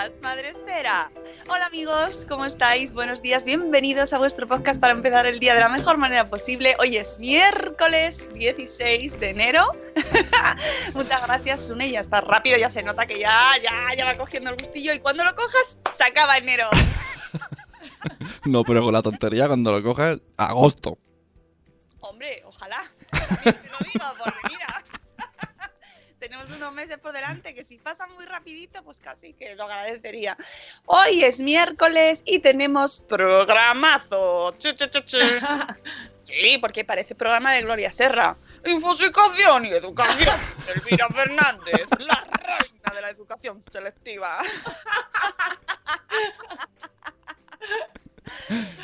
Días, 0.00 0.18
Madre 0.22 0.50
Esfera. 0.50 1.10
Hola 1.48 1.66
amigos, 1.66 2.24
¿cómo 2.28 2.46
estáis? 2.46 2.92
Buenos 2.92 3.20
días, 3.20 3.44
bienvenidos 3.44 4.12
a 4.12 4.18
vuestro 4.18 4.46
podcast 4.46 4.80
para 4.80 4.92
empezar 4.92 5.26
el 5.26 5.40
día 5.40 5.54
de 5.54 5.60
la 5.60 5.68
mejor 5.68 5.98
manera 5.98 6.28
posible. 6.28 6.74
Hoy 6.78 6.96
es 6.96 7.18
miércoles 7.18 8.32
16 8.32 9.20
de 9.20 9.30
enero. 9.30 9.72
Muchas 10.94 11.26
gracias, 11.26 11.66
Sune, 11.66 11.90
ya 11.90 12.00
está 12.00 12.20
rápido, 12.20 12.56
ya 12.56 12.70
se 12.70 12.82
nota 12.82 13.06
que 13.06 13.18
ya, 13.18 13.38
ya, 13.62 13.94
ya 13.96 14.04
va 14.04 14.14
cogiendo 14.14 14.50
el 14.50 14.56
gustillo 14.56 14.94
y 14.94 15.00
cuando 15.00 15.24
lo 15.24 15.34
cojas, 15.34 15.78
se 15.92 16.04
acaba 16.04 16.36
enero. 16.36 16.68
No, 18.46 18.64
pero 18.64 18.82
con 18.82 18.94
la 18.94 19.02
tontería 19.02 19.46
cuando 19.46 19.72
lo 19.72 19.82
cojas, 19.82 20.18
agosto. 20.38 20.96
Hombre, 22.00 22.42
ojalá. 22.46 22.90
También 23.10 23.54
te 23.54 23.68
lo 23.68 23.78
digo, 23.92 24.04
tenemos 26.40 26.56
unos 26.56 26.72
meses 26.72 26.98
por 26.98 27.12
delante 27.12 27.54
que 27.54 27.64
si 27.64 27.76
pasan 27.78 28.10
muy 28.14 28.24
rapidito, 28.24 28.82
pues 28.82 28.98
casi 28.98 29.34
que 29.34 29.54
lo 29.54 29.64
agradecería. 29.64 30.36
Hoy 30.86 31.22
es 31.22 31.40
miércoles 31.40 32.22
y 32.24 32.38
tenemos 32.38 33.02
programazo. 33.02 34.54
Chu, 34.58 34.72
chu, 34.72 34.86
chu, 34.86 35.00
chu. 35.00 35.18
Sí, 36.22 36.58
porque 36.58 36.84
parece 36.84 37.16
programa 37.16 37.52
de 37.52 37.62
Gloria 37.62 37.90
Serra. 37.90 38.36
Infosicación 38.64 39.66
y 39.66 39.70
educación. 39.70 40.36
Elvira 40.74 41.08
Fernández, 41.08 41.88
la 41.98 42.24
reina 42.30 42.94
de 42.94 43.00
la 43.00 43.10
educación 43.10 43.62
selectiva. 43.70 44.38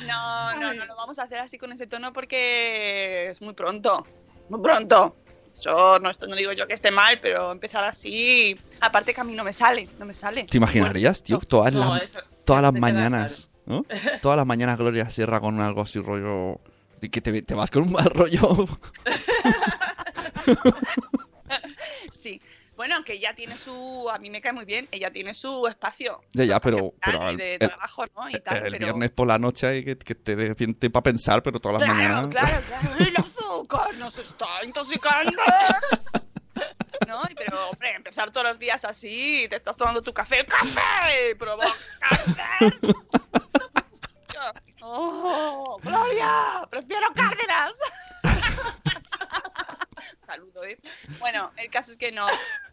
No, 0.06 0.54
no, 0.56 0.74
no 0.74 0.84
lo 0.86 0.96
vamos 0.96 1.18
a 1.18 1.24
hacer 1.24 1.38
así 1.38 1.56
con 1.56 1.72
ese 1.72 1.86
tono 1.86 2.12
porque 2.12 3.30
es 3.30 3.40
muy 3.40 3.54
pronto. 3.54 4.04
Muy 4.48 4.60
pronto. 4.60 5.16
Yo 5.62 5.98
no, 6.00 6.10
esto 6.10 6.26
no 6.26 6.36
digo 6.36 6.52
yo 6.52 6.66
que 6.66 6.74
esté 6.74 6.90
mal, 6.90 7.18
pero 7.20 7.50
empezar 7.52 7.84
así. 7.84 8.58
Aparte 8.80 9.14
que 9.14 9.20
a 9.20 9.24
mí 9.24 9.34
no 9.34 9.44
me 9.44 9.52
sale, 9.52 9.88
no 9.98 10.04
me 10.06 10.14
sale. 10.14 10.44
¿Te 10.44 10.56
imaginarías, 10.58 11.22
tío? 11.22 11.38
Todas 11.38 11.72
No, 11.72 11.94
las, 11.94 12.02
eso- 12.04 12.20
todas 12.44 12.62
las 12.62 12.72
mañanas, 12.74 13.48
¿no? 13.64 13.84
Todas 14.22 14.36
las 14.36 14.46
mañanas 14.46 14.78
Gloria 14.78 15.08
Sierra 15.10 15.40
con 15.40 15.60
algo 15.60 15.82
así 15.82 16.00
rollo... 16.00 16.60
y 17.00 17.08
Que 17.08 17.20
te, 17.20 17.42
te 17.42 17.54
vas 17.54 17.70
con 17.70 17.82
un 17.84 17.92
mal 17.92 18.10
rollo. 18.10 18.66
Sí. 22.10 22.40
Bueno, 22.76 22.96
aunque 22.96 23.14
ella 23.14 23.34
tiene 23.34 23.56
su. 23.56 24.08
A 24.12 24.18
mí 24.18 24.30
me 24.30 24.40
cae 24.40 24.52
muy 24.52 24.64
bien, 24.64 24.86
ella 24.90 25.10
tiene 25.10 25.34
su 25.34 25.66
espacio. 25.66 26.20
Ya, 26.32 26.44
ya, 26.44 26.60
pero... 26.60 26.92
espacio 26.94 27.20
pero 27.20 27.32
y 27.32 27.36
de 27.36 27.52
el, 27.54 27.58
trabajo, 27.58 28.04
¿no? 28.14 28.28
Y 28.28 28.40
tal, 28.40 28.66
el 28.66 28.72
pero... 28.72 28.86
viernes 28.86 29.10
por 29.10 29.26
la 29.26 29.38
noche 29.38 29.66
hay 29.66 29.84
que, 29.84 29.96
que 29.96 30.14
te 30.14 30.36
dé 30.36 30.54
tiempo 30.54 30.90
para 30.90 31.02
pensar, 31.04 31.42
pero 31.42 31.58
todas 31.58 31.80
las 31.80 31.90
Claro, 31.90 32.02
mañanas... 32.02 32.28
claro, 32.28 32.62
claro. 32.68 32.96
El 32.98 33.16
azúcar 33.16 33.94
nos 33.94 34.18
está 34.18 34.46
intoxicando. 34.64 35.42
¿No? 37.06 37.22
Pero, 37.36 37.70
hombre, 37.70 37.94
empezar 37.94 38.30
todos 38.30 38.48
los 38.48 38.58
días 38.58 38.84
así, 38.84 39.46
te 39.48 39.56
estás 39.56 39.76
tomando 39.76 40.02
tu 40.02 40.12
café, 40.12 40.40
¡el 40.40 40.46
café! 40.46 41.36
¡Provoca 41.38 41.68
cáncer! 42.00 42.78
¡Oh, 44.82 45.78
Gloria! 45.82 46.66
¡Prefiero 46.70 47.08
Cárdenas! 47.14 47.76
Saludo, 50.26 50.64
¿eh? 50.64 50.78
Bueno, 51.18 51.52
el 51.56 51.70
caso 51.70 51.92
es 51.92 51.98
que 51.98 52.12
no, 52.12 52.26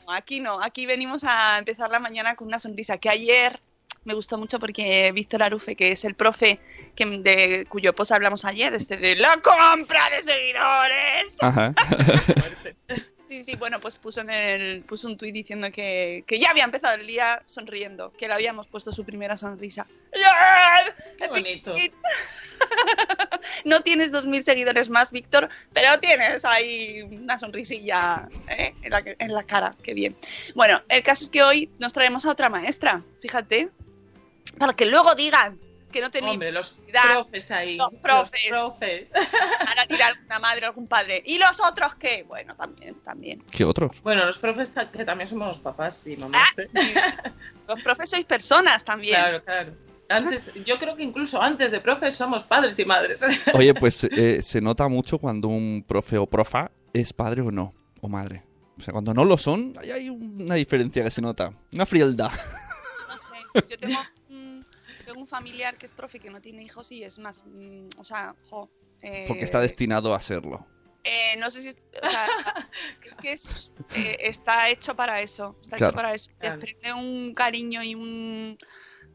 aquí 0.07 0.39
no, 0.39 0.61
aquí 0.61 0.85
venimos 0.85 1.23
a 1.23 1.57
empezar 1.57 1.89
la 1.89 1.99
mañana 1.99 2.35
con 2.35 2.47
una 2.47 2.59
sonrisa 2.59 2.97
que 2.97 3.09
ayer 3.09 3.59
me 4.05 4.13
gustó 4.13 4.37
mucho 4.37 4.59
porque 4.59 5.11
Víctor 5.13 5.43
Arufe, 5.43 5.75
que 5.75 5.93
es 5.93 6.03
el 6.03 6.15
profe 6.15 6.59
que, 6.95 7.05
de 7.05 7.65
cuyo 7.69 7.93
post 7.93 8.11
hablamos 8.11 8.43
ayer, 8.45 8.73
este 8.73 8.97
de 8.97 9.15
la 9.15 9.37
compra 9.37 10.01
de 10.09 10.23
seguidores. 10.23 11.37
Ajá. 11.41 11.73
Sí, 13.33 13.43
sí, 13.43 13.55
bueno, 13.55 13.79
pues 13.79 13.97
puso 13.97 14.21
en 14.21 14.29
el 14.29 14.83
puso 14.83 15.07
un 15.07 15.17
tuit 15.17 15.33
diciendo 15.33 15.71
que, 15.71 16.23
que 16.27 16.37
ya 16.37 16.51
había 16.51 16.65
empezado 16.65 16.93
el 16.93 17.07
día 17.07 17.41
sonriendo, 17.47 18.13
que 18.13 18.27
le 18.27 18.35
habíamos 18.35 18.67
puesto 18.67 18.93
su 18.93 19.03
primera 19.03 19.37
sonrisa. 19.37 19.87
Qué 21.17 21.27
bonito. 21.27 21.73
No 23.65 23.81
tienes 23.81 24.11
2.000 24.11 24.43
seguidores 24.43 24.89
más, 24.89 25.11
Víctor, 25.11 25.49
pero 25.73 25.99
tienes 25.99 26.45
ahí 26.45 27.01
una 27.01 27.37
sonrisilla 27.37 28.29
¿eh? 28.47 28.73
en, 28.83 28.91
la, 28.91 29.03
en 29.05 29.33
la 29.33 29.43
cara. 29.43 29.71
Qué 29.81 29.93
bien. 29.93 30.15
Bueno, 30.55 30.81
el 30.87 31.03
caso 31.03 31.25
es 31.25 31.29
que 31.29 31.43
hoy 31.43 31.69
nos 31.79 31.91
traemos 31.91 32.25
a 32.25 32.31
otra 32.31 32.49
maestra, 32.49 33.03
fíjate, 33.19 33.69
para 34.59 34.73
que 34.73 34.85
luego 34.85 35.15
digan 35.15 35.59
que 35.93 36.01
no 36.01 36.11
tenéis 36.11 36.33
Hombre, 36.33 36.51
los 36.51 36.71
profes 36.71 37.51
ahí. 37.51 37.77
Los 37.77 37.93
profes. 37.93 38.49
Los 38.49 38.75
profes. 38.75 39.11
Para 39.65 39.85
tirar 39.87 40.11
alguna 40.11 40.39
madre 40.39 40.65
o 40.65 40.69
algún 40.69 40.87
padre. 40.87 41.23
¿Y 41.25 41.37
los 41.37 41.61
otros 41.61 41.95
qué? 41.95 42.23
Bueno, 42.27 42.55
también, 42.55 42.95
también. 42.95 43.41
¿Qué 43.49 43.63
otros? 43.63 44.01
Bueno, 44.01 44.25
los 44.25 44.37
profes 44.37 44.73
que 44.91 45.05
también 45.05 45.29
somos 45.29 45.47
los 45.47 45.59
papás 45.59 46.05
y 46.07 46.17
mamás. 46.17 46.59
¿eh? 46.59 46.69
Los 47.67 47.81
profes 47.81 48.09
sois 48.09 48.25
personas 48.25 48.83
también. 48.83 49.15
Claro, 49.15 49.41
claro. 49.41 49.73
Antes, 50.09 50.51
yo 50.65 50.77
creo 50.77 50.97
que 50.97 51.03
incluso 51.03 51.41
antes 51.41 51.71
de 51.71 51.79
profes 51.79 52.15
somos 52.15 52.43
padres 52.43 52.77
y 52.77 52.83
madres. 52.83 53.23
Oye, 53.53 53.73
pues 53.73 54.03
eh, 54.03 54.41
se 54.41 54.59
nota 54.59 54.89
mucho 54.89 55.17
cuando 55.17 55.47
un 55.47 55.85
profe 55.87 56.17
o 56.17 56.25
profa 56.27 56.71
es 56.91 57.13
padre 57.13 57.41
o 57.41 57.51
no, 57.51 57.73
o 58.01 58.09
madre. 58.09 58.43
O 58.77 58.81
sea, 58.81 58.91
cuando 58.91 59.13
no 59.13 59.23
lo 59.23 59.37
son, 59.37 59.77
ahí 59.79 59.91
hay 59.91 60.09
una 60.09 60.55
diferencia 60.55 61.03
que 61.03 61.11
se 61.11 61.21
nota. 61.21 61.53
Una 61.71 61.85
frialdad. 61.85 62.31
No 63.07 63.13
sé. 63.61 63.67
Yo 63.69 63.79
tengo, 63.79 63.99
tengo 65.13 65.21
un 65.21 65.27
familiar 65.27 65.77
que 65.77 65.85
es 65.85 65.91
profe 65.91 66.19
que 66.19 66.29
no 66.29 66.41
tiene 66.41 66.63
hijos 66.63 66.91
y 66.91 67.03
es 67.03 67.19
más. 67.19 67.43
mm, 67.45 67.89
o 67.97 68.03
sea, 68.03 68.35
jo. 68.49 68.69
eh, 69.01 69.25
Porque 69.27 69.45
está 69.45 69.59
destinado 69.61 70.13
a 70.13 70.21
serlo. 70.21 70.65
eh, 71.03 71.35
no 71.37 71.49
sé 71.51 71.61
si. 71.61 71.69
O 72.01 72.07
sea, 72.07 72.27
es 73.03 73.15
que 73.21 73.31
es, 73.33 73.71
eh, 73.95 74.17
está 74.21 74.69
hecho 74.69 74.95
para 74.95 75.21
eso. 75.21 75.55
Está 75.61 75.77
Claro. 75.77 75.91
hecho 75.91 75.95
para 75.95 76.13
eso. 76.13 76.31
Claro. 76.39 76.55
Desprende 76.59 76.93
un 76.93 77.33
cariño 77.33 77.83
y 77.83 77.95
un. 77.95 78.57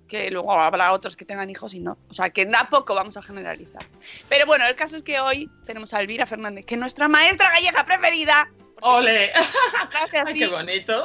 Que 0.07 0.31
luego 0.31 0.53
habrá 0.55 0.93
otros 0.93 1.17
que 1.17 1.27
tengan 1.27 1.51
hijos 1.51 1.75
y 1.75 1.81
no. 1.81 1.99
O 2.09 2.13
sea, 2.15 2.31
que 2.31 2.47
da 2.47 2.69
poco 2.71 2.95
vamos 2.95 3.17
a 3.19 3.23
generalizar. 3.23 3.87
Pero 4.29 4.47
bueno, 4.47 4.67
el 4.67 4.75
caso 4.75 4.97
es 4.97 5.03
que 5.03 5.21
hoy 5.21 5.51
tenemos 5.67 5.93
a 5.93 6.01
Elvira 6.01 6.25
Fernández, 6.27 6.65
que 6.65 6.75
es 6.77 6.81
nuestra 6.81 7.09
maestra 7.09 7.51
gallega 7.51 7.85
preferida. 7.85 8.51
¡Ole! 8.81 9.33
Así. 10.25 10.39
qué 10.39 10.47
bonito. 10.47 11.05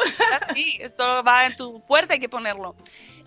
Sí, 0.56 0.78
esto 0.80 1.22
va 1.24 1.48
en 1.48 1.56
tu 1.58 1.84
puerta, 1.86 2.14
hay 2.14 2.20
que 2.22 2.30
ponerlo. 2.30 2.76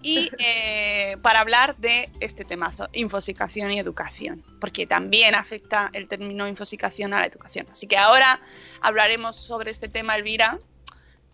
Y 0.06 0.30
eh, 0.38 1.16
para 1.20 1.40
hablar 1.40 1.76
de 1.78 2.10
este 2.20 2.44
temazo, 2.44 2.88
infosicación 2.92 3.72
y 3.72 3.80
educación, 3.80 4.44
porque 4.60 4.86
también 4.86 5.34
afecta 5.34 5.90
el 5.92 6.06
término 6.06 6.46
infosicación 6.46 7.12
a 7.12 7.20
la 7.20 7.26
educación. 7.26 7.66
Así 7.72 7.88
que 7.88 7.96
ahora 7.96 8.40
hablaremos 8.80 9.36
sobre 9.36 9.72
este 9.72 9.88
tema, 9.88 10.14
Elvira. 10.14 10.60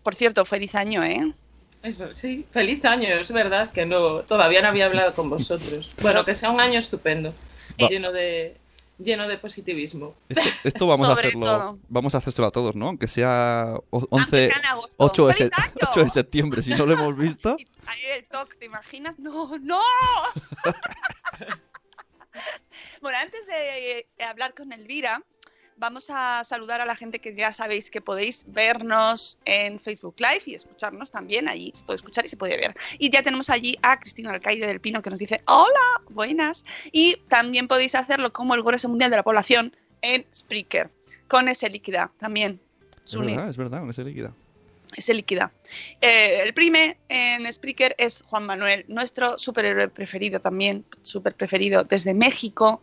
Por 0.01 0.15
cierto, 0.15 0.43
feliz 0.43 0.73
año, 0.73 1.03
¿eh? 1.03 1.33
Es 1.83 1.99
sí, 2.13 2.47
feliz 2.51 2.83
año, 2.85 3.09
es 3.09 3.31
verdad 3.31 3.71
que 3.71 3.85
no, 3.85 4.21
todavía 4.21 4.61
no 4.61 4.69
había 4.69 4.85
hablado 4.85 5.13
con 5.13 5.29
vosotros. 5.29 5.91
Bueno, 6.01 6.25
que 6.25 6.33
sea 6.33 6.49
un 6.49 6.59
año 6.59 6.79
estupendo, 6.79 7.33
lleno 7.77 8.11
de, 8.11 8.55
lleno 9.03 9.27
de 9.27 9.37
positivismo. 9.37 10.15
Esto, 10.29 10.49
esto 10.63 10.87
vamos 10.87 11.07
a 11.07 11.13
hacerlo. 11.13 11.45
todo. 11.45 11.79
Vamos 11.89 12.15
a 12.15 12.17
hacérselo 12.19 12.47
a 12.47 12.51
todos, 12.51 12.75
¿no? 12.75 12.87
Aunque 12.87 13.07
sea 13.07 13.73
o- 13.89 14.07
11, 14.09 14.47
sea 14.49 14.57
en 14.59 14.65
agosto. 14.65 14.95
8, 14.97 15.27
de 15.27 15.33
¡Feliz 15.33 15.51
se- 15.55 15.85
8 15.85 16.03
de 16.03 16.09
septiembre, 16.09 16.61
si 16.61 16.71
no 16.71 16.85
lo 16.85 16.93
hemos 16.93 17.17
visto. 17.17 17.57
Ahí 17.85 17.99
el 18.15 18.27
toque, 18.27 18.55
¿te 18.57 18.65
imaginas? 18.65 19.19
No, 19.19 19.57
no. 19.59 19.81
bueno, 23.01 23.17
antes 23.19 23.45
de 23.47 23.99
eh, 23.99 24.07
hablar 24.25 24.53
con 24.53 24.71
Elvira, 24.71 25.21
vamos 25.77 26.09
a 26.09 26.43
saludar 26.43 26.81
a 26.81 26.85
la 26.85 26.95
gente 26.95 27.19
que 27.19 27.35
ya 27.35 27.53
sabéis 27.53 27.89
que 27.89 28.01
podéis 28.01 28.45
vernos 28.47 29.37
en 29.45 29.79
Facebook 29.79 30.15
Live 30.17 30.43
y 30.45 30.55
escucharnos 30.55 31.11
también. 31.11 31.47
Allí 31.47 31.71
se 31.73 31.83
puede 31.83 31.97
escuchar 31.97 32.25
y 32.25 32.29
se 32.29 32.37
puede 32.37 32.57
ver. 32.57 32.75
Y 32.99 33.09
ya 33.09 33.23
tenemos 33.23 33.49
allí 33.49 33.77
a 33.81 33.99
Cristina 33.99 34.31
Alcaide 34.31 34.67
del 34.67 34.79
Pino 34.79 35.01
que 35.01 35.09
nos 35.09 35.19
dice: 35.19 35.41
Hola, 35.47 36.01
buenas. 36.09 36.65
Y 36.91 37.17
también 37.27 37.67
podéis 37.67 37.95
hacerlo 37.95 38.33
como 38.33 38.55
el 38.55 38.63
Grueso 38.63 38.89
Mundial 38.89 39.11
de 39.11 39.17
la 39.17 39.23
Población 39.23 39.75
en 40.01 40.25
Spreaker, 40.33 40.89
con 41.27 41.47
ese 41.47 41.69
líquida 41.69 42.11
también. 42.19 42.59
Es 43.05 43.17
verdad, 43.17 43.49
es 43.49 43.57
verdad, 43.57 43.79
con 43.79 43.89
ese 43.89 44.03
líquida. 44.03 44.33
se 44.97 45.13
liquida. 45.13 45.51
Eh, 46.01 46.41
el 46.43 46.53
prime 46.53 46.97
en 47.09 47.51
Spreaker 47.51 47.95
es 47.97 48.23
Juan 48.27 48.45
Manuel, 48.45 48.85
nuestro 48.87 49.37
superhéroe 49.37 49.89
preferido 49.89 50.39
también, 50.39 50.85
super 51.01 51.35
preferido 51.35 51.83
desde 51.83 52.13
México, 52.13 52.81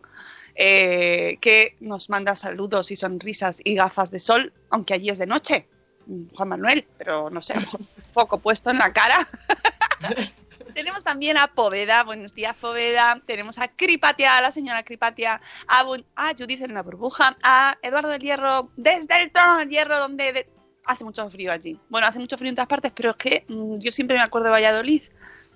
eh, 0.55 1.37
que 1.41 1.75
nos 1.79 2.09
manda 2.09 2.35
saludos 2.35 2.91
y 2.91 2.95
sonrisas 2.95 3.59
y 3.63 3.75
gafas 3.75 4.11
de 4.11 4.19
sol, 4.19 4.53
aunque 4.69 4.93
allí 4.93 5.09
es 5.09 5.17
de 5.17 5.27
noche. 5.27 5.67
Mm, 6.07 6.33
Juan 6.35 6.49
Manuel, 6.49 6.87
pero 6.97 7.29
no 7.29 7.41
sé, 7.41 7.53
foco 8.13 8.39
puesto 8.39 8.69
en 8.69 8.77
la 8.79 8.91
cara. 8.93 9.27
Tenemos 10.73 11.03
también 11.03 11.37
a 11.37 11.47
Poveda, 11.47 12.03
buenos 12.05 12.33
días 12.33 12.55
Poveda, 12.55 13.21
tenemos 13.25 13.57
a 13.57 13.67
Cripatia, 13.67 14.37
a 14.37 14.41
la 14.41 14.51
señora 14.53 14.83
Cripatia, 14.83 15.41
a, 15.67 15.83
Bu- 15.83 16.05
a 16.15 16.31
Judith 16.37 16.61
en 16.61 16.73
la 16.73 16.81
burbuja, 16.81 17.35
a 17.43 17.77
Eduardo 17.81 18.07
del 18.09 18.21
Hierro, 18.21 18.71
desde 18.77 19.21
el 19.21 19.31
trono 19.33 19.57
del 19.57 19.69
Hierro, 19.69 19.99
donde 19.99 20.31
de- 20.31 20.49
hace 20.85 21.03
mucho 21.03 21.29
frío 21.29 21.51
allí. 21.51 21.77
Bueno, 21.89 22.07
hace 22.07 22.19
mucho 22.19 22.37
frío 22.37 22.49
en 22.49 22.55
todas 22.55 22.69
partes, 22.69 22.93
pero 22.95 23.09
es 23.11 23.15
que 23.17 23.43
mm, 23.49 23.79
yo 23.79 23.91
siempre 23.91 24.15
me 24.15 24.23
acuerdo 24.23 24.45
de 24.45 24.51
Valladolid, 24.51 25.03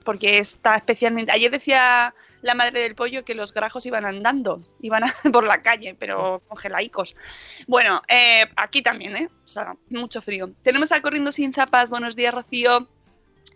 porque 0.05 0.37
está 0.37 0.75
especialmente... 0.77 1.31
Ayer 1.33 1.51
decía 1.51 2.15
la 2.41 2.55
madre 2.55 2.79
del 2.79 2.95
pollo 2.95 3.25
que 3.25 3.35
los 3.35 3.53
grajos 3.53 3.85
iban 3.85 4.05
andando, 4.05 4.61
iban 4.79 5.03
a- 5.03 5.13
por 5.33 5.43
la 5.43 5.61
calle, 5.61 5.95
pero 5.99 6.41
congelaicos. 6.47 7.15
Bueno, 7.67 8.01
eh, 8.07 8.45
aquí 8.55 8.81
también, 8.81 9.17
¿eh? 9.17 9.29
O 9.43 9.47
sea, 9.47 9.75
mucho 9.89 10.21
frío. 10.21 10.51
Tenemos 10.63 10.91
al 10.93 11.01
Corriendo 11.01 11.33
Sin 11.33 11.51
Zapas, 11.53 11.89
buenos 11.89 12.15
días 12.15 12.33
Rocío. 12.33 12.87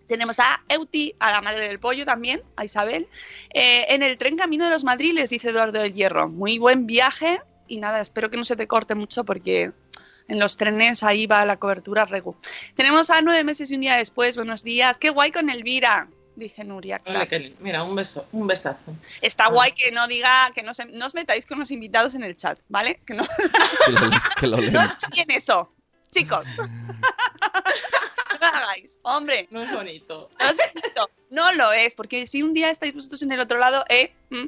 Tenemos 0.07 0.39
a 0.39 0.63
Euti, 0.67 1.13
a 1.19 1.31
la 1.31 1.41
madre 1.41 1.67
del 1.67 1.79
pollo 1.79 2.03
también, 2.03 2.41
a 2.55 2.65
Isabel. 2.65 3.07
Eh, 3.53 3.85
en 3.89 4.01
el 4.01 4.17
tren 4.17 4.35
Camino 4.35 4.65
de 4.65 4.71
los 4.71 4.83
Madriles, 4.83 5.29
dice 5.29 5.49
Eduardo 5.51 5.79
del 5.79 5.93
Hierro. 5.93 6.27
Muy 6.27 6.57
buen 6.57 6.87
viaje 6.87 7.39
y 7.67 7.77
nada, 7.77 8.01
espero 8.01 8.31
que 8.31 8.37
no 8.37 8.43
se 8.43 8.55
te 8.55 8.67
corte 8.67 8.95
mucho 8.95 9.23
porque 9.23 9.71
en 10.27 10.39
los 10.39 10.57
trenes 10.57 11.03
ahí 11.03 11.27
va 11.27 11.45
la 11.45 11.57
cobertura 11.57 12.05
regu. 12.05 12.35
Tenemos 12.73 13.11
a 13.11 13.21
nueve 13.21 13.43
meses 13.43 13.69
y 13.69 13.75
un 13.75 13.81
día 13.81 13.95
después, 13.97 14.35
buenos 14.35 14.63
días. 14.63 14.97
Qué 14.97 15.11
guay 15.11 15.31
con 15.31 15.49
Elvira, 15.51 16.07
dice 16.35 16.63
Nuria. 16.63 16.99
Claro. 16.99 17.27
Kelly. 17.27 17.55
Mira, 17.59 17.83
un 17.83 17.95
beso, 17.95 18.27
un 18.31 18.47
besazo. 18.47 18.95
Está 19.21 19.47
guay 19.49 19.71
que 19.73 19.91
no 19.91 20.07
diga, 20.07 20.51
que 20.55 20.63
no, 20.63 20.73
se- 20.73 20.85
no 20.85 21.05
os 21.05 21.13
metáis 21.15 21.45
con 21.45 21.59
los 21.59 21.71
invitados 21.71 22.15
en 22.15 22.23
el 22.23 22.35
chat, 22.35 22.59
¿vale? 22.69 23.01
Que 23.05 23.13
no, 23.13 23.27
Que 23.85 23.91
lo, 23.91 24.09
que 24.39 24.47
lo 24.47 24.57
no 24.71 24.81
en 24.81 25.31
eso, 25.31 25.73
chicos. 26.11 26.47
no 28.41 28.47
lo 28.51 28.57
hagáis, 28.57 28.99
hombre. 29.03 29.47
No 29.51 29.61
es 29.61 29.71
bonito. 29.73 30.29
No 30.39 30.49
es 30.49 30.57
bonito. 30.73 31.09
No 31.29 31.51
lo 31.53 31.71
es, 31.71 31.93
porque 31.95 32.25
si 32.27 32.41
un 32.43 32.53
día 32.53 32.69
estáis 32.71 32.93
vosotros 32.93 33.21
en 33.21 33.31
el 33.31 33.39
otro 33.39 33.59
lado, 33.59 33.83
eh, 33.89 34.13
mm. 34.29 34.45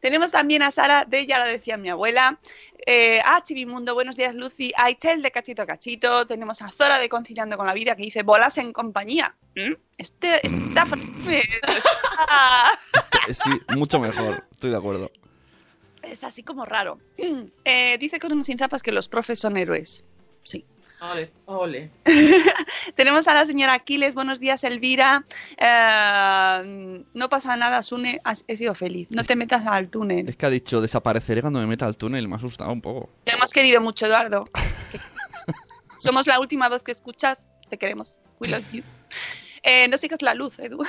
Tenemos 0.00 0.32
también 0.32 0.62
a 0.62 0.72
Sara 0.72 1.04
de 1.04 1.26
Ya 1.26 1.38
lo 1.38 1.44
decía 1.44 1.76
mi 1.76 1.88
abuela, 1.88 2.40
eh, 2.86 3.20
a 3.24 3.42
Chivimundo, 3.44 3.94
buenos 3.94 4.16
días 4.16 4.34
Lucy, 4.34 4.72
a 4.76 4.90
Ichel 4.90 5.22
de 5.22 5.30
Cachito 5.30 5.62
a 5.62 5.66
Cachito, 5.66 6.26
tenemos 6.26 6.60
a 6.60 6.70
Zora 6.72 6.98
de 6.98 7.08
Conciliando 7.08 7.56
con 7.56 7.64
la 7.66 7.72
Vida 7.72 7.94
que 7.94 8.02
dice 8.02 8.24
bolas 8.24 8.58
en 8.58 8.72
compañía. 8.72 9.34
¿Mm? 9.54 9.74
Este, 9.96 10.44
está- 10.44 10.86
Eh, 11.30 11.42
Sí, 13.32 13.50
mucho 13.76 13.98
mejor, 14.00 14.44
estoy 14.50 14.70
de 14.70 14.76
acuerdo. 14.76 15.10
es 16.02 16.24
así 16.24 16.42
como 16.42 16.66
raro. 16.66 16.98
Eh, 17.64 17.96
dice 17.98 18.18
con 18.18 18.44
sin 18.44 18.58
zapas 18.58 18.82
que 18.82 18.92
los 18.92 19.08
profes 19.08 19.38
son 19.38 19.56
héroes. 19.56 20.04
Sí. 20.42 20.64
Ole, 21.12 21.32
ole. 21.46 21.90
Tenemos 22.94 23.28
a 23.28 23.34
la 23.34 23.44
señora 23.44 23.74
Aquiles, 23.74 24.14
buenos 24.14 24.40
días 24.40 24.64
Elvira. 24.64 25.24
Eh, 25.58 27.04
no 27.12 27.28
pasa 27.28 27.56
nada, 27.56 27.82
Sune, 27.82 28.20
has- 28.24 28.44
he 28.48 28.56
sido 28.56 28.74
feliz. 28.74 29.08
No 29.10 29.22
te 29.24 29.36
metas 29.36 29.66
al 29.66 29.90
túnel. 29.90 30.28
Es 30.28 30.36
que 30.36 30.46
ha 30.46 30.50
dicho 30.50 30.80
desapareceré 30.80 31.40
cuando 31.42 31.58
me 31.60 31.66
meta 31.66 31.84
al 31.86 31.96
túnel, 31.96 32.26
me 32.28 32.34
ha 32.34 32.38
asustado 32.38 32.72
un 32.72 32.80
poco. 32.80 33.10
Te 33.24 33.32
hemos 33.32 33.50
querido 33.52 33.80
mucho, 33.80 34.06
Eduardo. 34.06 34.44
Somos 35.98 36.26
la 36.26 36.40
última 36.40 36.68
voz 36.68 36.82
que 36.82 36.92
escuchas. 36.92 37.48
Te 37.68 37.76
queremos. 37.78 38.20
We 38.40 38.48
love 38.48 38.64
you. 38.72 38.82
Eh, 39.62 39.88
no 39.88 39.96
sigas 39.96 40.20
la 40.22 40.34
luz, 40.34 40.58
Edu. 40.58 40.84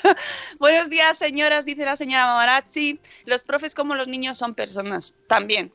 Buenos 0.60 0.88
días, 0.88 1.18
señoras, 1.18 1.64
dice 1.64 1.84
la 1.84 1.96
señora 1.96 2.26
Mamarazzi. 2.26 3.00
Los 3.26 3.42
profes 3.44 3.74
como 3.74 3.94
los 3.96 4.06
niños 4.08 4.38
son 4.38 4.54
personas. 4.54 5.14
También. 5.28 5.72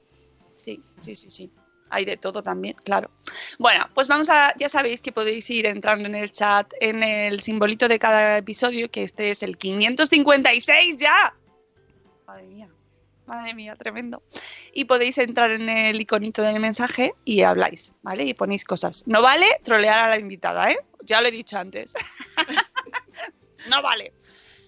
Sí, 0.55 0.81
sí, 1.01 1.15
sí, 1.15 1.29
sí. 1.29 1.51
Hay 1.89 2.05
de 2.05 2.17
todo 2.17 2.43
también, 2.43 2.75
claro. 2.83 3.09
Bueno, 3.59 3.87
pues 3.93 4.07
vamos 4.07 4.29
a, 4.29 4.53
ya 4.57 4.69
sabéis 4.69 5.01
que 5.01 5.11
podéis 5.11 5.49
ir 5.49 5.65
entrando 5.65 6.07
en 6.07 6.15
el 6.15 6.31
chat, 6.31 6.71
en 6.79 7.03
el 7.03 7.41
simbolito 7.41 7.87
de 7.87 7.99
cada 7.99 8.37
episodio, 8.37 8.89
que 8.91 9.03
este 9.03 9.31
es 9.31 9.43
el 9.43 9.57
556 9.57 10.97
ya. 10.97 11.33
Madre 12.25 12.47
mía, 12.47 12.69
madre 13.25 13.53
mía, 13.53 13.75
tremendo. 13.75 14.21
Y 14.73 14.85
podéis 14.85 15.17
entrar 15.17 15.51
en 15.51 15.69
el 15.69 15.99
iconito 16.01 16.41
del 16.41 16.59
mensaje 16.59 17.13
y 17.23 17.41
habláis, 17.41 17.93
¿vale? 18.01 18.25
Y 18.25 18.33
ponéis 18.33 18.63
cosas. 18.65 19.03
No 19.05 19.21
vale 19.21 19.45
trolear 19.63 19.99
a 19.99 20.09
la 20.09 20.19
invitada, 20.19 20.69
¿eh? 20.71 20.77
Ya 21.03 21.21
lo 21.21 21.27
he 21.27 21.31
dicho 21.31 21.57
antes. 21.57 21.93
no 23.69 23.81
vale. 23.81 24.13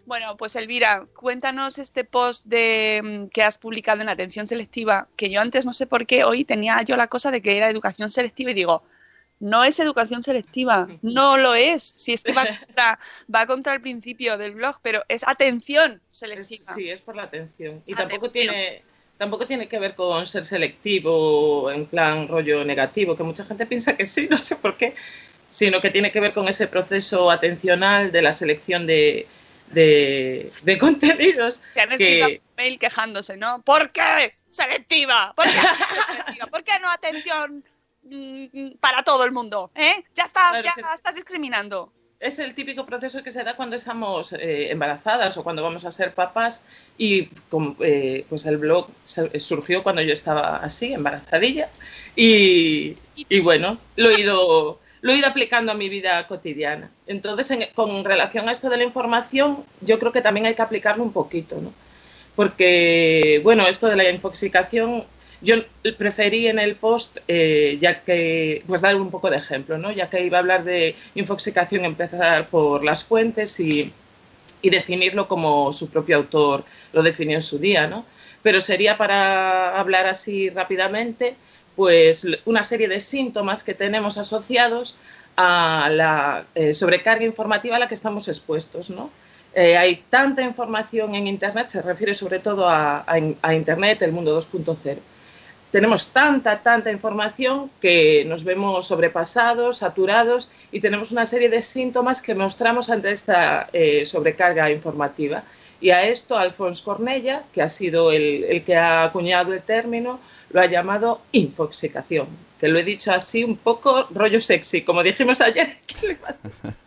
Bueno, 0.09 0.35
pues 0.37 0.55
Elvira, 0.55 1.05
cuéntanos 1.15 1.77
este 1.77 2.03
post 2.03 2.47
de 2.47 2.99
mm, 3.03 3.27
que 3.27 3.43
has 3.43 3.59
publicado 3.59 4.01
en 4.01 4.09
Atención 4.09 4.47
Selectiva, 4.47 5.07
que 5.15 5.29
yo 5.29 5.39
antes 5.39 5.67
no 5.67 5.71
sé 5.71 5.85
por 5.85 6.07
qué 6.07 6.23
hoy 6.23 6.43
tenía 6.45 6.81
yo 6.81 6.97
la 6.97 7.05
cosa 7.05 7.29
de 7.29 7.43
que 7.43 7.55
era 7.55 7.69
educación 7.69 8.09
selectiva 8.09 8.49
y 8.49 8.55
digo, 8.55 8.81
no 9.39 9.63
es 9.63 9.79
educación 9.79 10.23
selectiva, 10.23 10.87
no 11.03 11.37
lo 11.37 11.53
es. 11.53 11.93
Si 11.95 12.13
es 12.13 12.23
que 12.23 12.33
va 12.33 12.47
contra, 12.65 12.99
va 13.33 13.45
contra 13.45 13.75
el 13.75 13.81
principio 13.81 14.39
del 14.39 14.53
blog, 14.53 14.79
pero 14.81 15.03
es 15.09 15.23
atención 15.27 16.01
Es- 16.09 16.17
selectiva. 16.17 16.73
sí, 16.73 16.89
es 16.89 17.01
por 17.01 17.15
la 17.15 17.23
atención. 17.25 17.83
Y 17.85 17.93
Atención. 17.93 18.07
tampoco 18.07 18.31
tiene, 18.31 18.81
tampoco 19.19 19.45
tiene 19.45 19.67
que 19.67 19.77
ver 19.77 19.93
con 19.93 20.25
ser 20.25 20.43
selectivo 20.43 21.69
en 21.69 21.85
plan 21.85 22.27
rollo 22.27 22.65
negativo, 22.65 23.15
que 23.15 23.21
mucha 23.21 23.45
gente 23.45 23.67
piensa 23.67 23.95
que 23.95 24.05
sí, 24.05 24.27
no 24.31 24.39
sé 24.39 24.55
por 24.55 24.75
qué, 24.75 24.95
sino 25.51 25.79
que 25.79 25.91
tiene 25.91 26.11
que 26.11 26.19
ver 26.19 26.33
con 26.33 26.47
ese 26.47 26.65
proceso 26.65 27.29
atencional 27.29 28.11
de 28.11 28.23
la 28.23 28.31
selección 28.31 28.87
de, 28.87 29.27
de, 29.71 30.51
de 30.63 30.77
contenidos. 30.77 31.61
Que 31.73 31.81
han 31.81 31.89
que- 31.89 31.95
escrito 31.95 32.27
un 32.27 32.55
mail 32.57 32.79
quejándose, 32.79 33.37
¿no? 33.37 33.61
¿Por 33.61 33.91
qué 33.91 34.35
selectiva? 34.49 35.33
¿Por 35.35 35.45
qué 35.45 35.51
selectiva? 35.51 36.47
¿Por 36.47 36.63
qué 36.63 36.79
no 36.81 36.89
atención 36.89 37.63
mm, 38.03 38.71
para 38.79 39.03
todo 39.03 39.23
el 39.23 39.31
mundo? 39.31 39.71
¿Eh? 39.75 40.03
Ya 40.15 40.23
estás, 40.25 40.51
Claro, 40.51 40.63
ya 40.65 40.73
que- 40.75 40.81
estás 40.95 41.15
discriminando. 41.15 41.91
es 42.19 42.37
el 42.39 42.53
típico 42.53 42.85
proceso 42.85 43.23
que 43.23 43.31
se 43.31 43.43
da 43.45 43.55
cuando 43.55 43.75
estamos 43.77 44.33
eh, 44.33 44.71
embarazadas 44.71 45.37
o 45.37 45.43
cuando 45.43 45.63
vamos 45.63 45.85
a 45.85 45.91
ser 45.91 46.13
papás 46.13 46.63
y 46.97 47.27
com- 47.49 47.77
eh, 47.79 48.25
pues 48.27 48.45
el 48.45 48.57
blog 48.57 48.89
se- 49.05 49.39
surgió 49.39 49.83
cuando 49.83 50.01
yo 50.01 50.11
estaba 50.13 50.57
así, 50.57 50.91
embarazadilla 50.91 51.69
y, 52.17 52.97
y 53.15 53.39
bueno, 53.39 53.77
lo 53.95 54.09
he 54.09 54.19
ido 54.19 54.81
lo 55.01 55.11
he 55.11 55.17
ido 55.17 55.27
aplicando 55.27 55.71
a 55.71 55.75
mi 55.75 55.89
vida 55.89 56.25
cotidiana. 56.27 56.89
Entonces, 57.07 57.51
en- 57.51 57.67
con 57.73 58.03
relación 58.03 58.49
a 58.49 58.51
esto 58.51 58.69
de 58.69 58.77
la 58.77 58.83
información, 58.83 59.63
yo 59.81 59.99
creo 59.99 60.11
que 60.11 60.21
también 60.21 60.45
hay 60.45 60.55
que 60.55 60.61
aplicarlo 60.61 61.03
un 61.03 61.13
poquito, 61.13 61.57
¿no? 61.61 61.73
Porque, 62.35 63.41
bueno, 63.43 63.67
esto 63.67 63.87
de 63.87 63.95
la 63.95 64.09
infoxicación, 64.09 65.05
yo 65.41 65.55
preferí 65.97 66.47
en 66.47 66.59
el 66.59 66.75
post, 66.75 67.17
eh, 67.27 67.77
ya 67.81 68.01
que, 68.03 68.63
pues 68.67 68.81
dar 68.81 68.95
un 68.95 69.11
poco 69.11 69.29
de 69.29 69.37
ejemplo, 69.37 69.77
¿no? 69.77 69.91
Ya 69.91 70.09
que 70.09 70.23
iba 70.25 70.37
a 70.37 70.41
hablar 70.41 70.63
de 70.63 70.95
infoxicación, 71.15 71.85
empezar 71.85 72.47
por 72.49 72.83
las 72.83 73.03
fuentes 73.05 73.59
y, 73.59 73.93
y 74.61 74.69
definirlo 74.69 75.27
como 75.27 75.71
su 75.73 75.89
propio 75.89 76.17
autor 76.17 76.65
lo 76.93 77.03
definió 77.03 77.35
en 77.37 77.41
su 77.41 77.59
día, 77.59 77.87
¿no? 77.87 78.05
Pero 78.43 78.61
sería 78.61 78.97
para 78.97 79.79
hablar 79.79 80.07
así 80.07 80.49
rápidamente, 80.49 81.35
pues 81.79 82.27
una 82.43 82.65
serie 82.65 82.89
de 82.89 82.99
síntomas 82.99 83.63
que 83.63 83.73
tenemos 83.73 84.17
asociados 84.17 84.97
a 85.37 85.87
la 85.89 86.43
eh, 86.53 86.73
sobrecarga 86.73 87.23
informativa 87.23 87.77
a 87.77 87.79
la 87.79 87.87
que 87.87 87.95
estamos 87.95 88.27
expuestos, 88.27 88.89
¿no? 88.89 89.09
Eh, 89.53 89.77
hay 89.77 90.03
tanta 90.09 90.41
información 90.41 91.15
en 91.15 91.25
Internet, 91.25 91.69
se 91.69 91.81
refiere 91.81 92.13
sobre 92.13 92.39
todo 92.39 92.67
a, 92.67 93.05
Internet, 93.53 94.01
el 94.01 94.11
mundo 94.11 94.37
2.0. 94.37 94.97
tenemos 95.71 96.07
tanta, 96.07 96.59
tanta 96.59 96.91
información 96.91 97.71
que 97.79 98.25
nos 98.25 98.43
vemos 98.43 98.87
sobrepasados, 98.87 99.77
saturados 99.77 100.51
y 100.73 100.81
tenemos 100.81 101.13
una 101.13 101.25
serie 101.25 101.47
de 101.47 101.61
síntomas 101.61 102.21
que 102.21 102.35
mostramos 102.35 102.89
ante 102.89 103.09
esta 103.13 103.69
eh, 103.71 104.05
sobrecarga 104.05 104.69
informativa. 104.69 105.43
Y 105.79 105.91
a 105.91 106.03
esto 106.03 106.37
Alfonso 106.37 106.83
Cornella, 106.83 107.43
que 107.53 107.61
ha 107.61 107.69
sido 107.69 108.11
el, 108.11 108.43
el 108.43 108.63
que 108.65 108.75
ha 108.75 109.05
acuñado 109.05 109.53
el 109.53 109.61
término, 109.61 110.19
lo 110.51 110.61
ha 110.61 110.65
llamado 110.65 111.21
infoxicación. 111.31 112.27
Te 112.59 112.67
lo 112.67 112.79
he 112.79 112.83
dicho 112.83 113.13
así 113.13 113.43
un 113.43 113.57
poco 113.57 114.07
rollo 114.11 114.41
sexy, 114.41 114.81
como 114.81 115.03
dijimos 115.03 115.39
ayer. 115.41 115.77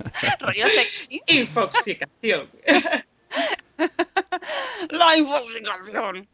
rollo 0.40 0.68
sexy. 0.68 1.22
Infoxicación. 1.26 2.50
La 4.90 5.16
infoxicación. 5.16 6.28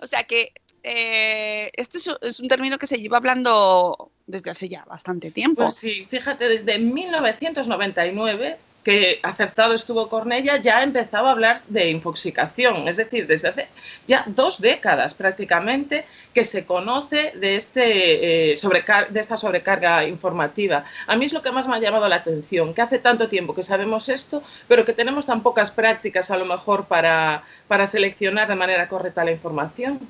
o 0.00 0.06
sea 0.06 0.24
que 0.24 0.52
eh, 0.82 1.70
esto 1.74 1.98
es, 1.98 2.08
es, 2.22 2.40
un 2.40 2.48
término 2.48 2.78
que 2.78 2.86
se 2.86 2.98
lleva 2.98 3.18
hablando 3.18 4.10
desde 4.26 4.50
hace 4.50 4.68
ya 4.68 4.84
bastante 4.86 5.30
tiempo. 5.30 5.62
Pues 5.62 5.76
sí, 5.76 6.06
fíjate, 6.06 6.48
desde 6.48 6.78
1999 6.78 8.58
que 8.84 9.20
aceptado 9.22 9.74
estuvo 9.74 10.08
Cornella, 10.08 10.56
ya 10.56 10.82
empezaba 10.82 11.28
a 11.28 11.32
hablar 11.32 11.60
de 11.68 11.90
infoxicación, 11.90 12.88
es 12.88 12.96
decir, 12.96 13.26
desde 13.26 13.48
hace 13.48 13.68
ya 14.08 14.24
dos 14.26 14.60
décadas 14.60 15.12
prácticamente 15.14 16.06
que 16.32 16.44
se 16.44 16.64
conoce 16.64 17.32
de, 17.36 17.56
este, 17.56 18.52
eh, 18.52 18.54
de 19.10 19.20
esta 19.20 19.36
sobrecarga 19.36 20.04
informativa. 20.06 20.84
A 21.06 21.16
mí 21.16 21.26
es 21.26 21.32
lo 21.32 21.42
que 21.42 21.52
más 21.52 21.68
me 21.68 21.76
ha 21.76 21.80
llamado 21.80 22.08
la 22.08 22.16
atención, 22.16 22.72
que 22.72 22.82
hace 22.82 22.98
tanto 22.98 23.28
tiempo 23.28 23.54
que 23.54 23.62
sabemos 23.62 24.08
esto, 24.08 24.42
pero 24.66 24.84
que 24.84 24.92
tenemos 24.92 25.26
tan 25.26 25.42
pocas 25.42 25.70
prácticas 25.70 26.30
a 26.30 26.38
lo 26.38 26.46
mejor 26.46 26.86
para, 26.86 27.42
para 27.68 27.86
seleccionar 27.86 28.48
de 28.48 28.54
manera 28.54 28.88
correcta 28.88 29.24
la 29.24 29.32
información. 29.32 30.00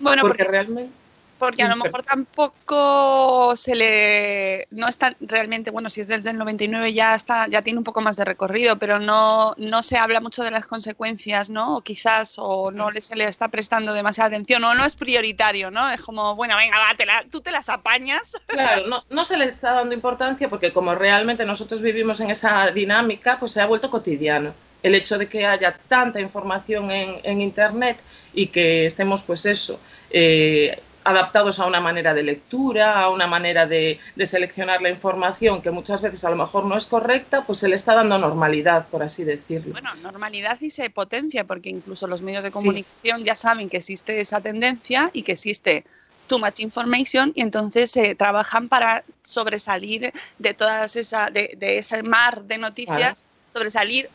Bueno, 0.00 0.22
porque, 0.22 0.44
porque 0.44 0.50
realmente 0.50 1.07
porque 1.38 1.62
a 1.62 1.68
lo 1.68 1.76
mejor 1.76 2.02
tampoco 2.02 3.54
se 3.56 3.74
le 3.74 4.66
no 4.70 4.88
está 4.88 5.14
realmente 5.20 5.70
bueno 5.70 5.88
si 5.88 6.00
es 6.00 6.08
desde 6.08 6.30
el 6.30 6.38
99 6.38 6.92
ya 6.92 7.14
está 7.14 7.46
ya 7.48 7.62
tiene 7.62 7.78
un 7.78 7.84
poco 7.84 8.00
más 8.00 8.16
de 8.16 8.24
recorrido 8.24 8.76
pero 8.76 8.98
no 8.98 9.54
no 9.56 9.82
se 9.82 9.96
habla 9.96 10.20
mucho 10.20 10.42
de 10.42 10.50
las 10.50 10.66
consecuencias 10.66 11.50
no 11.50 11.76
o 11.76 11.80
quizás 11.80 12.36
o 12.38 12.70
no 12.70 12.90
le, 12.90 13.00
se 13.00 13.16
le 13.16 13.24
está 13.24 13.48
prestando 13.48 13.92
demasiada 13.92 14.28
atención 14.28 14.64
o 14.64 14.74
no 14.74 14.84
es 14.84 14.96
prioritario 14.96 15.70
no 15.70 15.88
es 15.90 16.00
como 16.02 16.34
bueno 16.34 16.56
venga 16.56 16.78
va, 16.78 16.96
te 16.96 17.06
la, 17.06 17.24
tú 17.30 17.40
te 17.40 17.50
las 17.50 17.68
apañas. 17.68 18.36
Claro 18.46 18.86
no, 18.86 19.04
no 19.10 19.24
se 19.24 19.36
le 19.36 19.44
está 19.44 19.72
dando 19.72 19.94
importancia 19.94 20.48
porque 20.48 20.72
como 20.72 20.94
realmente 20.94 21.44
nosotros 21.44 21.82
vivimos 21.82 22.20
en 22.20 22.30
esa 22.30 22.70
dinámica 22.70 23.38
pues 23.38 23.52
se 23.52 23.60
ha 23.60 23.66
vuelto 23.66 23.90
cotidiano. 23.90 24.52
El 24.82 24.94
hecho 24.94 25.18
de 25.18 25.28
que 25.28 25.44
haya 25.44 25.76
tanta 25.88 26.20
información 26.20 26.90
en, 26.90 27.20
en 27.24 27.40
internet 27.40 27.98
y 28.32 28.46
que 28.46 28.86
estemos 28.86 29.22
pues 29.22 29.44
eso 29.44 29.80
eh, 30.10 30.80
adaptados 31.08 31.58
a 31.58 31.66
una 31.66 31.80
manera 31.80 32.14
de 32.14 32.22
lectura, 32.22 33.00
a 33.00 33.08
una 33.10 33.26
manera 33.26 33.66
de, 33.66 33.98
de, 34.14 34.26
seleccionar 34.26 34.82
la 34.82 34.90
información 34.90 35.62
que 35.62 35.70
muchas 35.70 36.02
veces 36.02 36.24
a 36.24 36.30
lo 36.30 36.36
mejor 36.36 36.64
no 36.64 36.76
es 36.76 36.86
correcta, 36.86 37.44
pues 37.44 37.58
se 37.58 37.68
le 37.68 37.76
está 37.76 37.94
dando 37.94 38.18
normalidad, 38.18 38.88
por 38.88 39.02
así 39.02 39.24
decirlo. 39.24 39.72
Bueno, 39.72 39.94
normalidad 40.02 40.60
y 40.60 40.70
se 40.70 40.90
potencia, 40.90 41.44
porque 41.44 41.70
incluso 41.70 42.06
los 42.06 42.22
medios 42.22 42.44
de 42.44 42.50
comunicación 42.50 43.18
sí. 43.18 43.24
ya 43.24 43.34
saben 43.34 43.68
que 43.68 43.78
existe 43.78 44.20
esa 44.20 44.40
tendencia 44.40 45.10
y 45.12 45.22
que 45.22 45.32
existe 45.32 45.84
too 46.26 46.38
much 46.38 46.60
information 46.60 47.32
y 47.34 47.40
entonces 47.40 47.90
se 47.90 48.10
eh, 48.10 48.14
trabajan 48.14 48.68
para 48.68 49.02
sobresalir 49.22 50.12
de 50.38 50.54
todas 50.54 50.94
esa, 50.96 51.30
de, 51.30 51.54
de 51.56 51.78
ese 51.78 52.02
mar 52.02 52.44
de 52.44 52.58
noticias, 52.58 53.22
claro. 53.22 53.52
sobresalir 53.54 54.10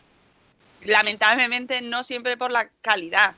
lamentablemente 0.86 1.82
no 1.82 2.04
siempre 2.04 2.38
por 2.38 2.52
la 2.52 2.70
calidad, 2.82 3.34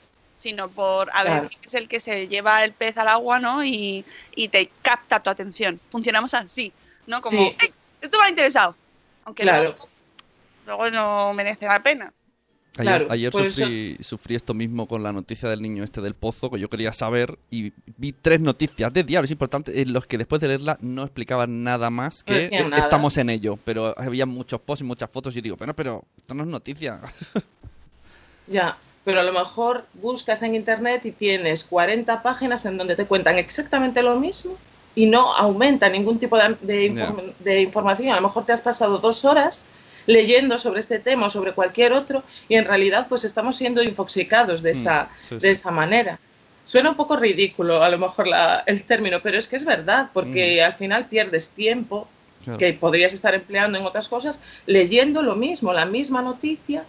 sino 0.46 0.70
por 0.70 1.10
a 1.12 1.24
ver 1.24 1.50
quién 1.50 1.62
es 1.66 1.74
el 1.74 1.88
que 1.88 2.00
se 2.00 2.28
lleva 2.28 2.64
el 2.64 2.72
pez 2.72 2.96
al 2.98 3.08
agua, 3.08 3.40
¿no? 3.40 3.66
Y, 3.66 4.06
y 4.36 4.48
te 4.50 4.70
capta 4.84 5.20
tu 5.20 5.32
atención. 5.32 5.80
Funcionamos 5.90 6.36
así, 6.36 6.72
¿no? 7.08 7.20
Como, 7.20 7.50
sí. 7.60 7.74
esto 8.00 8.20
me 8.20 8.26
ha 8.26 8.30
interesado, 8.30 8.76
aunque 9.24 9.42
claro. 9.42 9.64
luego, 9.64 9.90
luego, 10.68 10.92
no 10.92 11.34
merece 11.34 11.66
la 11.66 11.82
pena. 11.82 12.14
Ayer, 12.78 12.94
claro, 12.94 13.12
ayer 13.12 13.32
sufrí, 13.34 13.98
sufrí, 14.02 14.36
esto 14.36 14.54
mismo 14.54 14.88
con 14.88 15.02
la 15.02 15.12
noticia 15.12 15.50
del 15.50 15.64
niño 15.64 15.84
este 15.84 16.00
del 16.00 16.14
pozo, 16.14 16.52
que 16.52 16.60
yo 16.60 16.70
quería 16.70 16.94
saber, 16.94 17.40
y 17.50 17.74
vi 17.98 18.12
tres 18.12 18.40
noticias 18.40 18.94
de 18.94 19.04
diarios 19.04 19.32
importantes 19.32 19.76
en 19.76 19.94
los 19.94 20.06
que 20.06 20.20
después 20.20 20.44
de 20.44 20.50
leerla 20.50 20.78
no 20.82 21.02
explicaban 21.02 21.64
nada 21.64 21.90
más 21.90 22.24
que 22.24 22.52
no 22.52 22.70
nada. 22.70 22.84
estamos 22.84 23.18
en 23.18 23.32
ello, 23.32 23.58
pero 23.66 23.96
había 23.98 24.28
muchos 24.28 24.62
posts 24.62 24.82
y 24.82 24.84
muchas 24.84 25.10
fotos 25.10 25.34
y 25.34 25.38
yo 25.38 25.42
digo, 25.42 25.58
pero, 25.58 25.74
pero 25.76 26.04
esto 26.16 26.36
no 26.36 26.44
es 26.44 26.50
noticia. 26.50 27.02
ya, 28.48 28.78
pero 29.06 29.20
a 29.20 29.24
lo 29.24 29.32
mejor 29.32 29.86
buscas 29.94 30.42
en 30.42 30.56
internet 30.56 31.06
y 31.06 31.12
tienes 31.12 31.64
40 31.64 32.24
páginas 32.24 32.66
en 32.66 32.78
donde 32.78 32.96
te 32.96 33.06
cuentan 33.06 33.38
exactamente 33.38 34.02
lo 34.02 34.20
mismo 34.20 34.58
y 34.96 35.06
no 35.06 35.34
aumenta 35.34 35.88
ningún 35.88 36.18
tipo 36.18 36.38
de, 36.38 36.56
de, 36.62 36.86
inform 36.86 37.18
yeah. 37.18 37.34
de, 37.40 37.62
información. 37.62 38.10
A 38.14 38.16
lo 38.16 38.24
mejor 38.24 38.46
te 38.46 38.52
has 38.52 38.62
pasado 38.62 38.98
dos 38.98 39.24
horas 39.24 39.66
leyendo 40.08 40.58
sobre 40.58 40.80
este 40.80 41.00
tema 41.00 41.28
o 41.28 41.30
sobre 41.30 41.54
cualquier 41.54 41.94
otro 41.94 42.24
y 42.50 42.56
en 42.56 42.66
realidad 42.66 43.06
pues 43.08 43.24
estamos 43.24 43.56
siendo 43.56 43.84
infoxicados 43.84 44.64
de 44.64 44.72
esa, 44.72 45.04
mm, 45.04 45.08
sí, 45.22 45.28
sí. 45.30 45.38
De 45.38 45.52
esa 45.52 45.70
manera. 45.70 46.20
Suena 46.66 46.90
un 46.90 46.96
poco 46.96 47.16
ridículo 47.16 47.84
a 47.84 47.90
lo 47.90 48.00
mejor 48.00 48.28
la, 48.28 48.64
el 48.66 48.84
término, 48.86 49.20
pero 49.22 49.38
es 49.38 49.48
que 49.48 49.56
es 49.56 49.66
verdad, 49.66 50.10
porque 50.14 50.62
mm. 50.62 50.66
al 50.66 50.74
final 50.74 51.06
pierdes 51.06 51.50
tiempo 51.50 52.08
claro. 52.44 52.58
que 52.58 52.74
podrías 52.74 53.14
estar 53.14 53.36
empleando 53.36 53.78
en 53.78 53.86
otras 53.86 54.10
cosas 54.10 54.42
leyendo 54.66 55.22
lo 55.22 55.36
mismo, 55.36 55.74
la 55.74 55.86
misma 55.86 56.24
noticia 56.24 56.86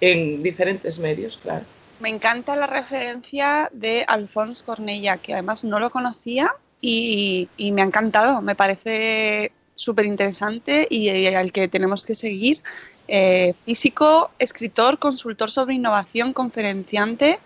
en 0.00 0.42
diferentes 0.42 0.98
medios, 0.98 1.36
claro. 1.36 1.64
Me 2.00 2.08
encanta 2.08 2.56
la 2.56 2.66
referencia 2.66 3.68
de 3.72 4.04
Alphonse 4.08 4.64
Cornella, 4.64 5.18
que 5.18 5.34
además 5.34 5.64
no 5.64 5.78
lo 5.78 5.90
conocía 5.90 6.54
y, 6.80 7.48
y 7.56 7.72
me 7.72 7.82
ha 7.82 7.84
encantado. 7.84 8.40
Me 8.40 8.54
parece 8.54 9.52
súper 9.74 10.06
interesante 10.06 10.86
y, 10.88 11.10
y, 11.10 11.26
al 11.26 11.52
que 11.52 11.68
tenemos 11.68 12.06
que 12.06 12.14
seguir. 12.14 12.62
Eh, 13.08 13.54
físico, 13.64 14.30
escritor, 14.38 14.98
consultor 14.98 15.50
sobre 15.50 15.74
innovación, 15.74 16.32
conferenciante. 16.32 17.38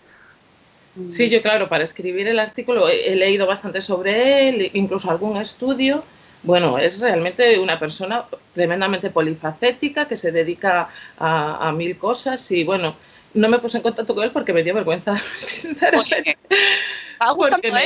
Sí, 1.10 1.28
yo 1.30 1.42
claro, 1.42 1.68
para 1.68 1.82
escribir 1.82 2.28
el 2.28 2.38
artículo 2.38 2.88
he, 2.88 3.12
he 3.12 3.16
leído 3.16 3.46
bastante 3.46 3.80
sobre 3.80 4.48
él, 4.48 4.70
incluso 4.74 5.10
algún 5.10 5.36
estudio 5.36 6.04
bueno, 6.44 6.78
es 6.78 7.00
realmente 7.00 7.58
una 7.58 7.78
persona 7.78 8.24
tremendamente 8.52 9.10
polifacética 9.10 10.06
que 10.06 10.16
se 10.16 10.30
dedica 10.30 10.88
a, 11.18 11.68
a, 11.68 11.72
mil 11.72 11.98
cosas 11.98 12.50
y 12.52 12.64
bueno, 12.64 12.94
no 13.34 13.48
me 13.48 13.58
puse 13.58 13.78
en 13.78 13.82
contacto 13.82 14.14
con 14.14 14.24
él 14.24 14.30
porque 14.30 14.52
me 14.52 14.62
dio 14.62 14.74
vergüenza, 14.74 15.16
sinceramente. 15.38 16.38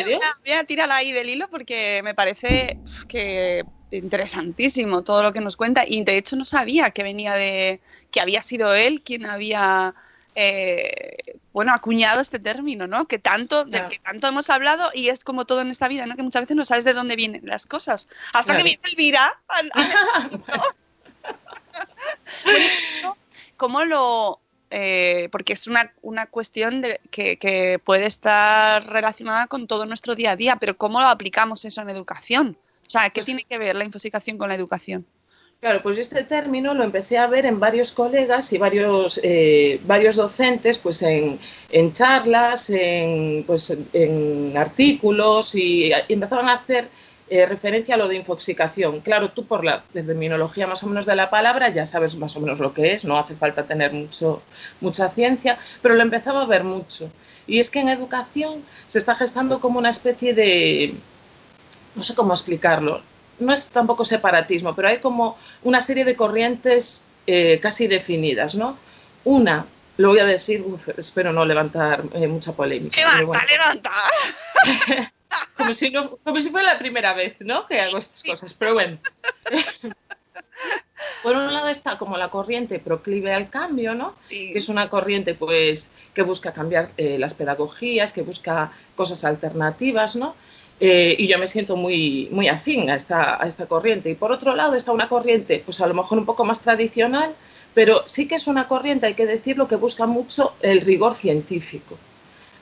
Dio... 0.04 0.18
voy 0.44 0.54
a 0.54 0.64
tirarla 0.64 0.96
ahí 0.96 1.12
del 1.12 1.30
hilo 1.30 1.48
porque 1.48 2.00
me 2.02 2.14
parece 2.14 2.78
que 3.08 3.64
interesantísimo 3.90 5.02
todo 5.02 5.22
lo 5.22 5.32
que 5.32 5.40
nos 5.40 5.56
cuenta 5.56 5.84
y 5.86 6.02
de 6.04 6.18
hecho 6.18 6.36
no 6.36 6.44
sabía 6.44 6.90
que 6.90 7.02
venía 7.02 7.34
de 7.34 7.80
que 8.10 8.20
había 8.20 8.42
sido 8.42 8.74
él 8.74 9.02
quien 9.02 9.24
había 9.24 9.94
eh, 10.40 11.16
bueno, 11.52 11.74
acuñado 11.74 12.20
este 12.20 12.38
término, 12.38 12.86
¿no? 12.86 13.08
Que 13.08 13.18
tanto, 13.18 13.64
claro. 13.64 13.88
de 13.88 13.92
que 13.92 14.00
tanto 14.00 14.28
hemos 14.28 14.50
hablado 14.50 14.88
y 14.94 15.08
es 15.08 15.24
como 15.24 15.46
todo 15.46 15.62
en 15.62 15.70
esta 15.70 15.88
vida, 15.88 16.06
¿no? 16.06 16.14
Que 16.14 16.22
muchas 16.22 16.42
veces 16.42 16.56
no 16.56 16.64
sabes 16.64 16.84
de 16.84 16.92
dónde 16.92 17.16
vienen 17.16 17.40
las 17.44 17.66
cosas. 17.66 18.06
Hasta 18.32 18.54
claro. 18.54 18.58
que 18.58 18.64
viene 18.64 18.80
Elvira. 18.84 19.36
Al, 19.48 19.72
al 19.74 20.44
¿Cómo 23.56 23.84
lo...? 23.84 24.40
Eh, 24.70 25.28
porque 25.32 25.54
es 25.54 25.66
una, 25.66 25.92
una 26.02 26.26
cuestión 26.26 26.82
de, 26.82 27.00
que, 27.10 27.38
que, 27.38 27.80
puede 27.82 28.06
estar 28.06 28.86
relacionada 28.86 29.46
con 29.46 29.66
todo 29.66 29.86
nuestro 29.86 30.14
día 30.14 30.32
a 30.32 30.36
día, 30.36 30.56
pero 30.56 30.76
¿cómo 30.76 31.00
lo 31.00 31.06
aplicamos 31.06 31.64
eso 31.64 31.80
en 31.80 31.88
educación? 31.88 32.58
O 32.86 32.90
sea, 32.90 33.08
¿qué 33.08 33.20
pues, 33.20 33.26
tiene 33.26 33.44
que 33.44 33.56
ver 33.56 33.74
la 33.74 33.84
infosicación 33.84 34.36
con 34.36 34.50
la 34.50 34.54
educación? 34.54 35.06
Claro, 35.60 35.82
pues 35.82 35.98
este 35.98 36.22
término 36.22 36.72
lo 36.72 36.84
empecé 36.84 37.18
a 37.18 37.26
ver 37.26 37.44
en 37.44 37.58
varios 37.58 37.90
colegas 37.90 38.52
y 38.52 38.58
varios, 38.58 39.18
eh, 39.24 39.80
varios 39.84 40.14
docentes, 40.14 40.78
pues 40.78 41.02
en, 41.02 41.40
en 41.70 41.92
charlas, 41.92 42.70
en, 42.70 43.42
pues 43.44 43.76
en 43.92 44.56
artículos 44.56 45.56
y, 45.56 45.90
empezaban 46.08 46.48
a 46.48 46.54
hacer 46.54 46.88
eh, 47.28 47.44
referencia 47.44 47.96
a 47.96 47.98
lo 47.98 48.06
de 48.06 48.14
infoxicación. 48.14 49.00
Claro, 49.00 49.30
tú 49.32 49.46
por 49.46 49.64
la 49.64 49.82
terminología 49.92 50.68
más 50.68 50.84
o 50.84 50.86
menos 50.86 51.06
de 51.06 51.16
la 51.16 51.28
palabra 51.28 51.70
ya 51.70 51.86
sabes 51.86 52.14
más 52.16 52.36
o 52.36 52.40
menos 52.40 52.60
lo 52.60 52.72
que 52.72 52.92
es, 52.94 53.04
no 53.04 53.18
hace 53.18 53.34
falta 53.34 53.64
tener 53.64 53.92
mucho, 53.92 54.42
mucha 54.80 55.08
ciencia, 55.10 55.58
pero 55.82 55.96
lo 55.96 56.02
empezaba 56.02 56.42
a 56.42 56.46
ver 56.46 56.62
mucho. 56.62 57.10
Y 57.48 57.58
es 57.58 57.68
que 57.70 57.80
en 57.80 57.88
educación 57.88 58.62
se 58.86 58.98
está 58.98 59.16
gestando 59.16 59.60
como 59.60 59.80
una 59.80 59.90
especie 59.90 60.34
de, 60.34 60.94
no 61.96 62.02
sé 62.04 62.14
cómo 62.14 62.32
explicarlo, 62.32 63.02
no 63.40 63.52
es 63.52 63.68
tampoco 63.68 64.04
separatismo, 64.04 64.74
pero 64.74 64.88
hay 64.88 64.98
como 64.98 65.36
una 65.62 65.82
serie 65.82 66.04
de 66.04 66.16
corrientes 66.16 67.04
eh, 67.26 67.58
casi 67.60 67.86
definidas, 67.86 68.54
¿no? 68.54 68.76
Una, 69.24 69.66
lo 69.98 70.08
voy 70.08 70.20
a 70.20 70.24
decir, 70.24 70.62
uf, 70.62 70.88
espero 70.96 71.32
no 71.32 71.44
levantar 71.44 72.02
eh, 72.14 72.26
mucha 72.26 72.52
polémica. 72.52 73.00
Levanta, 73.00 73.26
bueno. 73.26 73.42
levanta. 73.50 73.90
como, 75.56 75.74
si 75.74 75.90
no, 75.90 76.16
como 76.18 76.40
si 76.40 76.50
fuera 76.50 76.72
la 76.72 76.78
primera 76.78 77.14
vez, 77.14 77.36
¿no? 77.40 77.66
Que 77.66 77.80
hago 77.80 77.98
estas 77.98 78.20
sí. 78.20 78.30
cosas, 78.30 78.54
pero 78.54 78.74
bueno. 78.74 78.98
Por 81.22 81.36
un 81.36 81.52
lado 81.52 81.68
está 81.68 81.98
como 81.98 82.16
la 82.16 82.30
corriente 82.30 82.78
proclive 82.78 83.32
al 83.32 83.48
cambio, 83.50 83.94
¿no? 83.94 84.14
Que 84.28 84.58
es 84.58 84.68
una 84.68 84.88
corriente 84.88 85.34
pues 85.34 85.90
que 86.14 86.22
busca 86.22 86.52
cambiar 86.52 86.90
eh, 86.96 87.18
las 87.18 87.34
pedagogías, 87.34 88.12
que 88.12 88.22
busca 88.22 88.72
cosas 88.96 89.24
alternativas, 89.24 90.16
¿no? 90.16 90.34
Eh, 90.80 91.16
y 91.18 91.26
yo 91.26 91.38
me 91.38 91.46
siento 91.46 91.76
muy, 91.76 92.28
muy 92.30 92.46
afín 92.48 92.88
a 92.90 92.94
esta, 92.94 93.42
a 93.42 93.46
esta 93.46 93.66
corriente. 93.66 94.10
Y 94.10 94.14
por 94.14 94.30
otro 94.30 94.54
lado 94.54 94.74
está 94.74 94.92
una 94.92 95.08
corriente, 95.08 95.62
pues 95.64 95.80
a 95.80 95.86
lo 95.86 95.94
mejor 95.94 96.18
un 96.18 96.26
poco 96.26 96.44
más 96.44 96.60
tradicional, 96.60 97.34
pero 97.74 98.02
sí 98.06 98.28
que 98.28 98.36
es 98.36 98.46
una 98.46 98.68
corriente, 98.68 99.06
hay 99.06 99.14
que 99.14 99.26
decirlo, 99.26 99.66
que 99.66 99.76
busca 99.76 100.06
mucho 100.06 100.54
el 100.60 100.80
rigor 100.80 101.14
científico. 101.14 101.98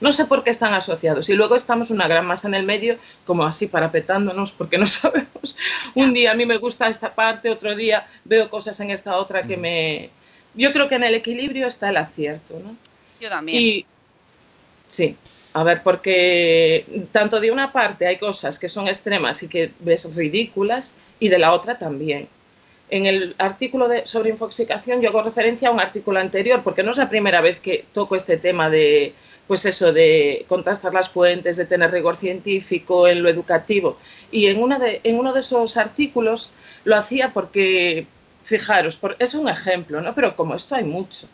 No 0.00 0.12
sé 0.12 0.26
por 0.26 0.44
qué 0.44 0.50
están 0.50 0.74
asociados. 0.74 1.28
Y 1.28 1.34
luego 1.34 1.56
estamos 1.56 1.90
una 1.90 2.06
gran 2.06 2.26
masa 2.26 2.48
en 2.48 2.54
el 2.54 2.64
medio, 2.64 2.98
como 3.24 3.44
así 3.44 3.66
parapetándonos, 3.66 4.52
porque 4.52 4.78
no 4.78 4.86
sabemos. 4.86 5.56
Un 5.94 6.12
día 6.12 6.32
a 6.32 6.34
mí 6.34 6.46
me 6.46 6.58
gusta 6.58 6.88
esta 6.88 7.14
parte, 7.14 7.50
otro 7.50 7.74
día 7.74 8.06
veo 8.24 8.48
cosas 8.48 8.78
en 8.80 8.90
esta 8.90 9.16
otra 9.16 9.42
que 9.42 9.56
me... 9.56 10.10
Yo 10.54 10.72
creo 10.72 10.88
que 10.88 10.94
en 10.94 11.04
el 11.04 11.14
equilibrio 11.14 11.66
está 11.66 11.90
el 11.90 11.98
acierto, 11.98 12.58
¿no? 12.62 12.76
Yo 13.20 13.28
también. 13.28 13.60
Y 13.60 13.86
sí, 14.86 15.16
a 15.56 15.64
ver, 15.64 15.82
porque 15.82 16.84
tanto 17.12 17.40
de 17.40 17.50
una 17.50 17.72
parte 17.72 18.06
hay 18.06 18.18
cosas 18.18 18.58
que 18.58 18.68
son 18.68 18.88
extremas 18.88 19.42
y 19.42 19.48
que 19.48 19.70
ves 19.78 20.14
ridículas, 20.14 20.92
y 21.18 21.30
de 21.30 21.38
la 21.38 21.54
otra 21.54 21.78
también. 21.78 22.28
En 22.90 23.06
el 23.06 23.34
artículo 23.38 23.88
de, 23.88 24.06
sobre 24.06 24.28
infoxicación 24.28 25.00
yo 25.00 25.08
hago 25.08 25.22
referencia 25.22 25.70
a 25.70 25.72
un 25.72 25.80
artículo 25.80 26.20
anterior, 26.20 26.60
porque 26.62 26.82
no 26.82 26.90
es 26.90 26.98
la 26.98 27.08
primera 27.08 27.40
vez 27.40 27.58
que 27.60 27.86
toco 27.94 28.16
este 28.16 28.36
tema 28.36 28.68
de, 28.68 29.14
pues 29.46 29.64
eso, 29.64 29.94
de 29.94 30.44
contrastar 30.46 30.92
las 30.92 31.08
fuentes, 31.08 31.56
de 31.56 31.64
tener 31.64 31.90
rigor 31.90 32.18
científico 32.18 33.08
en 33.08 33.22
lo 33.22 33.30
educativo. 33.30 33.96
Y 34.30 34.48
en, 34.48 34.62
una 34.62 34.78
de, 34.78 35.00
en 35.04 35.18
uno 35.18 35.32
de 35.32 35.40
esos 35.40 35.78
artículos 35.78 36.52
lo 36.84 36.96
hacía 36.96 37.30
porque, 37.32 38.06
fijaros, 38.44 38.98
por, 38.98 39.16
es 39.18 39.32
un 39.32 39.48
ejemplo, 39.48 40.02
¿no? 40.02 40.14
Pero 40.14 40.36
como 40.36 40.54
esto 40.54 40.74
hay 40.74 40.84
mucho. 40.84 41.28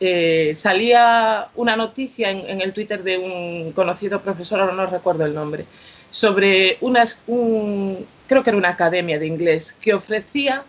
Eh, 0.00 0.52
salía 0.54 1.48
una 1.56 1.76
noticia 1.76 2.30
en, 2.30 2.48
en, 2.48 2.60
el 2.60 2.72
Twitter 2.72 3.02
de 3.02 3.18
un 3.18 3.72
conocido 3.72 4.20
profesor, 4.20 4.60
ahora 4.60 4.74
no 4.74 4.86
recuerdo 4.86 5.24
el 5.24 5.34
nombre, 5.34 5.64
sobre 6.10 6.78
unas, 6.80 7.22
un, 7.26 8.06
creo 8.26 8.42
que 8.42 8.50
era 8.50 8.56
una 8.56 8.70
academia 8.70 9.18
de 9.18 9.26
inglés 9.26 9.76
que 9.80 9.94
ofrecía 9.94 10.62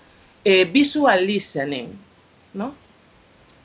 eh, 0.43 0.65
visual 0.65 1.25
listening, 1.25 1.87
¿no? 2.53 2.73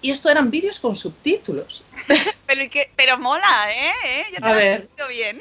Y 0.02 0.10
esto 0.10 0.28
eran 0.28 0.50
vídeos 0.50 0.78
con 0.78 0.94
subtítulos. 0.94 1.82
pero, 2.46 2.62
¿y 2.62 2.68
qué? 2.68 2.90
pero 2.94 3.16
mola, 3.18 3.66
¿eh? 3.70 3.92
¿Eh? 4.06 4.24
Ya 4.32 4.38
te 4.38 4.44
A 4.44 4.50
lo 4.50 4.56
ver. 4.56 4.88
he 4.98 5.12
bien. 5.12 5.38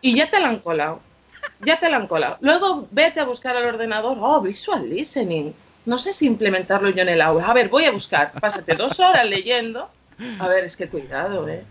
Y 0.00 0.16
ya 0.16 0.30
te 0.30 0.38
la 0.38 0.48
han 0.48 0.58
colado. 0.60 1.00
Ya 1.60 1.78
te 1.78 1.88
la 1.88 1.96
han 1.96 2.06
colado. 2.06 2.38
Luego 2.40 2.86
vete 2.90 3.20
a 3.20 3.24
buscar 3.24 3.56
al 3.56 3.64
ordenador. 3.64 4.16
Oh, 4.20 4.40
visual 4.40 4.88
listening. 4.88 5.52
No 5.86 5.98
sé 5.98 6.12
si 6.12 6.26
implementarlo 6.26 6.90
yo 6.90 7.02
en 7.02 7.08
el 7.08 7.20
aula. 7.20 7.46
A 7.46 7.54
ver, 7.54 7.68
voy 7.68 7.84
a 7.84 7.90
buscar. 7.90 8.32
Pásate 8.32 8.74
dos 8.74 9.00
horas 9.00 9.26
leyendo. 9.28 9.88
A 10.38 10.46
ver, 10.48 10.64
es 10.64 10.76
que 10.76 10.88
cuidado, 10.88 11.48
¿eh? 11.48 11.64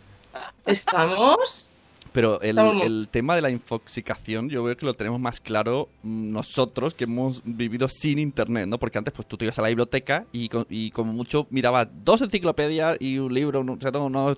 Estamos. 0.66 1.70
Pero 2.12 2.42
el, 2.42 2.50
Estamos- 2.50 2.84
el 2.86 3.08
tema 3.10 3.36
de 3.38 3.42
la 3.42 3.50
infoxicación 3.50 4.50
yo 4.50 4.64
veo 4.64 4.76
que 4.76 4.86
lo 4.86 4.94
tenemos 4.94 5.20
más 5.22 5.40
claro 5.40 5.88
nosotros 6.04 6.94
que 6.94 7.06
hemos 7.06 7.42
vivido 7.46 7.88
sin 7.88 8.20
internet, 8.20 8.68
¿no? 8.68 8.78
Porque 8.78 8.98
antes 8.98 9.14
pues 9.14 9.26
tú 9.30 9.38
te 9.38 9.46
ibas 9.46 9.58
a 9.60 9.62
la 9.62 9.70
biblioteca 9.70 10.26
y, 10.34 10.50
co- 10.50 10.68
y 10.70 10.92
como 10.92 11.14
mucho 11.14 11.48
mirabas 11.52 11.88
dos 12.04 12.22
enciclopedias 12.22 12.98
y 13.00 13.18
un 13.18 13.34
libro, 13.34 13.64
no, 13.64 13.74
o 13.74 13.78
sea, 13.80 13.92
no, 13.92 14.10
no- 14.10 14.36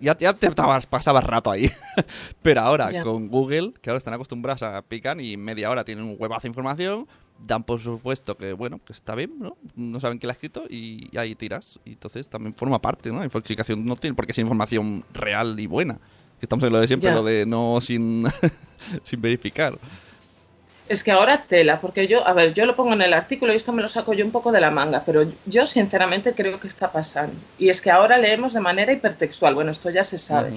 ya, 0.00 0.16
ya 0.16 0.32
te 0.34 0.50
pasabas 0.50 1.24
rato 1.24 1.50
ahí. 1.50 1.70
Pero 2.42 2.60
ahora 2.60 3.02
con 3.02 3.28
Google, 3.28 3.72
que 3.80 3.90
ahora 3.90 3.98
están 3.98 4.14
acostumbrados 4.14 4.62
a 4.62 4.82
picar 4.82 5.20
y 5.20 5.36
media 5.36 5.70
hora 5.70 5.84
tienen 5.84 6.04
un 6.04 6.16
huevazo 6.18 6.42
de 6.42 6.48
información, 6.48 7.06
dan 7.46 7.64
por 7.64 7.80
supuesto 7.80 8.36
que 8.36 8.52
bueno, 8.52 8.80
que 8.84 8.92
está 8.92 9.14
bien, 9.14 9.38
¿no? 9.38 9.56
No 9.74 10.00
saben 10.00 10.18
quién 10.18 10.28
la 10.28 10.32
ha 10.32 10.34
escrito 10.34 10.64
y, 10.68 11.08
y 11.12 11.18
ahí 11.18 11.34
tiras. 11.34 11.80
Y 11.84 11.90
entonces 11.90 12.28
también 12.28 12.54
forma 12.54 12.80
parte, 12.80 13.10
¿no? 13.10 13.18
La 13.18 13.24
infoxicación 13.24 13.84
no 13.84 13.96
tiene 13.96 14.14
por 14.14 14.26
qué 14.26 14.34
ser 14.34 14.42
información 14.42 15.04
real 15.12 15.58
y 15.58 15.66
buena. 15.66 15.98
Que 16.38 16.46
estamos 16.46 16.64
en 16.64 16.72
lo 16.72 16.80
de 16.80 16.88
siempre, 16.88 17.12
lo 17.12 17.22
de 17.22 17.46
no 17.46 17.80
sin, 17.80 18.24
sin 19.04 19.20
verificar. 19.20 19.78
Es 20.88 21.04
que 21.04 21.12
ahora 21.12 21.44
tela, 21.44 21.80
porque 21.80 22.06
yo, 22.06 22.26
a 22.26 22.32
ver, 22.32 22.52
yo 22.54 22.66
lo 22.66 22.76
pongo 22.76 22.92
en 22.92 23.02
el 23.02 23.14
artículo 23.14 23.52
y 23.52 23.56
esto 23.56 23.72
me 23.72 23.82
lo 23.82 23.88
saco 23.88 24.12
yo 24.12 24.24
un 24.24 24.32
poco 24.32 24.52
de 24.52 24.60
la 24.60 24.70
manga, 24.70 25.02
pero 25.06 25.24
yo 25.46 25.64
sinceramente 25.64 26.34
creo 26.34 26.60
que 26.60 26.66
está 26.66 26.90
pasando. 26.92 27.34
Y 27.58 27.70
es 27.70 27.80
que 27.80 27.90
ahora 27.90 28.18
leemos 28.18 28.52
de 28.52 28.60
manera 28.60 28.92
hipertextual. 28.92 29.54
Bueno, 29.54 29.70
esto 29.70 29.90
ya 29.90 30.04
se 30.04 30.18
sabe. 30.18 30.54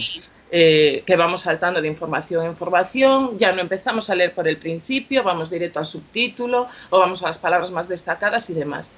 eh, 0.51 1.03
que 1.05 1.16
vamos 1.16 1.42
saltando 1.42 1.81
de 1.81 1.88
información 1.88 2.44
en 2.44 2.51
información, 2.51 3.38
ya 3.38 3.51
no 3.51 3.61
empezamos 3.61 4.09
a 4.09 4.16
leer 4.16 4.33
por 4.33 4.48
el 4.48 4.57
principio, 4.57 5.24
vamos 5.24 5.50
directo 5.50 5.79
al 5.79 5.85
subtítulo 5.85 6.68
o 6.90 7.00
vamos 7.00 7.24
a 7.24 7.27
las 7.27 7.38
palabras 7.38 7.72
más 7.72 7.88
destacadas 7.88 8.50
y 8.50 8.53
demás. 8.53 8.92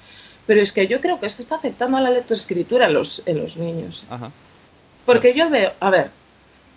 Pero 0.46 0.60
es 0.60 0.72
que 0.72 0.86
yo 0.86 1.00
creo 1.00 1.20
que 1.20 1.26
esto 1.26 1.42
está 1.42 1.56
afectando 1.56 1.96
a 1.96 2.00
la 2.00 2.10
lectoescritura 2.10 2.86
en 2.86 2.94
los, 2.94 3.22
en 3.26 3.40
los 3.40 3.56
niños. 3.56 4.06
Ajá. 4.10 4.30
Porque 5.04 5.34
yo 5.34 5.48
veo, 5.50 5.72
a 5.80 5.90
ver, 5.90 6.10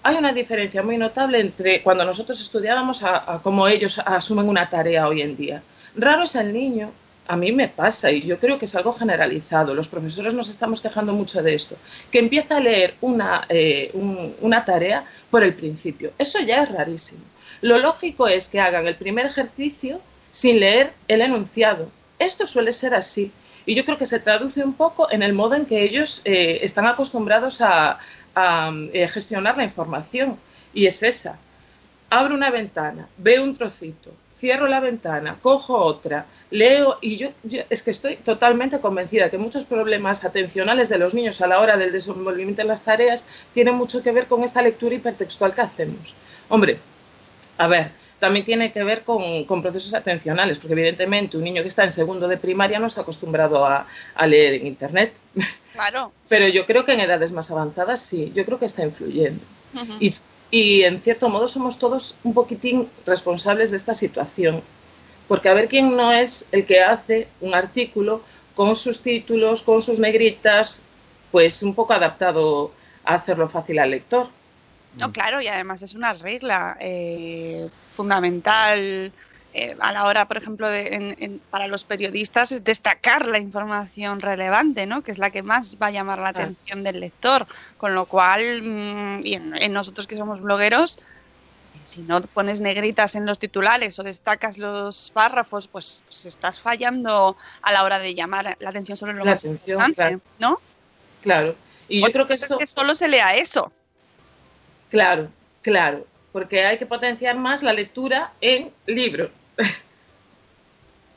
hay 0.03 0.15
una 0.15 0.31
diferencia 0.33 0.81
muy 0.83 0.97
notable 0.97 1.39
entre 1.39 1.81
cuando 1.83 2.03
nosotros 2.05 2.39
estudiábamos 2.41 3.03
a, 3.03 3.39
cómo 3.43 3.67
ellos 3.67 3.99
asumen 4.05 4.47
una 4.49 4.69
tarea 4.69 5.07
hoy 5.07 5.21
en 5.21 5.35
día. 5.37 5.61
Raro 5.95 6.23
es 6.23 6.35
el 6.35 6.51
niño, 6.53 6.91
a 7.27 7.35
mí 7.37 7.51
me 7.51 7.67
pasa 7.67 8.11
y 8.11 8.21
yo 8.21 8.39
creo 8.39 8.57
que 8.57 8.65
es 8.65 8.75
algo 8.75 8.91
generalizado. 8.93 9.73
Los 9.75 9.87
profesores 9.87 10.33
nos 10.33 10.49
estamos 10.49 10.81
quejando 10.81 11.13
mucho 11.13 11.41
de 11.43 11.53
esto, 11.53 11.75
que 12.11 12.19
empieza 12.19 12.57
a 12.57 12.59
leer 12.59 12.95
una, 13.01 13.45
eh, 13.49 13.91
un- 13.93 14.35
una 14.41 14.65
tarea 14.65 15.05
por 15.29 15.43
el 15.43 15.53
principio. 15.53 16.11
Eso 16.17 16.39
ya 16.39 16.63
es 16.63 16.71
rarísimo. 16.71 17.21
Lo 17.61 17.77
lógico 17.77 18.27
es 18.27 18.49
que 18.49 18.59
hagan 18.59 18.87
el 18.87 18.95
primer 18.95 19.27
ejercicio 19.27 20.01
sin 20.31 20.59
leer 20.59 20.93
el 21.07 21.21
enunciado. 21.21 21.89
Esto 22.17 22.45
suele 22.47 22.71
ser 22.73 22.95
así. 22.95 23.31
Y 23.65 23.75
yo 23.75 23.85
creo 23.85 23.97
que 23.99 24.07
se 24.07 24.19
traduce 24.19 24.63
un 24.63 24.73
poco 24.73 25.11
en 25.11 25.21
el 25.21 25.33
modo 25.33 25.53
en 25.53 25.67
que 25.67 25.83
ellos 25.83 26.21
eh, 26.25 26.59
están 26.63 26.87
acostumbrados 26.87 27.61
a, 27.61 27.99
a, 28.35 28.71
eh, 28.93 29.07
gestionar 29.07 29.57
la 29.57 29.63
información. 29.63 30.37
Y 30.73 30.85
es 30.85 31.03
esa. 31.03 31.37
Abro 32.09 32.35
una 32.35 32.49
ventana, 32.49 33.07
veo 33.17 33.43
un 33.43 33.55
trocito, 33.55 34.11
cierro 34.37 34.67
la 34.67 34.79
ventana, 34.79 35.37
cojo 35.41 35.77
otra, 35.77 36.25
leo 36.49 36.97
y 36.99 37.15
yo, 37.15 37.29
yo- 37.43 37.61
es 37.69 37.83
que 37.83 37.91
estoy 37.91 38.17
totalmente 38.17 38.79
convencida 38.81 39.29
que 39.29 39.37
muchos 39.37 39.63
problemas 39.65 40.25
atencionales 40.25 40.89
de 40.89 40.97
los 40.97 41.13
niños 41.13 41.39
a 41.41 41.47
la 41.47 41.59
hora 41.59 41.77
del 41.77 41.91
desenvolvimiento 41.93 42.61
de 42.63 42.67
las 42.67 42.81
tareas 42.81 43.25
tienen 43.53 43.75
mucho 43.75 44.03
que 44.03 44.11
ver 44.11 44.25
con 44.27 44.43
esta 44.43 44.61
lectura 44.61 44.95
hipertextual 44.95 45.53
que 45.53 45.61
hacemos. 45.61 46.15
Hombre, 46.49 46.79
a 47.57 47.67
ver, 47.67 47.91
también 48.21 48.45
tiene 48.45 48.71
que 48.71 48.83
ver 48.83 49.03
con, 49.03 49.45
con 49.45 49.63
procesos 49.63 49.95
atencionales, 49.95 50.59
porque 50.59 50.73
evidentemente 50.73 51.37
un 51.37 51.43
niño 51.43 51.63
que 51.63 51.67
está 51.69 51.83
en 51.83 51.91
segundo 51.91 52.27
de 52.27 52.37
primaria 52.37 52.79
no 52.79 52.85
está 52.85 53.01
acostumbrado 53.01 53.65
a, 53.65 53.87
a 54.13 54.27
leer 54.27 54.53
en 54.53 54.67
Internet. 54.67 55.13
Claro. 55.71 56.11
Pero 56.27 56.49
yo 56.49 56.65
creo 56.65 56.83
que 56.83 56.91
en 56.91 56.99
edades 56.99 57.31
más 57.31 57.49
avanzadas 57.49 58.01
sí, 58.01 58.33
yo 58.35 58.43
creo 58.43 58.59
que 58.59 58.65
está 58.65 58.83
influyendo. 58.83 59.41
Y, 60.01 60.13
y 60.51 60.83
en 60.83 61.01
cierto 61.01 61.29
modo 61.29 61.47
somos 61.47 61.79
todos 61.79 62.17
un 62.25 62.33
poquitín 62.33 62.89
responsables 63.05 63.71
de 63.71 63.77
esta 63.77 63.93
situación. 63.93 64.61
Porque 65.29 65.47
a 65.47 65.53
ver 65.53 65.69
quién 65.69 65.95
no 65.95 66.11
es 66.11 66.45
el 66.51 66.65
que 66.65 66.81
hace 66.81 67.29
un 67.39 67.55
artículo 67.55 68.21
con 68.53 68.75
sus 68.75 68.99
títulos, 68.99 69.61
con 69.61 69.81
sus 69.81 69.97
negritas, 69.97 70.83
pues 71.31 71.63
un 71.63 71.73
poco 71.73 71.93
adaptado 71.93 72.73
a 73.05 73.15
hacerlo 73.15 73.47
fácil 73.47 73.79
al 73.79 73.91
lector. 73.91 74.27
No, 74.97 75.11
claro, 75.13 75.41
y 75.41 75.47
además 75.47 75.81
es 75.83 75.95
una 75.95 76.13
regla 76.13 76.75
eh, 76.79 77.69
fundamental 77.89 79.11
eh, 79.53 79.75
a 79.79 79.91
la 79.91 80.05
hora, 80.05 80.27
por 80.27 80.37
ejemplo, 80.37 80.69
de, 80.69 80.95
en- 80.95 81.15
en- 81.17 81.39
para 81.49 81.67
los 81.67 81.83
periodistas 81.83 82.51
es 82.51 82.63
destacar 82.63 83.25
la 83.25 83.37
información 83.39 84.21
relevante, 84.21 84.85
¿no? 84.85 85.01
Que 85.01 85.11
es 85.11 85.17
la 85.17 85.29
que 85.29 85.43
más 85.43 85.77
va 85.81 85.87
a 85.87 85.91
llamar 85.91 86.19
la 86.19 86.31
Claro. 86.33 86.49
atención 86.51 86.83
del 86.83 86.99
lector. 87.01 87.47
Con 87.77 87.93
lo 87.95 88.05
cual, 88.05 88.61
mm, 88.63 89.19
y 89.25 89.33
en, 89.35 89.55
en 89.55 89.73
nosotros 89.73 90.07
que 90.07 90.15
somos 90.17 90.39
blogueros, 90.41 90.99
si 91.83 92.01
no 92.03 92.21
pones 92.21 92.61
negritas 92.61 93.15
en 93.15 93.25
los 93.25 93.39
titulares 93.39 93.97
o 93.99 94.03
destacas 94.03 94.57
los 94.57 95.09
párrafos, 95.11 95.67
pues, 95.67 96.03
pues 96.05 96.25
estás 96.25 96.59
fallando 96.61 97.35
a 97.61 97.71
la 97.73 97.83
hora 97.83 97.99
de 97.99 98.13
llamar 98.15 98.55
la 98.59 98.69
atención 98.69 98.95
sobre 98.97 99.13
lo 99.13 99.25
La 99.25 99.31
más 99.31 99.39
atención, 99.41 99.79
importante, 99.89 99.95
claro. 99.95 100.21
¿no? 100.39 100.59
Claro. 101.21 101.55
Y 101.89 102.01
yo 102.01 102.11
creo 102.11 102.25
que 102.25 102.33
cosa 102.33 102.45
es 102.45 102.51
esto... 102.51 102.57
que 102.57 102.67
solo 102.67 102.95
se 102.95 103.07
lea 103.09 103.35
eso. 103.35 103.71
Claro, 104.91 105.29
claro, 105.61 106.05
porque 106.31 106.65
hay 106.65 106.77
que 106.77 106.85
potenciar 106.85 107.35
más 107.37 107.63
la 107.63 107.73
lectura 107.73 108.33
en 108.41 108.69
libro. 108.85 109.31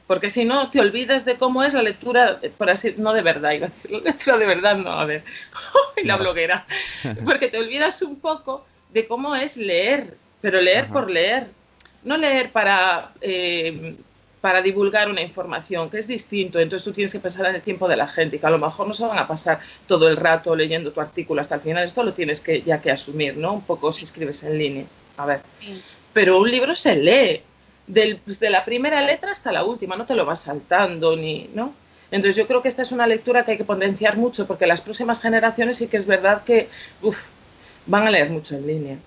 Porque 0.06 0.28
si 0.28 0.44
no, 0.44 0.68
te 0.70 0.80
olvidas 0.80 1.24
de 1.24 1.36
cómo 1.36 1.64
es 1.64 1.72
la 1.72 1.80
lectura, 1.82 2.38
por 2.58 2.68
así, 2.68 2.94
no 2.98 3.14
de 3.14 3.22
verdad, 3.22 3.52
iba 3.52 3.66
a 3.66 3.70
decir, 3.70 3.90
la 3.90 4.00
lectura 4.00 4.36
de 4.36 4.44
verdad, 4.46 4.76
no, 4.76 4.90
a 4.90 5.06
ver, 5.06 5.24
y 5.96 6.06
la 6.06 6.16
No. 6.16 6.22
bloguera. 6.24 6.66
Porque 7.24 7.48
te 7.48 7.58
olvidas 7.58 8.02
un 8.02 8.20
poco 8.20 8.66
de 8.90 9.06
cómo 9.06 9.34
es 9.34 9.56
leer, 9.56 10.14
pero 10.42 10.60
leer 10.60 10.84
Ajá. 10.84 10.92
por 10.92 11.10
leer, 11.10 11.46
no 12.02 12.18
leer 12.18 12.52
para, 12.52 13.12
eh, 13.22 13.96
para 14.44 14.60
divulgar 14.60 15.08
una 15.08 15.22
información, 15.22 15.88
que 15.88 15.96
es 15.96 16.06
distinto, 16.06 16.60
entonces 16.60 16.84
tú 16.84 16.92
tienes 16.92 17.10
que 17.10 17.18
pensar 17.18 17.46
en 17.46 17.54
el 17.54 17.62
tiempo 17.62 17.88
de 17.88 17.96
la 17.96 18.06
gente, 18.06 18.38
que 18.38 18.44
a 18.44 18.50
lo 18.50 18.58
mejor 18.58 18.86
no 18.86 18.92
se 18.92 19.06
van 19.06 19.18
a 19.18 19.26
pasar 19.26 19.58
todo 19.86 20.06
el 20.06 20.18
rato 20.18 20.54
leyendo 20.54 20.92
tu 20.92 21.00
artículo 21.00 21.40
hasta 21.40 21.54
el 21.54 21.62
final, 21.62 21.82
esto 21.82 22.02
lo 22.02 22.12
tienes 22.12 22.42
que 22.42 22.60
ya 22.60 22.78
que 22.82 22.90
asumir, 22.90 23.38
¿no? 23.38 23.54
Un 23.54 23.62
poco 23.62 23.90
si 23.90 24.04
escribes 24.04 24.42
en 24.42 24.58
línea, 24.58 24.84
a 25.16 25.24
ver. 25.24 25.40
Sí. 25.60 25.80
Pero 26.12 26.38
un 26.38 26.50
libro 26.50 26.74
se 26.74 26.94
lee, 26.94 27.40
del, 27.86 28.18
pues, 28.18 28.38
de 28.38 28.50
la 28.50 28.66
primera 28.66 29.00
letra 29.00 29.30
hasta 29.30 29.50
la 29.50 29.64
última, 29.64 29.96
no 29.96 30.04
te 30.04 30.14
lo 30.14 30.26
vas 30.26 30.42
saltando 30.42 31.16
ni, 31.16 31.48
¿no? 31.54 31.72
Entonces 32.10 32.36
yo 32.36 32.46
creo 32.46 32.60
que 32.60 32.68
esta 32.68 32.82
es 32.82 32.92
una 32.92 33.06
lectura 33.06 33.46
que 33.46 33.52
hay 33.52 33.56
que 33.56 33.64
potenciar 33.64 34.18
mucho 34.18 34.46
porque 34.46 34.66
las 34.66 34.82
próximas 34.82 35.22
generaciones 35.22 35.78
sí 35.78 35.86
que 35.88 35.96
es 35.96 36.04
verdad 36.04 36.44
que 36.44 36.68
uf, 37.00 37.16
van 37.86 38.06
a 38.06 38.10
leer 38.10 38.28
mucho 38.28 38.56
en 38.56 38.66
línea. 38.66 38.98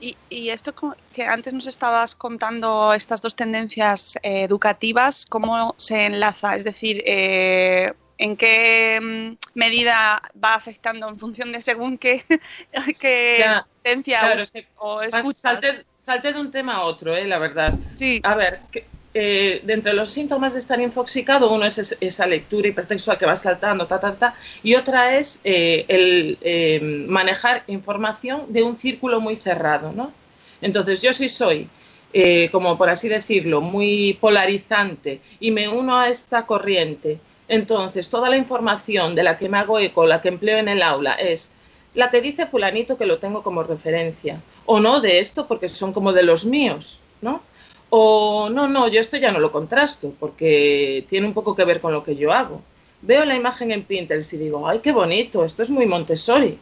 Y, 0.00 0.16
y 0.30 0.48
esto 0.48 0.74
que 1.12 1.24
antes 1.24 1.52
nos 1.52 1.66
estabas 1.66 2.14
contando, 2.14 2.94
estas 2.94 3.20
dos 3.20 3.36
tendencias 3.36 4.16
eh, 4.22 4.44
educativas, 4.44 5.26
¿cómo 5.26 5.74
se 5.76 6.06
enlaza? 6.06 6.56
Es 6.56 6.64
decir, 6.64 7.02
eh, 7.06 7.92
¿en 8.16 8.36
qué 8.36 8.98
mm, 9.00 9.58
medida 9.58 10.22
va 10.42 10.54
afectando 10.54 11.08
en 11.08 11.18
función 11.18 11.52
de 11.52 11.60
según 11.60 11.98
qué, 11.98 12.24
qué 12.98 13.36
Ya, 13.40 13.66
tendencia 13.82 14.20
claro, 14.20 14.42
que 14.52 14.66
o 14.76 15.02
escuchas? 15.02 15.40
Salté, 15.40 15.84
salté 16.04 16.32
de 16.32 16.40
un 16.40 16.50
tema 16.50 16.74
a 16.76 16.82
otro, 16.82 17.14
eh, 17.14 17.26
la 17.26 17.38
verdad. 17.38 17.74
Sí. 17.96 18.20
A 18.24 18.34
ver, 18.34 18.60
que, 18.70 18.86
eh, 19.14 19.60
de 19.64 19.72
entre 19.72 19.92
los 19.92 20.10
síntomas 20.10 20.52
de 20.52 20.60
estar 20.60 20.80
infoxicado, 20.80 21.52
uno 21.52 21.64
es 21.66 21.78
es- 21.78 21.96
esa 22.00 22.26
lectura 22.26 22.68
hipertextual 22.68 23.18
que 23.18 23.26
va 23.26 23.36
saltando, 23.36 23.86
ta, 23.86 23.98
ta, 24.00 24.14
ta, 24.16 24.34
y 24.62 24.74
otra 24.76 25.16
es 25.18 25.40
eh, 25.44 25.84
el 25.88 26.38
eh, 26.42 26.80
manejar 27.08 27.64
información 27.66 28.44
de 28.52 28.62
un 28.62 28.76
círculo 28.78 29.20
muy 29.20 29.36
cerrado, 29.36 29.92
¿no? 29.92 30.12
Entonces, 30.60 31.02
yo 31.02 31.12
sí 31.12 31.28
soy, 31.28 31.68
eh, 32.12 32.48
como 32.50 32.76
por 32.78 32.88
así 32.90 33.08
decirlo, 33.08 33.60
muy 33.60 34.14
polarizante 34.20 35.20
y 35.40 35.50
me 35.50 35.68
uno 35.68 35.96
a 35.98 36.08
esta 36.08 36.46
corriente. 36.46 37.20
Entonces, 37.48 38.10
toda 38.10 38.28
la 38.30 38.36
información 38.36 39.14
de 39.14 39.22
la 39.24 39.36
que 39.36 39.48
me 39.48 39.58
hago 39.58 39.78
eco, 39.78 40.06
la 40.06 40.20
que 40.20 40.28
empleo 40.28 40.58
en 40.58 40.68
el 40.68 40.82
aula, 40.82 41.14
es 41.14 41.56
la 41.94 42.10
que 42.10 42.20
dice 42.20 42.46
fulanito 42.46 42.96
que 42.96 43.06
lo 43.06 43.18
tengo 43.18 43.42
como 43.42 43.62
referencia, 43.64 44.44
o 44.64 44.78
no 44.80 45.00
de 45.00 45.18
esto 45.18 45.48
porque 45.48 45.68
son 45.68 45.92
como 45.92 46.12
de 46.12 46.22
los 46.22 46.44
míos, 46.46 47.00
¿no? 47.20 47.42
O 47.90 48.48
no, 48.50 48.68
no, 48.68 48.88
yo 48.88 49.00
esto 49.00 49.16
ya 49.16 49.32
no 49.32 49.40
lo 49.40 49.50
contrasto 49.50 50.14
porque 50.18 51.04
tiene 51.08 51.26
un 51.26 51.34
poco 51.34 51.54
que 51.54 51.64
ver 51.64 51.80
con 51.80 51.92
lo 51.92 52.04
que 52.04 52.16
yo 52.16 52.32
hago. 52.32 52.62
Veo 53.02 53.24
la 53.24 53.34
imagen 53.34 53.72
en 53.72 53.82
Pinterest 53.82 54.32
y 54.34 54.36
digo, 54.36 54.68
ay, 54.68 54.78
qué 54.80 54.92
bonito, 54.92 55.44
esto 55.44 55.62
es 55.62 55.70
muy 55.70 55.86
Montessori. 55.86 56.58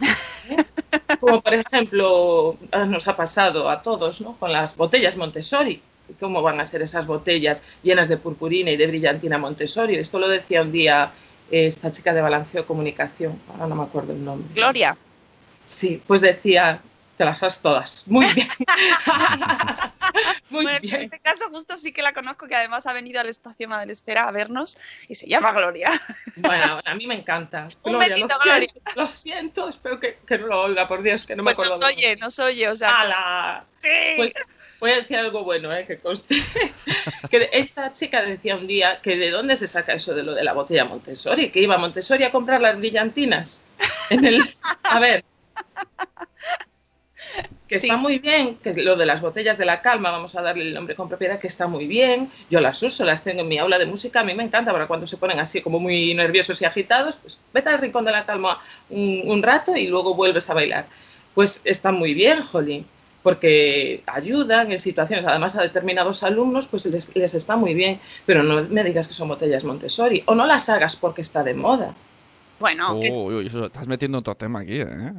¿Eh? 0.00 0.56
Como 1.20 1.40
por 1.40 1.54
ejemplo, 1.54 2.56
ah, 2.72 2.84
nos 2.84 3.06
ha 3.06 3.16
pasado 3.16 3.70
a 3.70 3.82
todos, 3.82 4.20
¿no? 4.20 4.36
Con 4.38 4.52
las 4.52 4.76
botellas 4.76 5.16
Montessori. 5.16 5.80
¿Cómo 6.18 6.42
van 6.42 6.60
a 6.60 6.64
ser 6.64 6.82
esas 6.82 7.06
botellas 7.06 7.62
llenas 7.82 8.08
de 8.08 8.16
purpurina 8.16 8.70
y 8.70 8.76
de 8.76 8.86
brillantina 8.86 9.38
Montessori? 9.38 9.94
Esto 9.94 10.18
lo 10.18 10.28
decía 10.28 10.62
un 10.62 10.72
día 10.72 11.12
eh, 11.50 11.66
esta 11.66 11.92
chica 11.92 12.12
de 12.12 12.22
Balanceo 12.22 12.66
Comunicación, 12.66 13.38
ahora 13.52 13.66
no 13.68 13.76
me 13.76 13.82
acuerdo 13.84 14.12
el 14.12 14.24
nombre. 14.24 14.48
Gloria. 14.54 14.96
Sí, 15.66 16.02
pues 16.06 16.20
decía, 16.20 16.80
te 17.16 17.24
las 17.24 17.42
has 17.42 17.60
todas. 17.62 18.04
Muy 18.08 18.26
bien. 18.32 18.48
Muy 20.50 20.64
Bueno, 20.64 20.78
bien. 20.82 20.94
En 20.96 21.02
este 21.02 21.20
caso 21.20 21.48
justo 21.50 21.76
sí 21.78 21.92
que 21.92 22.02
la 22.02 22.12
conozco, 22.12 22.46
que 22.46 22.54
además 22.56 22.86
ha 22.86 22.92
venido 22.92 23.20
al 23.20 23.28
espacio 23.28 23.68
Madresfera 23.68 24.28
a 24.28 24.30
vernos 24.30 24.76
y 25.08 25.14
se 25.14 25.26
llama 25.28 25.52
Gloria. 25.52 25.90
Bueno, 26.36 26.80
a 26.84 26.94
mí 26.94 27.06
me 27.06 27.14
encanta. 27.14 27.68
Un 27.84 27.98
besito, 27.98 28.26
lo 28.28 28.40
Gloria. 28.40 28.68
siento, 28.68 28.90
Lo 28.96 29.08
siento, 29.08 29.68
espero 29.68 29.98
que, 30.00 30.18
que 30.26 30.38
no 30.38 30.46
lo 30.48 30.62
oiga, 30.62 30.88
por 30.88 31.02
Dios, 31.02 31.24
que 31.24 31.36
no 31.36 31.42
Pues 31.44 31.58
me 31.58 31.64
acuerdo. 31.64 31.80
nos 31.80 31.90
de- 31.90 31.94
oye, 31.96 32.16
nos 32.16 32.38
oye, 32.38 32.68
o 32.68 32.76
sea. 32.76 33.00
¡Hala! 33.00 33.64
Sí. 33.78 33.88
Pues 34.16 34.34
voy 34.80 34.90
a 34.90 34.96
decir 34.96 35.16
algo 35.16 35.44
bueno, 35.44 35.72
¿eh? 35.74 35.86
que 35.86 35.98
conste. 35.98 36.42
que 37.30 37.48
esta 37.52 37.92
chica 37.92 38.20
decía 38.22 38.56
un 38.56 38.66
día 38.66 39.00
que 39.00 39.16
de 39.16 39.30
dónde 39.30 39.56
se 39.56 39.66
saca 39.68 39.92
eso 39.94 40.12
de 40.14 40.22
lo 40.24 40.34
de 40.34 40.44
la 40.44 40.52
botella 40.52 40.84
Montessori, 40.84 41.50
que 41.50 41.60
iba 41.60 41.76
a 41.76 41.78
Montessori 41.78 42.24
a 42.24 42.32
comprar 42.32 42.60
las 42.60 42.76
brillantinas. 42.76 43.64
En 44.10 44.24
el... 44.24 44.56
A 44.84 44.98
ver. 44.98 45.24
Que 47.80 47.86
está 47.86 47.96
muy 47.96 48.18
bien, 48.18 48.56
que 48.56 48.74
lo 48.74 48.96
de 48.96 49.06
las 49.06 49.20
botellas 49.20 49.58
de 49.58 49.64
la 49.64 49.80
calma, 49.80 50.10
vamos 50.10 50.34
a 50.34 50.42
darle 50.42 50.64
el 50.64 50.74
nombre 50.74 50.94
con 50.94 51.08
propiedad, 51.08 51.38
que 51.38 51.46
está 51.46 51.66
muy 51.66 51.86
bien. 51.86 52.30
Yo 52.50 52.60
las 52.60 52.82
uso, 52.82 53.04
las 53.04 53.22
tengo 53.24 53.40
en 53.40 53.48
mi 53.48 53.58
aula 53.58 53.78
de 53.78 53.86
música, 53.86 54.20
a 54.20 54.24
mí 54.24 54.34
me 54.34 54.42
encanta, 54.42 54.72
para 54.72 54.86
cuando 54.86 55.06
se 55.06 55.16
ponen 55.16 55.38
así 55.40 55.60
como 55.62 55.78
muy 55.78 56.14
nerviosos 56.14 56.60
y 56.60 56.64
agitados, 56.64 57.18
pues 57.18 57.38
vete 57.52 57.70
al 57.70 57.78
rincón 57.78 58.04
de 58.04 58.12
la 58.12 58.26
calma 58.26 58.58
un, 58.90 59.22
un 59.24 59.42
rato 59.42 59.76
y 59.76 59.86
luego 59.86 60.14
vuelves 60.14 60.50
a 60.50 60.54
bailar. 60.54 60.86
Pues 61.34 61.62
está 61.64 61.92
muy 61.92 62.14
bien, 62.14 62.42
Jolín 62.42 62.86
porque 63.22 64.02
ayudan 64.06 64.72
en 64.72 64.78
situaciones, 64.78 65.24
además 65.26 65.54
a 65.56 65.62
determinados 65.62 66.22
alumnos, 66.22 66.66
pues 66.66 66.86
les, 66.86 67.14
les, 67.14 67.34
está 67.34 67.56
muy 67.56 67.72
bien, 67.72 68.00
pero 68.26 68.42
no 68.42 68.64
me 68.64 68.82
digas 68.82 69.06
que 69.06 69.14
son 69.14 69.28
botellas 69.28 69.64
Montessori, 69.64 70.24
o 70.26 70.34
no 70.34 70.46
las 70.46 70.68
hagas 70.68 70.96
porque 70.96 71.20
está 71.22 71.44
de 71.44 71.54
moda. 71.54 71.94
Bueno, 72.62 72.94
uy, 72.94 73.10
uy, 73.10 73.46
eso, 73.48 73.66
estás 73.66 73.88
metiendo 73.88 74.18
otro 74.18 74.36
tema 74.36 74.60
aquí, 74.60 74.82
¿eh? 74.82 75.12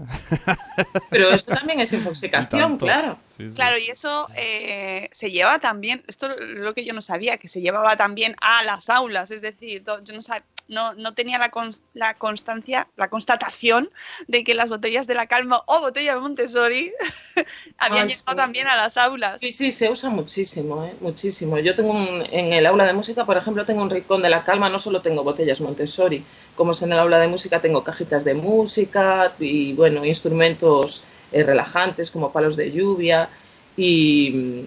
Pero 1.10 1.28
eso 1.28 1.54
también 1.54 1.82
es 1.82 1.92
infoxicación, 1.92 2.78
claro. 2.80 3.18
Sí, 3.36 3.50
sí. 3.50 3.54
Claro, 3.54 3.78
y 3.78 3.90
eso 3.90 4.30
eh, 4.34 5.10
se 5.12 5.30
lleva 5.30 5.60
también, 5.60 6.06
esto 6.08 6.32
es 6.32 6.40
lo 6.40 6.74
que 6.74 6.86
yo 6.86 6.94
no 6.94 7.02
sabía, 7.02 7.36
que 7.36 7.50
se 7.50 7.60
llevaba 7.60 7.98
también 7.98 8.38
a 8.40 8.64
las 8.64 8.90
aulas, 8.90 9.30
es 9.30 9.42
decir, 9.42 9.84
yo 9.84 10.14
no, 10.14 10.22
sab, 10.22 10.42
no, 10.68 10.94
no 10.94 11.14
tenía 11.14 11.38
la, 11.38 11.50
con, 11.50 11.72
la 11.94 12.16
constancia, 12.16 12.88
la 12.96 13.10
constatación 13.10 13.90
de 14.28 14.44
que 14.44 14.54
las 14.54 14.70
botellas 14.70 15.08
de 15.08 15.16
la 15.16 15.28
calma 15.28 15.64
o 15.68 15.80
botella 15.82 16.16
de 16.16 16.22
Montessori 16.22 16.94
habían 17.78 18.08
Ay, 18.08 18.10
llegado 18.10 18.32
sí. 18.32 18.36
también 18.36 18.68
a 18.68 18.76
las 18.76 18.98
aulas. 18.98 19.40
Sí, 19.40 19.52
sí, 19.52 19.72
se 19.72 19.90
usa 19.90 20.10
muchísimo, 20.10 20.86
¿eh? 20.86 20.96
muchísimo. 21.02 21.58
Yo 21.60 21.76
tengo 21.76 21.92
un, 21.92 22.24
en 22.32 22.54
el 22.54 22.66
aula 22.66 22.86
de 22.86 22.94
música, 22.94 23.26
por 23.26 23.38
ejemplo, 23.38 23.66
tengo 23.66 23.82
un 23.82 23.90
rincón 23.90 24.22
de 24.22 24.30
la 24.30 24.44
calma, 24.44 24.70
no 24.70 24.80
solo 24.80 25.02
tengo 25.02 25.24
botellas 25.24 25.62
Montessori, 25.62 26.24
como 26.56 26.72
es 26.72 26.82
en 26.82 26.94
el 26.94 27.00
aula 27.00 27.20
de 27.20 27.28
música, 27.28 27.62
tengo 27.62 27.84
cajitas 27.84 28.24
de 28.24 28.34
música 28.34 29.34
y, 29.40 29.74
bueno, 29.74 30.06
instrumentos 30.06 31.04
eh, 31.32 31.44
relajantes 31.44 32.12
como 32.12 32.32
palos 32.32 32.56
de 32.56 32.72
lluvia 32.72 33.30
y 33.76 34.66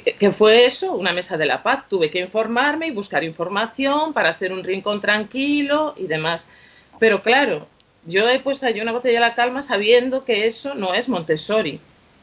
que, 0.00 0.32
fue 0.32 0.64
eso, 0.64 0.94
una 0.94 1.12
mesa 1.12 1.36
de 1.36 1.46
la 1.46 1.62
paz. 1.62 1.88
Tuve 1.88 2.10
que 2.10 2.20
informarme 2.20 2.88
y 2.88 2.90
buscar 2.90 3.24
información 3.24 4.12
para 4.12 4.30
hacer 4.30 4.52
un 4.52 4.64
rincón 4.64 5.00
tranquilo 5.00 5.94
y 5.96 6.06
demás. 6.06 6.48
Pero 6.98 7.22
claro, 7.22 7.66
yo 8.06 8.28
he 8.28 8.40
puesto 8.40 8.66
allí 8.66 8.80
una 8.80 8.92
botella 8.92 9.20
de 9.20 9.26
la 9.26 9.34
calma 9.34 9.62
sabiendo 9.62 10.24
que 10.24 10.46
eso 10.46 10.74
no 10.74 10.94
es 10.94 11.08
Montessori. 11.08 11.80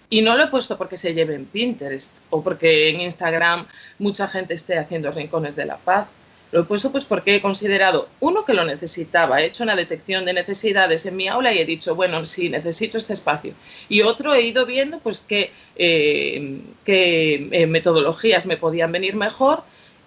Y 0.10 0.22
no 0.22 0.36
lo 0.36 0.46
he 0.46 0.48
puesto 0.48 0.78
porque 0.78 0.98
se 0.98 1.14
lleve 1.14 1.36
en 1.36 1.46
Pinterest 1.46 2.18
o 2.32 2.42
porque 2.44 2.90
en 2.90 3.02
Instagram 3.02 3.68
mucha 4.00 4.28
gente 4.28 4.56
esté 4.56 4.80
haciendo 4.80 5.12
rincones 5.12 5.56
de 5.56 5.66
la 5.66 5.78
paz. 5.78 6.08
Lo 6.52 6.62
he 6.62 6.64
puesto 6.64 6.92
pues 6.92 7.06
porque 7.06 7.36
he 7.36 7.42
considerado, 7.42 8.10
uno, 8.20 8.44
que 8.44 8.54
lo 8.54 8.64
necesitaba, 8.64 9.42
he 9.42 9.46
hecho 9.46 9.64
una 9.64 9.76
detección 9.76 10.26
de 10.26 10.34
necesidades 10.34 11.06
en 11.06 11.16
mi 11.16 11.28
aula 11.28 11.54
y 11.54 11.60
he 11.60 11.66
dicho, 11.66 11.94
bueno, 11.94 12.26
sí, 12.26 12.50
necesito 12.50 12.98
este 12.98 13.14
espacio. 13.14 13.54
Y 13.88 14.02
otro, 14.02 14.34
he 14.34 14.42
ido 14.42 14.66
viendo 14.66 15.00
pues 15.00 15.22
qué 15.22 15.52
eh, 15.76 16.60
qué, 16.84 17.50
eh, 17.52 17.68
metodologías 17.68 18.46
me 18.46 18.58
podían 18.58 18.92
venir 18.92 19.16
mejor 19.16 19.64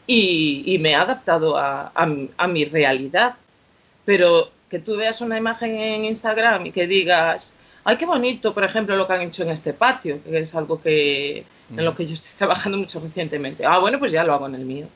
y, 0.07 0.63
y 0.67 0.79
me 0.79 0.91
he 0.91 0.95
adaptado 0.95 1.57
a, 1.57 1.93
a, 1.95 2.09
a, 2.37 2.49
mi 2.49 2.65
realidad. 2.65 3.35
Pero 4.05 4.51
que 4.69 4.79
tú 4.81 4.97
veas 4.97 5.21
una 5.21 5.39
imagen 5.39 5.77
en 5.77 6.05
Instagram 6.07 6.67
y 6.67 6.73
que 6.73 6.87
digas, 6.87 7.57
ay, 7.85 7.97
qué 7.97 8.07
bonito, 8.07 8.53
por 8.55 8.65
ejemplo, 8.65 8.97
lo 8.97 9.07
que 9.07 9.13
han 9.13 9.23
hecho 9.23 9.43
en 9.45 9.51
este 9.51 9.73
patio, 9.73 10.23
que 10.25 10.41
es 10.41 10.55
algo 10.55 10.81
que, 10.81 11.45
en 11.77 11.85
lo 11.85 11.95
que 11.95 12.07
yo 12.07 12.15
estoy 12.15 12.37
trabajando 12.37 12.79
mucho 12.79 13.01
recientemente. 13.01 13.65
Ah, 13.65 13.79
bueno, 13.79 13.99
pues 13.99 14.13
ya 14.13 14.25
lo 14.25 14.33
hago 14.35 14.47
en 14.47 14.55
el 14.57 14.65
mío. 14.65 14.87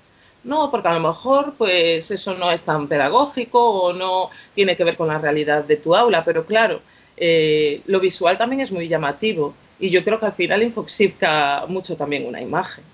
No, 0.46 0.70
porque 0.70 0.86
a 0.86 0.94
lo 0.94 1.00
mejor 1.00 1.54
pues 1.58 2.08
eso 2.12 2.34
no 2.34 2.52
es 2.52 2.62
tan 2.62 2.86
pedagógico 2.86 3.58
o 3.58 3.92
no 3.92 4.30
tiene 4.54 4.76
que 4.76 4.84
ver 4.84 4.96
con 4.96 5.08
la 5.08 5.18
realidad 5.18 5.64
de 5.64 5.76
tu 5.76 5.96
aula, 5.96 6.24
pero 6.24 6.46
claro, 6.46 6.82
eh, 7.16 7.82
lo 7.86 7.98
visual 7.98 8.38
también 8.38 8.60
es 8.62 8.70
muy 8.70 8.86
llamativo 8.86 9.54
y 9.80 9.90
yo 9.90 10.04
creo 10.04 10.20
que 10.20 10.26
al 10.26 10.32
final 10.32 10.62
infoxica 10.62 11.64
mucho 11.66 11.96
también 11.96 12.26
una 12.26 12.40
imagen, 12.40 12.84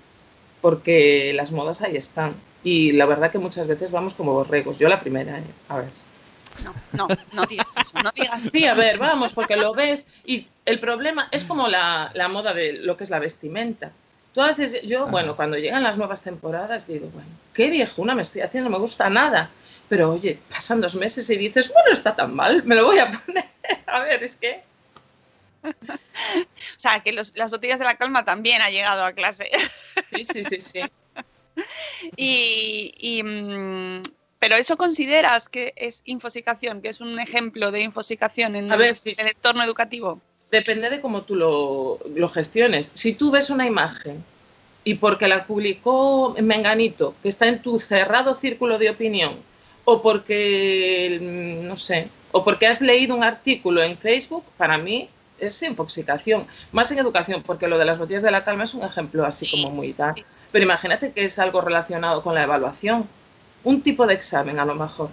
porque 0.61 1.31
las 1.35 1.51
modas 1.51 1.83
ahí 1.83 1.95
están 1.95 2.33
y 2.63 2.93
la 2.93 3.05
verdad 3.05 3.31
que 3.31 3.37
muchas 3.37 3.67
veces 3.67 3.91
vamos 3.91 4.15
como 4.15 4.33
borregos, 4.33 4.79
yo 4.79 4.89
la 4.89 4.99
primera, 4.99 5.37
¿eh? 5.37 5.43
a 5.69 5.77
ver. 5.77 5.91
No, 6.63 6.73
no, 6.91 7.07
no 7.33 7.45
digas 7.45 7.67
eso, 7.79 7.99
no 8.03 8.11
digas 8.15 8.43
Sí, 8.51 8.65
a 8.65 8.73
ver, 8.73 8.97
vamos, 8.97 9.31
porque 9.31 9.57
lo 9.57 9.73
ves 9.73 10.07
y 10.25 10.47
el 10.65 10.79
problema 10.79 11.27
es 11.31 11.45
como 11.45 11.67
la, 11.67 12.09
la 12.15 12.29
moda 12.29 12.55
de 12.55 12.73
lo 12.73 12.97
que 12.97 13.03
es 13.03 13.11
la 13.11 13.19
vestimenta. 13.19 13.91
Veces, 14.35 14.81
yo, 14.83 15.07
bueno, 15.07 15.35
cuando 15.35 15.57
llegan 15.57 15.83
las 15.83 15.97
nuevas 15.97 16.21
temporadas, 16.21 16.87
digo, 16.87 17.07
bueno, 17.13 17.29
qué 17.53 17.69
viejuna 17.69 18.15
me 18.15 18.23
estoy 18.23 18.41
haciendo, 18.41 18.69
no 18.69 18.77
me 18.77 18.81
gusta 18.81 19.09
nada. 19.09 19.49
Pero 19.89 20.11
oye, 20.11 20.39
pasan 20.49 20.81
dos 20.81 20.95
meses 20.95 21.29
y 21.29 21.37
dices, 21.37 21.69
bueno, 21.71 21.89
no 21.89 21.93
está 21.93 22.15
tan 22.15 22.33
mal, 22.33 22.63
me 22.63 22.75
lo 22.75 22.85
voy 22.85 22.99
a 22.99 23.11
poner. 23.25 23.45
A 23.85 23.99
ver, 23.99 24.23
es 24.23 24.35
que. 24.35 24.63
o 25.63 26.77
sea, 26.77 26.99
que 27.01 27.13
los, 27.13 27.35
las 27.35 27.51
botellas 27.51 27.79
de 27.79 27.85
la 27.85 27.95
calma 27.95 28.25
también 28.25 28.61
ha 28.61 28.69
llegado 28.69 29.05
a 29.05 29.13
clase. 29.13 29.49
Sí, 30.13 30.25
sí, 30.25 30.43
sí, 30.43 30.61
sí. 30.61 30.81
y, 32.17 32.93
y 32.97 33.23
mmm, 33.23 34.01
pero 34.43 34.57
eso 34.57 34.75
consideras 34.75 35.47
que 35.47 35.73
es 35.77 36.01
infosicación, 36.03 36.81
que 36.81 36.89
es 36.89 36.99
un 36.99 37.17
ejemplo 37.17 37.71
de 37.71 37.79
infosicación 37.79 38.57
en, 38.57 38.69
a 38.73 38.75
ver, 38.75 38.93
sí. 38.93 39.15
el 39.17 39.27
entorno 39.29 39.63
educativo. 39.63 40.19
Depende 40.53 40.91
de 40.91 41.01
cómo 41.01 41.23
tú 41.23 41.35
lo, 41.35 41.97
lo, 42.13 42.27
gestiones. 42.27 42.91
Si 42.93 43.15
tú 43.15 43.31
ves 43.31 43.49
una 43.49 43.65
imagen 43.65 44.23
y 44.83 44.93
porque 44.93 45.27
la 45.27 45.47
publicó 45.47 46.35
Menganito, 46.39 47.15
que 47.23 47.29
está 47.29 47.47
en 47.47 47.59
tu 47.59 47.79
cerrado 47.79 48.35
círculo 48.35 48.77
de 48.77 48.91
opinión, 48.91 49.33
o 49.83 50.03
porque, 50.03 51.17
no 51.63 51.75
sé, 51.75 52.07
o 52.31 52.43
porque 52.43 52.67
has 52.67 52.81
leído 52.81 53.15
un 53.15 53.23
artículo 53.23 53.81
en 53.81 53.97
Facebook, 53.97 54.43
para 54.55 54.77
mí 54.77 55.09
es 55.39 55.63
infoxicación, 55.63 56.45
más 56.71 56.91
en 56.91 56.99
educación, 56.99 57.41
porque 57.41 57.67
lo 57.67 57.79
de 57.79 57.85
las 57.85 57.97
botellas 57.97 58.21
de 58.21 58.29
la 58.29 58.43
calma 58.43 58.65
es 58.65 58.75
un 58.75 58.83
ejemplo 58.83 59.25
así 59.25 59.49
como 59.49 59.71
muy 59.71 59.93
tal. 59.93 60.13
Pero 60.51 60.63
imagínate 60.63 61.13
que 61.13 61.23
es 61.23 61.39
algo 61.39 61.61
relacionado 61.61 62.21
con 62.21 62.35
la 62.35 62.43
evaluación, 62.43 63.07
un 63.63 63.81
tipo 63.81 64.05
de 64.05 64.13
examen 64.13 64.59
a 64.59 64.65
lo 64.65 64.75
mejor. 64.75 65.09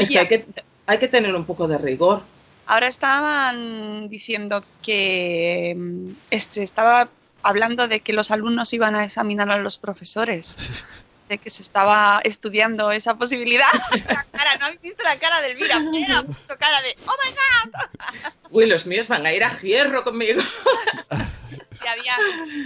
Es 0.00 0.08
que 0.08 0.18
hay, 0.18 0.28
que 0.28 0.46
hay 0.86 0.98
que 0.98 1.08
tener 1.08 1.34
un 1.34 1.44
poco 1.44 1.68
de 1.68 1.76
rigor. 1.76 2.22
Ahora 2.66 2.88
estaban 2.88 4.08
diciendo 4.08 4.64
que 4.82 5.74
mm, 5.76 6.10
este, 6.30 6.62
estaba 6.62 7.08
hablando 7.42 7.86
de 7.86 8.00
que 8.00 8.12
los 8.12 8.30
alumnos 8.30 8.72
iban 8.72 8.96
a 8.96 9.04
examinar 9.04 9.50
a 9.50 9.58
los 9.58 9.78
profesores. 9.78 10.56
De 11.28 11.38
que 11.38 11.50
se 11.50 11.60
estaba 11.60 12.20
estudiando 12.22 12.92
esa 12.92 13.16
posibilidad. 13.16 13.66
La 14.08 14.24
cara, 14.30 14.58
¿no 14.58 14.66
habéis 14.66 14.80
visto 14.80 15.02
la 15.02 15.16
cara 15.16 15.40
de 15.40 15.50
Elvira? 15.50 15.82
Era 15.92 16.22
puesto 16.22 16.56
cara 16.56 16.80
de 16.82 16.94
¡Oh 17.04 17.14
my 17.20 17.34
god! 17.34 18.32
Uy, 18.52 18.66
los 18.66 18.86
míos 18.86 19.08
van 19.08 19.26
a 19.26 19.32
ir 19.32 19.42
a 19.42 19.50
hierro 19.58 20.04
conmigo. 20.04 20.40
Y 21.10 21.86
había 21.88 22.14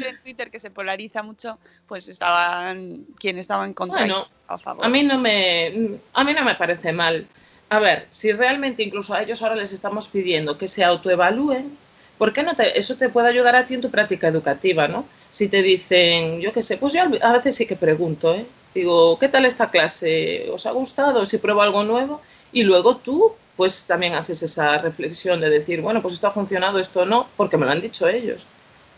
en 0.06 0.20
Twitter 0.20 0.50
que 0.50 0.60
se 0.60 0.70
polariza 0.70 1.22
mucho, 1.22 1.58
pues 1.88 2.10
estaban 2.10 3.06
quien 3.18 3.38
estaba 3.38 3.64
en 3.64 3.72
contra 3.72 4.00
y 4.00 4.10
Bueno, 4.10 4.28
a 4.46 4.58
favor. 4.58 4.84
A 4.84 4.90
mí 4.90 5.04
no 5.04 5.18
me, 5.18 5.98
a 6.12 6.22
mí 6.22 6.34
no 6.34 6.44
me 6.44 6.54
parece 6.54 6.92
mal. 6.92 7.26
A 7.70 7.78
ver, 7.78 8.08
si 8.10 8.32
realmente 8.32 8.82
incluso 8.82 9.14
a 9.14 9.22
ellos 9.22 9.42
ahora 9.42 9.54
les 9.54 9.72
estamos 9.72 10.08
pidiendo 10.08 10.58
que 10.58 10.66
se 10.68 10.82
autoevalúen, 10.82 11.78
¿por 12.18 12.32
qué 12.32 12.42
no 12.42 12.54
te, 12.54 12.78
eso 12.78 12.96
te 12.96 13.08
puede 13.08 13.28
ayudar 13.28 13.54
a 13.54 13.64
ti 13.66 13.74
en 13.74 13.80
tu 13.80 13.90
práctica 13.90 14.26
educativa, 14.28 14.88
¿no? 14.88 15.06
Si 15.30 15.48
te 15.48 15.62
dicen, 15.62 16.40
yo 16.40 16.52
qué 16.52 16.62
sé, 16.62 16.76
pues 16.78 16.92
yo 16.92 17.02
a 17.22 17.32
veces 17.32 17.54
sí 17.54 17.66
que 17.66 17.76
pregunto, 17.76 18.34
¿eh? 18.34 18.44
Digo, 18.74 19.18
¿qué 19.20 19.28
tal 19.28 19.46
esta 19.46 19.70
clase? 19.70 20.48
¿Os 20.52 20.66
ha 20.66 20.72
gustado? 20.72 21.24
Si 21.24 21.38
pruebo 21.38 21.62
algo 21.62 21.84
nuevo. 21.84 22.20
Y 22.52 22.64
luego 22.64 22.96
tú, 22.96 23.34
pues 23.56 23.86
también 23.86 24.14
haces 24.14 24.42
esa 24.42 24.78
reflexión 24.78 25.40
de 25.40 25.50
decir, 25.50 25.80
bueno, 25.80 26.02
pues 26.02 26.14
esto 26.14 26.26
ha 26.26 26.32
funcionado, 26.32 26.78
esto 26.80 27.06
no, 27.06 27.28
porque 27.36 27.56
me 27.56 27.66
lo 27.66 27.72
han 27.72 27.80
dicho 27.80 28.08
ellos. 28.08 28.46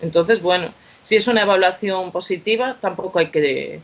Entonces, 0.00 0.40
bueno, 0.42 0.72
si 1.02 1.16
es 1.16 1.28
una 1.28 1.42
evaluación 1.42 2.12
positiva, 2.12 2.76
tampoco 2.80 3.18
hay 3.18 3.30
que... 3.30 3.82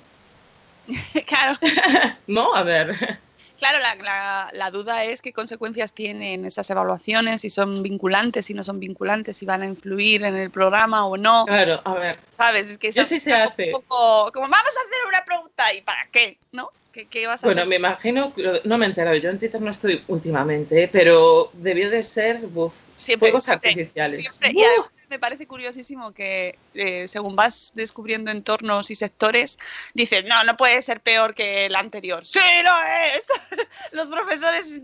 claro. 1.26 1.58
no, 2.26 2.54
a 2.54 2.62
ver. 2.62 3.18
Claro, 3.58 3.78
la, 3.80 3.94
la- 3.96 4.50
la 4.52 4.70
duda 4.70 5.04
es 5.04 5.20
qué 5.20 5.32
consecuencias 5.32 5.92
tienen 5.92 6.44
esas 6.44 6.70
evaluaciones, 6.70 7.40
si 7.40 7.50
son 7.50 7.82
vinculantes, 7.82 8.46
si 8.46 8.54
no 8.54 8.62
son 8.62 8.78
vinculantes, 8.78 9.36
si 9.36 9.46
van 9.46 9.62
a 9.62 9.66
influir 9.66 10.22
en 10.22 10.36
el 10.36 10.50
programa 10.50 11.04
o 11.06 11.16
no. 11.16 11.44
Claro, 11.46 11.80
a 11.84 11.94
ver. 11.94 12.18
¿Sabes? 12.30 12.70
Es 12.70 12.78
que 12.78 12.92
Yo 12.92 13.02
eso 13.02 13.08
sí 13.08 13.16
es 13.16 13.24
se 13.24 13.34
hace. 13.34 13.66
un 13.74 13.82
poco 13.82 14.30
como 14.32 14.46
vamos 14.48 14.60
a 14.76 14.86
hacer 14.86 15.06
una 15.08 15.24
pregunta 15.24 15.74
y 15.74 15.82
¿para 15.82 16.06
qué? 16.12 16.38
¿No? 16.52 16.70
¿Qué, 16.98 17.06
qué 17.06 17.28
vas 17.28 17.44
a 17.44 17.46
Bueno, 17.46 17.60
hacer? 17.60 17.68
me 17.68 17.76
imagino, 17.76 18.34
que- 18.34 18.60
no 18.64 18.76
me 18.76 18.84
he 18.84 18.88
enterado, 18.88 19.16
yo 19.16 19.30
en 19.30 19.38
Twitter 19.38 19.60
no 19.60 19.70
estoy 19.70 20.02
últimamente, 20.08 20.82
¿eh? 20.82 20.88
pero 20.90 21.48
debió 21.52 21.90
de 21.90 22.02
ser 22.02 22.38
buf, 22.38 22.74
Siempre, 22.96 23.28
fuegos 23.28 23.44
siempre, 23.44 23.70
artificiales. 23.70 24.16
Siempre. 24.16 24.50
Y 24.60 24.64
además 24.64 24.90
me 25.08 25.20
parece 25.20 25.46
curiosísimo 25.46 26.10
que 26.10 26.58
eh, 26.74 27.06
según 27.06 27.36
vas 27.36 27.70
descubriendo 27.76 28.32
entornos 28.32 28.90
y 28.90 28.96
sectores, 28.96 29.58
dices, 29.94 30.24
no, 30.24 30.42
no 30.42 30.56
puede 30.56 30.82
ser 30.82 31.00
peor 31.00 31.36
que 31.36 31.66
el 31.66 31.76
anterior. 31.76 32.26
Sí, 32.26 32.40
lo 32.64 32.72
es. 33.14 33.28
Los 33.92 34.08
profesores 34.08 34.82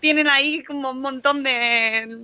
tienen 0.00 0.28
ahí 0.28 0.64
como 0.64 0.92
un 0.92 1.02
montón 1.02 1.42
de 1.42 2.20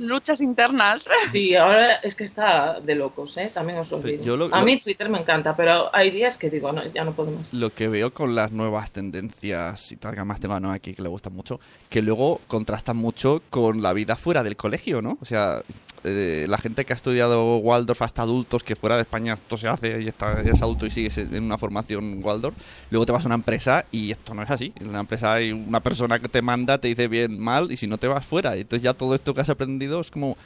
luchas 0.00 0.40
internas. 0.40 1.08
Sí, 1.32 1.54
ahora 1.54 1.92
es 2.02 2.14
que 2.16 2.24
está 2.24 2.80
de 2.80 2.94
locos, 2.96 3.36
¿eh? 3.36 3.50
también 3.54 3.78
os 3.78 3.90
lo 3.92 3.98
digo. 4.00 4.24
yo 4.24 4.36
lo- 4.36 4.46
a 4.52 4.58
lo- 4.60 4.64
mí 4.64 4.78
Twitter 4.80 5.08
me 5.08 5.18
encanta, 5.20 5.54
pero 5.54 5.94
hay 5.94 6.10
días 6.10 6.36
que 6.38 6.50
digo, 6.50 6.72
no, 6.72 6.82
ya 6.92 7.04
no 7.04 7.12
puedo 7.12 7.30
más. 7.30 7.52
Lo 7.54 7.70
que 7.70 7.88
veo 7.88 8.12
con 8.12 8.34
las 8.34 8.50
nuevas 8.52 8.90
tendencias 8.90 9.92
y 9.92 9.96
tal, 9.96 10.14
que 10.14 10.20
además 10.20 10.40
tengo 10.40 10.54
a 10.54 10.60
Noa 10.60 10.74
aquí 10.74 10.94
que 10.94 11.02
le 11.02 11.08
gusta 11.08 11.30
mucho, 11.30 11.60
que 11.88 12.02
luego 12.02 12.40
contrastan 12.48 12.96
mucho 12.96 13.42
con 13.50 13.82
la 13.82 13.92
vida 13.92 14.16
fuera 14.16 14.42
del 14.42 14.56
colegio, 14.56 15.02
¿no? 15.02 15.18
O 15.20 15.24
sea, 15.24 15.62
eh, 16.04 16.46
la 16.48 16.58
gente 16.58 16.84
que 16.84 16.92
ha 16.92 16.96
estudiado 16.96 17.58
Waldorf 17.58 18.00
hasta 18.02 18.22
adultos, 18.22 18.62
que 18.62 18.76
fuera 18.76 18.96
de 18.96 19.02
España 19.02 19.34
esto 19.34 19.56
se 19.56 19.68
hace 19.68 20.00
y 20.00 20.08
está, 20.08 20.40
eres 20.40 20.62
adulto 20.62 20.86
y 20.86 20.90
sigues 20.90 21.18
en 21.18 21.42
una 21.42 21.58
formación 21.58 22.20
Waldorf, 22.24 22.56
luego 22.90 23.04
te 23.04 23.12
vas 23.12 23.24
a 23.24 23.26
una 23.26 23.34
empresa 23.34 23.84
y 23.92 24.10
esto 24.10 24.34
no 24.34 24.42
es 24.42 24.50
así. 24.50 24.72
En 24.80 24.88
una 24.88 25.00
empresa 25.00 25.34
hay 25.34 25.52
una 25.52 25.80
persona 25.80 26.18
que 26.18 26.28
te 26.28 26.42
manda, 26.42 26.78
te 26.78 26.88
dice 26.88 27.08
bien, 27.08 27.38
mal, 27.38 27.70
y 27.70 27.76
si 27.76 27.86
no 27.86 27.98
te 27.98 28.08
vas 28.08 28.24
fuera. 28.24 28.56
Entonces 28.56 28.82
ya 28.82 28.94
todo 28.94 29.14
esto 29.14 29.34
que 29.34 29.42
has 29.42 29.50
aprendido 29.50 30.00
es 30.00 30.10
como... 30.10 30.36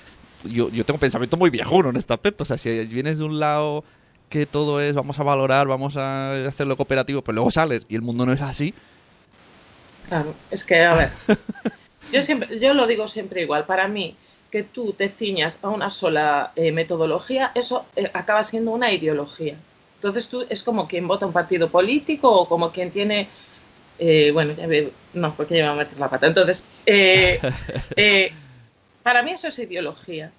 Yo, 0.45 0.69
yo 0.69 0.85
tengo 0.85 1.01
pensamiento 1.01 1.39
muy 1.39 1.49
viejuno 1.49 1.89
en 1.89 1.97
este 1.97 2.13
aspecto. 2.13 2.43
O 2.43 2.47
sea, 2.47 2.59
si 2.59 2.69
vienes 2.85 3.17
de 3.17 3.25
un 3.25 3.41
lado 3.41 3.83
que 4.29 4.47
todo 4.47 4.81
es 4.81 4.95
vamos 4.95 5.19
a 5.21 5.23
valorar, 5.23 5.67
vamos 5.69 5.97
a 5.97 6.47
hacerlo 6.47 6.77
cooperativo, 6.77 7.23
pero 7.23 7.35
luego 7.35 7.51
sales 7.51 7.87
y 7.89 7.95
el 7.95 8.03
mundo 8.03 8.27
no 8.27 8.33
es 8.33 8.43
así. 8.43 8.75
Claro, 10.09 10.35
es 10.51 10.65
que, 10.65 10.83
a 10.83 10.95
ver, 10.95 11.13
yo, 12.13 12.21
siempre, 12.21 12.59
yo 12.59 12.75
lo 12.75 12.87
digo 12.87 13.09
siempre 13.09 13.43
igual, 13.43 13.65
para 13.65 13.89
mí, 13.89 14.17
que 14.55 14.63
tú 14.63 14.93
te 14.93 15.09
ciñas 15.09 15.59
a 15.63 15.69
una 15.69 15.91
sola 15.91 16.53
eh, 16.55 16.71
metodología, 16.71 17.51
eso 17.57 17.87
eh, 17.97 18.09
acaba 18.15 18.45
siendo 18.45 18.71
una 18.71 18.93
ideología. 18.93 19.57
Entonces 19.97 20.29
tú 20.29 20.47
es 20.49 20.63
como 20.63 20.87
quien 20.87 21.09
vota 21.09 21.27
un 21.27 21.33
partido 21.33 21.69
político 21.69 22.31
o 22.31 22.47
como 22.47 22.71
quien 22.71 22.93
tiene, 22.93 23.27
eh, 23.99 24.31
bueno, 24.31 24.55
ya 24.57 24.69
veo, 24.69 24.91
no, 25.13 25.35
porque 25.35 25.57
ya 25.57 25.65
me 25.65 25.69
va 25.71 25.75
a 25.75 25.79
meter 25.79 25.99
la 25.99 26.09
pata. 26.09 26.29
Entonces, 26.29 26.65
eh, 26.87 28.33
para 29.03 29.25
mí 29.25 29.33
eso 29.33 29.49
es 29.49 29.59
ideología. 29.59 30.31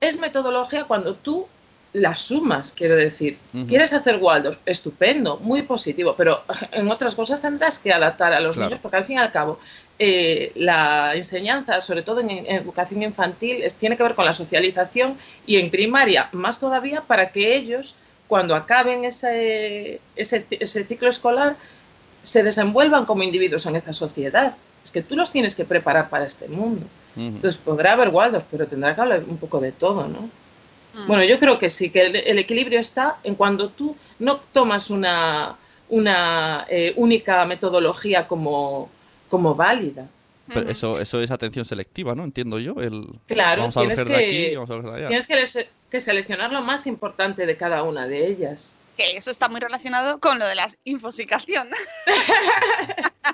Es 0.00 0.18
metodología 0.18 0.84
cuando 0.84 1.14
tú 1.14 1.46
la 1.92 2.14
sumas, 2.14 2.72
quiero 2.72 2.96
decir. 2.96 3.36
¿Quieres 3.68 3.92
hacer 3.92 4.16
Waldorf? 4.16 4.60
Estupendo, 4.64 5.40
muy 5.40 5.60
positivo, 5.60 6.14
pero 6.16 6.42
en 6.72 6.90
otras 6.90 7.14
cosas 7.14 7.42
tendrás 7.42 7.78
que 7.78 7.92
adaptar 7.92 8.32
a 8.32 8.40
los 8.40 8.56
Claro. 8.56 8.70
niños 8.70 8.80
porque 8.80 8.96
al 8.96 9.04
fin 9.04 9.16
y 9.16 9.18
al 9.18 9.30
cabo 9.30 9.60
eh, 9.98 10.52
la 10.54 11.12
enseñanza, 11.16 11.80
sobre 11.80 12.02
todo 12.02 12.20
en, 12.20 12.30
en 12.30 12.46
educación 12.46 13.02
infantil, 13.02 13.62
es- 13.62 13.74
tiene 13.74 13.96
que 13.96 14.02
ver 14.02 14.14
con 14.14 14.24
la 14.24 14.32
socialización 14.32 15.16
y 15.46 15.56
en 15.56 15.70
primaria 15.70 16.28
más 16.32 16.58
todavía 16.60 17.00
para 17.02 17.30
que 17.32 17.56
ellos, 17.56 17.96
cuando 18.28 18.54
acaben 18.54 19.04
ese, 19.04 20.00
ese, 20.16 20.46
ese 20.50 20.84
ciclo 20.84 21.08
escolar, 21.08 21.56
se 22.22 22.42
desenvuelvan 22.42 23.06
como 23.06 23.22
individuos 23.22 23.66
en 23.66 23.76
esta 23.76 23.92
sociedad. 23.92 24.54
Es 24.84 24.90
que 24.90 25.02
tú 25.02 25.16
los 25.16 25.30
tienes 25.30 25.54
que 25.54 25.64
preparar 25.64 26.08
para 26.08 26.24
este 26.26 26.46
mundo. 26.48 26.86
Entonces 27.36 27.60
podrá 27.60 27.92
haber 27.94 28.08
Waldorf, 28.10 28.44
pero 28.50 28.66
tendrá 28.66 28.94
que 28.94 29.00
hablar 29.00 29.22
un 29.26 29.38
poco 29.38 29.58
de 29.60 29.72
todo, 29.72 30.06
¿no? 30.06 30.28
Bueno, 31.06 31.22
yo 31.24 31.38
creo 31.38 31.58
que 31.58 31.68
sí, 31.68 31.90
que 31.90 32.02
el, 32.06 32.16
el 32.16 32.38
equilibrio 32.38 32.80
está 32.80 33.16
en 33.24 33.34
cuando 33.34 33.68
tú 33.70 33.96
no 34.18 34.38
tomas 34.52 34.90
una, 34.90 35.56
una 35.88 36.66
eh, 36.68 36.92
única 36.96 37.44
metodología 37.44 38.26
como, 38.26 38.88
como 39.28 39.54
válida. 39.54 40.06
Pero 40.52 40.70
eso, 40.70 40.98
eso 40.98 41.20
es 41.20 41.30
atención 41.30 41.64
selectiva, 41.66 42.14
¿no? 42.14 42.24
Entiendo 42.24 42.58
yo. 42.58 42.74
El, 42.80 43.06
Claro, 43.26 43.62
vamos 43.62 43.76
a 43.76 43.80
tienes 43.80 44.02
de 44.04 44.16
aquí 44.16 44.48
que, 44.48 44.56
vamos 44.56 44.70
a 44.70 44.74
coger 44.76 44.90
de 44.90 44.96
allá. 44.96 45.08
tienes 45.08 45.26
que, 45.26 45.36
les- 45.36 45.66
que 45.90 46.00
seleccionar 46.00 46.50
lo 46.52 46.62
más 46.62 46.86
importante 46.86 47.44
de 47.44 47.56
cada 47.56 47.82
una 47.82 48.06
de 48.06 48.26
ellas. 48.26 48.76
Que 48.96 49.16
eso 49.16 49.30
está 49.30 49.48
muy 49.48 49.60
relacionado 49.60 50.18
con 50.20 50.38
lo 50.38 50.46
de 50.46 50.54
la 50.54 50.66
infosicación. 50.84 51.68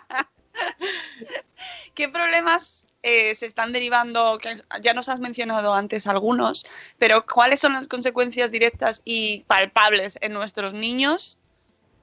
¿Qué 1.95 2.09
problemas 2.09 2.87
eh, 3.03 3.35
se 3.35 3.47
están 3.47 3.73
derivando? 3.73 4.39
Que 4.39 4.57
ya 4.81 4.95
nos 4.95 5.09
has 5.09 5.21
mencionado 5.21 5.73
antes 5.75 6.07
algunos, 6.07 6.67
pero 6.99 7.25
¿cuáles 7.27 7.61
son 7.61 7.75
las 7.75 7.87
consecuencias 7.89 8.51
directas 8.51 9.03
y 9.05 9.45
palpables 9.47 10.19
en 10.21 10.33
nuestros 10.33 10.75
niños 10.75 11.39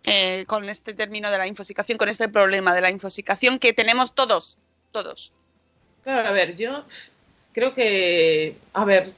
eh, 0.04 0.46
con 0.48 0.68
este 0.70 0.94
término 0.94 1.30
de 1.30 1.38
la 1.38 1.48
infosicación, 1.48 1.98
con 1.98 2.10
este 2.10 2.30
problema 2.30 2.74
de 2.74 2.82
la 2.82 2.90
infosicación 2.90 3.60
que 3.60 3.74
tenemos 3.74 4.14
todos? 4.14 4.58
Todos. 4.92 5.32
Claro, 6.04 6.28
a 6.28 6.32
ver, 6.32 6.56
yo 6.56 6.84
creo 7.54 7.74
que, 7.74 8.56
a 8.74 8.86
ver, 8.86 9.14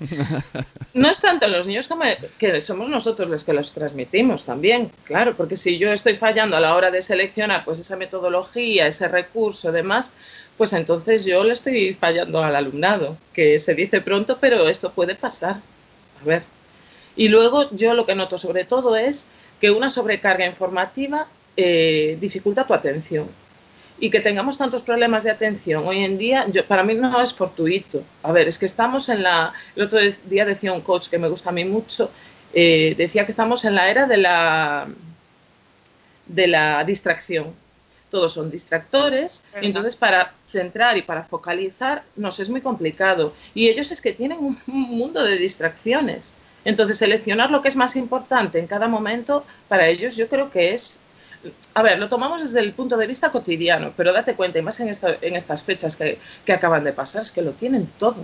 no 0.94 1.08
es 1.08 1.20
tanto 1.20 1.46
en 1.46 1.52
los 1.52 1.66
niños 1.66 1.88
como 1.88 2.04
que 2.38 2.60
somos 2.60 2.88
nosotros 2.88 3.28
los 3.28 3.44
que 3.44 3.52
los 3.52 3.72
transmitimos 3.72 4.44
también, 4.44 4.90
claro, 5.04 5.36
porque 5.36 5.56
si 5.56 5.78
yo 5.78 5.92
estoy 5.92 6.14
fallando 6.14 6.56
a 6.56 6.60
la 6.60 6.74
hora 6.74 6.90
de 6.90 7.02
seleccionar 7.02 7.64
pues 7.64 7.80
esa 7.80 7.96
metodología, 7.96 8.86
ese 8.86 9.08
recurso, 9.08 9.72
demás, 9.72 10.12
pues 10.56 10.72
entonces 10.72 11.24
yo 11.24 11.42
le 11.44 11.52
estoy 11.52 11.94
fallando 11.94 12.42
al 12.42 12.54
alumnado, 12.54 13.16
que 13.32 13.58
se 13.58 13.74
dice 13.74 14.00
pronto, 14.00 14.38
pero 14.40 14.68
esto 14.68 14.92
puede 14.92 15.14
pasar. 15.14 15.56
A 16.20 16.24
ver. 16.24 16.53
Y 17.16 17.28
luego 17.28 17.70
yo 17.70 17.94
lo 17.94 18.06
que 18.06 18.14
noto 18.14 18.38
sobre 18.38 18.64
todo 18.64 18.96
es 18.96 19.28
que 19.60 19.70
una 19.70 19.90
sobrecarga 19.90 20.46
informativa 20.46 21.28
eh, 21.56 22.18
dificulta 22.20 22.66
tu 22.66 22.74
atención 22.74 23.28
y 23.98 24.10
que 24.10 24.20
tengamos 24.20 24.58
tantos 24.58 24.82
problemas 24.82 25.22
de 25.22 25.30
atención 25.30 25.86
hoy 25.86 26.00
en 26.04 26.18
día, 26.18 26.46
yo, 26.48 26.64
para 26.64 26.82
mí 26.82 26.94
no 26.94 27.22
es 27.22 27.32
fortuito. 27.32 28.02
A 28.22 28.32
ver, 28.32 28.48
es 28.48 28.58
que 28.58 28.66
estamos 28.66 29.08
en 29.08 29.22
la... 29.22 29.52
El 29.76 29.84
otro 29.84 30.00
día 30.24 30.44
decía 30.44 30.72
un 30.72 30.80
coach 30.80 31.08
que 31.08 31.18
me 31.18 31.28
gusta 31.28 31.50
a 31.50 31.52
mí 31.52 31.64
mucho, 31.64 32.10
eh, 32.52 32.94
decía 32.96 33.24
que 33.24 33.30
estamos 33.30 33.64
en 33.64 33.74
la 33.74 33.88
era 33.88 34.06
de 34.06 34.16
la, 34.16 34.88
de 36.26 36.46
la 36.48 36.82
distracción. 36.84 37.54
Todos 38.10 38.32
son 38.32 38.50
distractores, 38.50 39.44
entonces 39.60 39.96
para 39.96 40.34
centrar 40.48 40.96
y 40.96 41.02
para 41.02 41.24
focalizar 41.24 42.04
nos 42.14 42.38
es 42.38 42.48
muy 42.48 42.60
complicado. 42.60 43.32
Y 43.54 43.68
ellos 43.68 43.90
es 43.90 44.00
que 44.00 44.12
tienen 44.12 44.38
un 44.38 44.58
mundo 44.66 45.24
de 45.24 45.36
distracciones. 45.36 46.36
Entonces 46.64 46.98
seleccionar 46.98 47.50
lo 47.50 47.62
que 47.62 47.68
es 47.68 47.76
más 47.76 47.96
importante 47.96 48.58
en 48.58 48.66
cada 48.66 48.88
momento, 48.88 49.44
para 49.68 49.88
ellos 49.88 50.16
yo 50.16 50.28
creo 50.28 50.50
que 50.50 50.74
es 50.74 51.00
a 51.74 51.82
ver, 51.82 51.98
lo 51.98 52.08
tomamos 52.08 52.40
desde 52.40 52.60
el 52.60 52.72
punto 52.72 52.96
de 52.96 53.06
vista 53.06 53.30
cotidiano, 53.30 53.92
pero 53.96 54.12
date 54.12 54.34
cuenta, 54.34 54.58
y 54.58 54.62
más 54.62 54.80
en, 54.80 54.90
en 55.20 55.36
estas 55.36 55.62
fechas 55.62 55.96
que, 55.96 56.18
que 56.44 56.52
acaban 56.52 56.84
de 56.84 56.92
pasar, 56.92 57.22
es 57.22 57.32
que 57.32 57.42
lo 57.42 57.52
tienen 57.52 57.86
todo. 57.98 58.16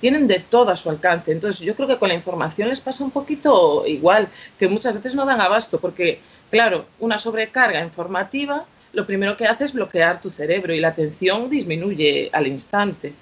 Tienen 0.00 0.26
de 0.26 0.40
todo 0.40 0.70
a 0.70 0.76
su 0.76 0.90
alcance. 0.90 1.32
Entonces, 1.32 1.60
yo 1.60 1.76
creo 1.76 1.86
que 1.86 1.98
con 1.98 2.08
la 2.08 2.14
información 2.14 2.68
les 2.68 2.80
pasa 2.80 3.04
un 3.04 3.10
poquito 3.10 3.84
igual, 3.86 4.28
que 4.58 4.68
muchas 4.68 4.94
veces 4.94 5.14
no 5.14 5.26
dan 5.26 5.40
abasto, 5.40 5.80
porque, 5.80 6.20
claro, 6.50 6.86
una 6.98 7.18
sobrecarga 7.18 7.82
informativa 7.82 8.64
lo 8.92 9.06
primero 9.06 9.36
que 9.36 9.46
hace 9.46 9.64
es 9.64 9.72
bloquear 9.72 10.20
tu 10.20 10.28
cerebro 10.28 10.74
y 10.74 10.80
la 10.80 10.88
atención 10.88 11.48
disminuye 11.48 12.28
al 12.32 12.46
instante. 12.46 13.14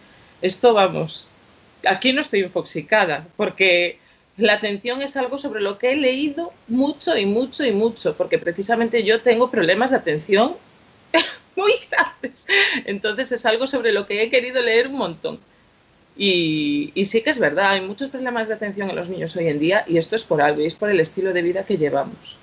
Esto, 0.42 0.74
vamos, 0.74 1.28
aquí 1.86 2.12
no 2.12 2.20
estoy 2.20 2.40
infoxicada, 2.40 3.26
porque 3.36 3.98
la 4.36 4.54
atención 4.54 5.02
es 5.02 5.16
algo 5.16 5.38
sobre 5.38 5.60
lo 5.60 5.78
que 5.78 5.92
he 5.92 5.96
leído 5.96 6.52
mucho 6.68 7.16
y 7.16 7.26
mucho 7.26 7.64
y 7.64 7.72
mucho, 7.72 8.16
porque 8.16 8.38
precisamente 8.38 9.02
yo 9.04 9.20
tengo 9.20 9.50
problemas 9.50 9.90
de 9.90 9.96
atención 9.96 10.56
muy 11.56 11.72
grandes. 11.90 12.46
Entonces 12.86 13.32
es 13.32 13.44
algo 13.46 13.66
sobre 13.66 13.92
lo 13.92 14.06
que 14.06 14.22
he 14.22 14.30
querido 14.30 14.62
leer 14.62 14.88
un 14.88 14.96
montón. 14.96 15.40
Y, 16.16 16.92
y 16.94 17.04
sí 17.06 17.22
que 17.22 17.30
es 17.30 17.38
verdad, 17.38 17.70
hay 17.70 17.80
muchos 17.80 18.10
problemas 18.10 18.48
de 18.48 18.54
atención 18.54 18.90
en 18.90 18.96
los 18.96 19.08
niños 19.08 19.34
hoy 19.36 19.48
en 19.48 19.58
día 19.58 19.84
y 19.86 19.96
esto 19.96 20.16
es 20.16 20.24
por 20.24 20.42
algo, 20.42 20.60
y 20.60 20.66
es 20.66 20.74
por 20.74 20.90
el 20.90 21.00
estilo 21.00 21.32
de 21.32 21.42
vida 21.42 21.64
que 21.64 21.78
llevamos. 21.78 22.36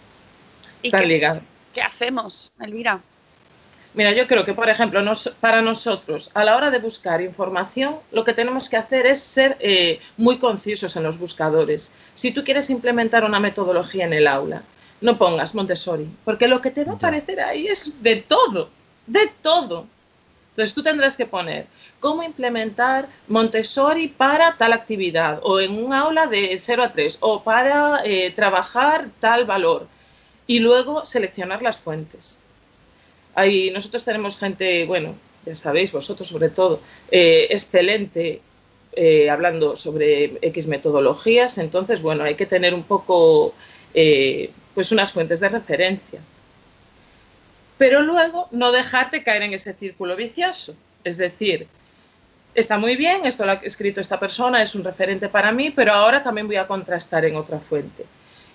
¿Y 0.82 0.88
Está 0.88 1.00
qué, 1.00 1.08
ligado. 1.08 1.41
qué 1.73 1.82
hacemos, 1.82 2.52
Elvira? 2.60 3.02
Mira, 3.97 4.12
yo 4.13 4.27
creo 4.27 4.45
que, 4.45 4.53
por 4.53 4.69
ejemplo, 4.69 5.01
nos- 5.01 5.29
para 5.41 5.62
nosotros, 5.62 6.29
a 6.36 6.43
la 6.43 6.55
hora 6.55 6.69
de 6.69 6.79
buscar 6.79 7.19
información, 7.21 7.95
lo 8.12 8.23
que 8.23 8.33
tenemos 8.39 8.69
que 8.69 8.77
hacer 8.77 9.07
es 9.07 9.19
ser 9.21 9.57
eh, 9.60 9.99
muy 10.17 10.38
concisos 10.38 10.95
en 10.95 11.03
los 11.03 11.17
buscadores. 11.17 11.81
Si 12.13 12.31
tú 12.31 12.43
quieres 12.43 12.69
implementar 12.69 13.23
una 13.25 13.39
metodología 13.39 14.05
en 14.05 14.13
el 14.13 14.27
aula, 14.27 14.62
no 15.01 15.17
pongas 15.17 15.55
Montessori, 15.55 16.07
porque 16.25 16.47
lo 16.47 16.62
que 16.62 16.71
te 16.71 16.83
va 16.86 16.93
a 16.93 16.95
aparecer 16.95 17.39
ahí 17.41 17.67
es 17.67 18.01
de 18.03 18.17
todo, 18.17 18.69
de 19.07 19.31
todo. 19.41 19.88
Entonces 20.51 20.75
tú 20.75 20.83
tendrás 20.83 21.17
que 21.17 21.25
poner 21.25 21.65
cómo 21.99 22.21
implementar 22.23 23.07
Montessori 23.27 24.07
para 24.10 24.55
tal 24.57 24.73
actividad, 24.73 25.39
o 25.43 25.60
en 25.60 25.71
un 25.83 25.91
aula 25.93 26.27
de 26.27 26.62
0 26.63 26.83
a 26.83 26.91
3, 26.91 27.17
o 27.21 27.43
para 27.43 28.01
eh, 28.05 28.31
trabajar 28.36 29.10
tal 29.19 29.45
valor, 29.45 29.88
y 30.45 30.60
luego 30.60 31.03
seleccionar 31.05 31.62
las 31.63 31.79
fuentes. 31.79 32.41
Hay, 33.38 33.69
nosotros 33.69 34.04
tenemos 34.04 34.36
gente, 34.36 34.86
bueno, 34.86 35.13
ya 35.45 35.54
sabéis, 35.54 35.91
vosotros 35.91 36.28
sobre 36.28 36.50
todo, 36.50 36.82
eh, 37.12 37.45
excelente 37.52 38.41
eh, 38.93 39.30
hablando 39.30 39.76
sobre 39.76 40.39
X 40.41 40.65
metodologías, 40.65 41.60
entonces, 41.60 42.02
bueno, 42.02 42.23
hay 42.23 42.34
que 42.34 42.47
tener 42.47 42.73
un 42.73 42.82
poco, 42.82 43.54
eh, 43.93 44.50
pues 44.73 44.91
unas 44.91 45.12
fuentes 45.12 45.39
de 45.39 45.50
referencia. 45.50 46.19
Pero 47.78 48.02
luego 48.02 48.47
no 48.50 48.71
dejarte 48.71 49.21
caer 49.21 49.43
en 49.43 49.54
ese 49.54 49.76
círculo 49.76 50.15
vicioso. 50.15 50.73
Es 51.04 51.17
decir, 51.17 51.67
está 52.56 52.80
muy 52.80 52.95
bien, 52.95 53.23
esto 53.23 53.45
lo 53.45 53.52
ha 53.52 53.62
escrito 53.62 54.02
esta 54.02 54.19
persona, 54.19 54.63
es 54.63 54.73
un 54.73 54.84
referente 54.84 55.30
para 55.30 55.52
mí, 55.52 55.69
pero 55.69 55.93
ahora 55.93 56.23
también 56.23 56.47
voy 56.47 56.56
a 56.56 56.65
contrastar 56.65 57.23
en 57.26 57.36
otra 57.36 57.60
fuente. 57.60 58.04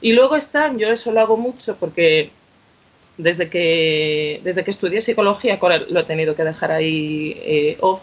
Y 0.01 0.13
luego 0.13 0.35
están, 0.35 0.77
yo 0.77 0.91
eso 0.91 1.13
lo 1.13 1.21
hago 1.21 1.37
mucho 1.37 1.77
porque 1.77 2.33
desde 3.23 3.49
que, 3.49 4.41
desde 4.45 4.65
que 4.65 4.71
estudié 4.71 5.01
psicología, 5.01 5.59
lo 5.89 6.01
he 6.01 6.05
tenido 6.05 6.35
que 6.35 6.45
dejar 6.45 6.73
ahí 6.73 7.37
eh, 7.43 7.77
off, 7.81 8.03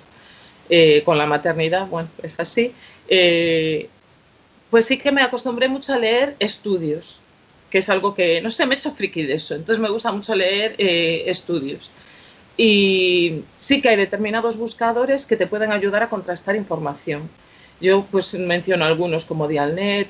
eh, 0.71 1.01
con 1.03 1.17
la 1.17 1.25
maternidad, 1.25 1.87
bueno, 1.87 2.09
es 2.21 2.35
así, 2.39 2.73
eh, 3.07 3.89
pues 4.69 4.85
sí 4.85 4.99
que 4.99 5.11
me 5.11 5.23
acostumbré 5.23 5.67
mucho 5.67 5.93
a 5.93 5.97
leer 5.97 6.35
estudios, 6.37 7.21
que 7.71 7.79
es 7.79 7.89
algo 7.89 8.13
que, 8.13 8.39
no 8.39 8.51
sé, 8.51 8.67
me 8.67 8.75
he 8.75 8.77
hecho 8.77 8.91
friki 8.91 9.23
de 9.23 9.33
eso, 9.33 9.55
entonces 9.55 9.81
me 9.81 9.89
gusta 9.89 10.11
mucho 10.11 10.35
leer 10.35 10.75
eh, 10.77 11.23
estudios. 11.25 11.91
Y 12.55 13.41
sí 13.57 13.81
que 13.81 13.89
hay 13.89 13.95
determinados 13.95 14.57
buscadores 14.57 15.25
que 15.25 15.37
te 15.37 15.47
pueden 15.47 15.71
ayudar 15.71 16.03
a 16.03 16.09
contrastar 16.09 16.55
información. 16.55 17.27
Yo 17.81 18.05
pues 18.11 18.35
menciono 18.35 18.85
algunos 18.85 19.25
como 19.25 19.47
Dialnet, 19.47 20.09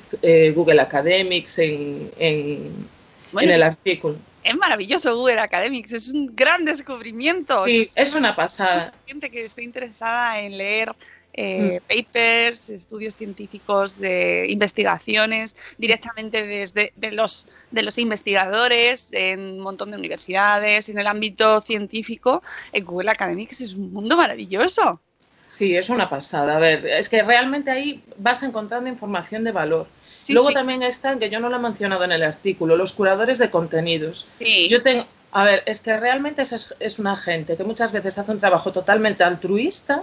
Google 0.54 0.80
Academics 0.82 1.58
en, 1.60 2.10
en, 2.18 2.86
Bueno, 3.32 3.48
en 3.48 3.54
el 3.54 3.62
artículo. 3.62 4.16
Es 4.42 4.56
maravilloso 4.56 5.14
Google 5.14 5.40
Academics, 5.40 5.92
es 5.92 6.08
un 6.08 6.34
gran 6.34 6.64
descubrimiento. 6.64 7.64
Sí, 7.66 7.84
Yo 7.84 7.92
es 7.96 8.14
una 8.14 8.34
pasada. 8.34 8.94
Gente 9.06 9.30
que 9.30 9.44
esté 9.44 9.62
interesada 9.62 10.40
en 10.40 10.56
leer 10.56 10.94
eh, 11.32 11.80
papers, 11.86 12.70
estudios 12.70 13.14
científicos 13.14 13.98
de 13.98 14.46
investigaciones 14.48 15.54
directamente 15.78 16.46
desde 16.46 16.92
de 16.96 17.12
los, 17.12 17.46
de 17.70 17.82
los 17.82 17.98
investigadores 17.98 19.12
en 19.12 19.40
un 19.40 19.60
montón 19.60 19.90
de 19.90 19.96
universidades, 19.96 20.88
en 20.88 20.98
el 20.98 21.06
ámbito 21.06 21.60
científico, 21.60 22.42
en 22.72 22.84
Google 22.84 23.10
Academics 23.10 23.60
es 23.60 23.74
un 23.74 23.92
mundo 23.92 24.16
maravilloso. 24.16 25.00
Sí, 25.48 25.76
es 25.76 25.90
una 25.90 26.08
pasada. 26.08 26.56
A 26.56 26.60
ver, 26.60 26.86
es 26.86 27.08
que 27.08 27.22
realmente 27.22 27.70
ahí 27.70 28.02
vas 28.16 28.42
encontrando 28.42 28.88
información 28.88 29.42
de 29.42 29.52
valor. 29.52 29.86
Sí, 30.20 30.34
Luego 30.34 30.48
sí. 30.48 30.54
también 30.54 30.82
están, 30.82 31.18
que 31.18 31.30
yo 31.30 31.40
no 31.40 31.48
lo 31.48 31.56
he 31.56 31.60
mencionado 31.60 32.04
en 32.04 32.12
el 32.12 32.22
artículo, 32.22 32.76
los 32.76 32.92
curadores 32.92 33.38
de 33.38 33.48
contenidos. 33.48 34.26
Sí. 34.38 34.68
Yo 34.68 34.82
tengo, 34.82 35.06
a 35.32 35.44
ver, 35.44 35.62
es 35.64 35.80
que 35.80 35.96
realmente 35.96 36.42
es, 36.42 36.74
es 36.78 36.98
una 36.98 37.16
gente 37.16 37.56
que 37.56 37.64
muchas 37.64 37.90
veces 37.90 38.18
hace 38.18 38.30
un 38.30 38.38
trabajo 38.38 38.70
totalmente 38.70 39.24
altruista, 39.24 40.02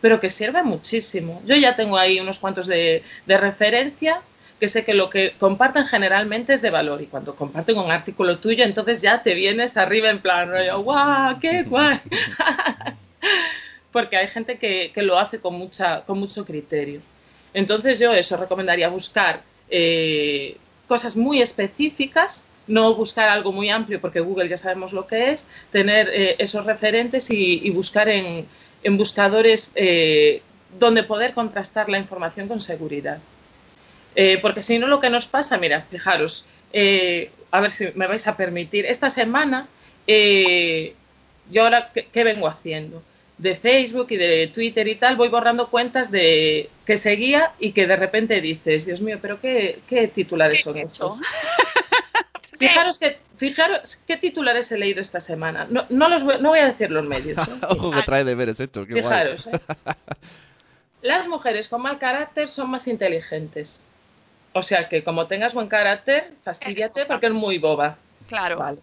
pero 0.00 0.18
que 0.18 0.30
sirve 0.30 0.62
muchísimo. 0.62 1.42
Yo 1.44 1.56
ya 1.56 1.76
tengo 1.76 1.98
ahí 1.98 2.18
unos 2.20 2.38
cuantos 2.38 2.66
de, 2.66 3.02
de 3.26 3.36
referencia 3.36 4.22
que 4.58 4.66
sé 4.66 4.82
que 4.82 4.94
lo 4.94 5.10
que 5.10 5.34
comparten 5.38 5.84
generalmente 5.84 6.54
es 6.54 6.62
de 6.62 6.70
valor 6.70 7.02
y 7.02 7.06
cuando 7.06 7.34
comparten 7.36 7.76
un 7.76 7.90
artículo 7.90 8.38
tuyo, 8.38 8.64
entonces 8.64 9.02
ya 9.02 9.22
te 9.22 9.34
vienes 9.34 9.76
arriba 9.76 10.08
en 10.08 10.20
plan, 10.20 10.50
rollo, 10.50 10.80
¡guau! 10.80 11.38
¡Qué 11.38 11.62
guay! 11.68 12.00
Porque 13.92 14.16
hay 14.16 14.26
gente 14.26 14.56
que, 14.56 14.90
que 14.94 15.02
lo 15.02 15.18
hace 15.18 15.38
con, 15.38 15.54
mucha, 15.54 16.00
con 16.06 16.18
mucho 16.18 16.46
criterio. 16.46 17.02
Entonces 17.52 17.98
yo 17.98 18.14
eso 18.14 18.38
recomendaría 18.38 18.88
buscar 18.88 19.49
eh, 19.70 20.56
cosas 20.86 21.16
muy 21.16 21.40
específicas, 21.40 22.46
no 22.66 22.94
buscar 22.94 23.28
algo 23.28 23.52
muy 23.52 23.70
amplio 23.70 24.00
porque 24.00 24.20
Google 24.20 24.48
ya 24.48 24.56
sabemos 24.56 24.92
lo 24.92 25.06
que 25.06 25.32
es, 25.32 25.46
tener 25.72 26.08
eh, 26.12 26.36
esos 26.38 26.66
referentes 26.66 27.30
y, 27.30 27.68
buscar 27.70 28.08
en, 28.08 28.46
buscadores 28.96 29.70
eh, 29.74 30.42
donde 30.78 31.02
poder 31.02 31.32
contrastar 31.34 31.88
la 31.88 31.98
información 31.98 32.48
con 32.48 32.60
seguridad. 32.60 33.18
Porque 34.42 34.60
si 34.60 34.78
no 34.78 34.86
lo 34.86 35.00
que 35.00 35.08
nos 35.08 35.26
pasa, 35.26 35.56
mira, 35.56 35.86
fijaros, 35.90 36.44
a 37.50 37.60
ver 37.60 37.70
si 37.70 37.88
me 37.94 38.06
vais 38.06 38.26
a 38.26 38.36
permitir, 38.36 38.84
esta 38.84 39.08
semana 39.08 39.66
yo 40.06 41.62
ahora, 41.62 41.90
¿qué, 41.94 42.06
qué 42.12 42.24
vengo 42.24 42.46
haciendo? 42.46 43.02
De 43.40 43.56
Facebook 43.56 44.08
y 44.10 44.16
de 44.16 44.48
Twitter 44.48 44.86
y 44.86 44.96
tal, 44.96 45.16
voy 45.16 45.28
borrando 45.28 45.70
cuentas 45.70 46.10
de 46.10 46.68
que 46.84 46.98
seguía 46.98 47.52
y 47.58 47.72
que 47.72 47.86
de 47.86 47.96
repente 47.96 48.40
dices, 48.42 48.84
Dios 48.84 49.00
mío, 49.00 49.18
pero 49.20 49.40
qué, 49.40 49.80
qué 49.88 50.08
titulares 50.08 50.60
son 50.60 50.76
estos. 50.76 51.18
Fijaros 52.58 52.98
que, 52.98 53.18
fijaros 53.38 53.96
qué 54.06 54.18
titulares 54.18 54.70
he 54.70 54.76
leído 54.76 55.00
esta 55.00 55.18
semana. 55.18 55.66
No, 55.70 55.86
no 55.88 56.10
los 56.10 56.24
voy, 56.24 56.34
no 56.42 56.50
voy 56.50 56.58
a 56.58 56.66
decir 56.66 56.90
los 56.90 57.06
medios. 57.06 57.38
¿eh? 57.48 57.52
Ojo 57.70 57.90
que 57.90 58.02
trae 58.02 58.22
deberes 58.22 58.60
esto, 58.60 58.84
qué 58.84 59.00
guay. 59.00 59.04
Fijaros. 59.04 59.46
¿eh? 59.46 59.60
Las 61.02 61.26
mujeres 61.26 61.70
con 61.70 61.80
mal 61.80 61.98
carácter 61.98 62.50
son 62.50 62.68
más 62.68 62.86
inteligentes. 62.86 63.86
O 64.52 64.62
sea 64.62 64.90
que 64.90 65.02
como 65.02 65.26
tengas 65.26 65.54
buen 65.54 65.68
carácter, 65.68 66.34
fastidiate 66.44 67.06
porque 67.06 67.28
es 67.28 67.32
muy 67.32 67.56
boba. 67.56 67.96
Claro. 68.28 68.58
Vale. 68.58 68.80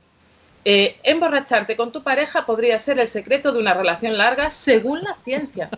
Eh, 0.69 0.99
emborracharte 1.03 1.77
con 1.77 1.93
tu 1.93 2.03
pareja 2.03 2.45
podría 2.45 2.77
ser 2.77 2.99
el 2.99 3.07
secreto 3.07 3.53
de 3.53 3.59
una 3.59 3.73
relación 3.73 4.17
larga 4.17 4.51
según 4.51 5.01
la 5.01 5.15
ciencia. 5.23 5.69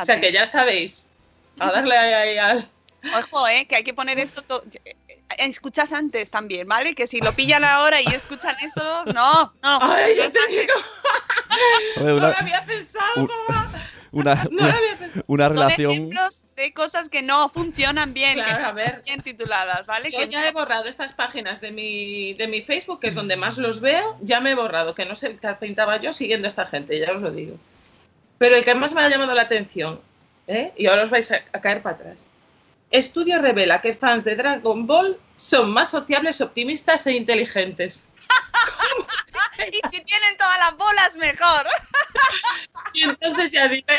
O 0.00 0.04
sea 0.04 0.20
que 0.20 0.30
ya 0.30 0.46
sabéis, 0.46 1.10
a 1.58 1.72
darle 1.72 1.96
ahí 1.98 2.38
al... 2.38 2.68
Ojo, 3.18 3.48
eh, 3.48 3.66
que 3.66 3.74
hay 3.74 3.82
que 3.82 3.92
poner 3.94 4.20
esto 4.20 4.42
todo. 4.42 4.62
Escuchad 5.38 5.92
antes 5.92 6.30
también, 6.30 6.68
¿vale? 6.68 6.94
Que 6.94 7.08
si 7.08 7.18
lo 7.20 7.32
pillan 7.32 7.64
ahora 7.64 8.00
y 8.00 8.06
escuchan 8.14 8.54
esto, 8.62 8.80
no, 9.06 9.52
no. 9.60 9.78
Ay, 9.82 10.14
yo 10.16 10.30
te 10.30 10.38
digo. 10.46 10.72
No 11.96 12.14
lo 12.14 12.26
había 12.28 12.64
pensado. 12.64 13.04
un- 13.16 13.28
una, 14.12 14.34
No 14.50 14.68
una, 15.26 15.46
Son 15.48 15.54
relación. 15.56 15.90
ejemplos 15.92 16.44
de 16.56 16.72
cosas 16.72 17.08
que 17.08 17.22
no 17.22 17.48
funcionan 17.48 18.14
bien, 18.14 18.34
Claro, 18.34 18.58
que 18.58 18.64
a 18.64 18.72
ver. 18.72 19.02
bien 19.04 19.20
tituladas, 19.20 19.86
¿vale? 19.86 20.10
Yo 20.12 20.18
Que 20.18 20.28
ya 20.28 20.46
he 20.46 20.52
borrado 20.52 20.84
estas 20.84 21.12
páginas 21.12 21.60
de 21.60 21.70
mi, 21.72 22.34
de 22.34 22.46
mi 22.46 22.62
Facebook, 22.62 23.00
que 23.00 23.08
es 23.08 23.14
donde 23.14 23.36
más 23.36 23.58
los 23.58 23.80
veo, 23.80 24.16
ya 24.20 24.40
me 24.40 24.50
he 24.52 24.54
borrado, 24.54 24.94
que 24.94 25.04
no 25.06 25.14
sé 25.14 25.36
qué 25.36 25.48
pintaba 25.60 25.98
yo 25.98 26.12
siguiendo 26.12 26.46
a 26.46 26.50
esta 26.50 26.66
gente, 26.66 26.98
ya 26.98 27.12
os 27.12 27.20
lo 27.20 27.30
digo. 27.32 27.56
Pero 28.38 28.56
el 28.56 28.64
que 28.64 28.74
más 28.74 28.92
me 28.92 29.00
ha 29.02 29.08
llamado 29.08 29.34
la 29.34 29.42
atención, 29.42 30.00
¿eh? 30.46 30.72
y 30.76 30.86
ahora 30.86 31.02
os 31.04 31.10
vais 31.10 31.30
a, 31.32 31.42
a 31.52 31.60
caer 31.60 31.82
para 31.82 31.96
atrás. 31.96 32.26
Estudio 32.90 33.40
revela 33.40 33.80
que 33.80 33.94
fans 33.94 34.24
de 34.24 34.36
Dragon 34.36 34.86
Ball 34.86 35.16
son 35.36 35.70
más 35.72 35.90
sociables, 35.90 36.40
optimistas 36.42 37.06
e 37.06 37.12
inteligentes. 37.12 38.04
y 39.72 39.88
si 39.90 40.04
tienen 40.04 40.36
todas 40.36 40.58
las 40.58 40.76
bolas, 40.76 41.16
mejor. 41.16 41.66
Y 42.94 43.04
entonces 43.04 43.50
ya 43.52 43.68
dice... 43.68 43.96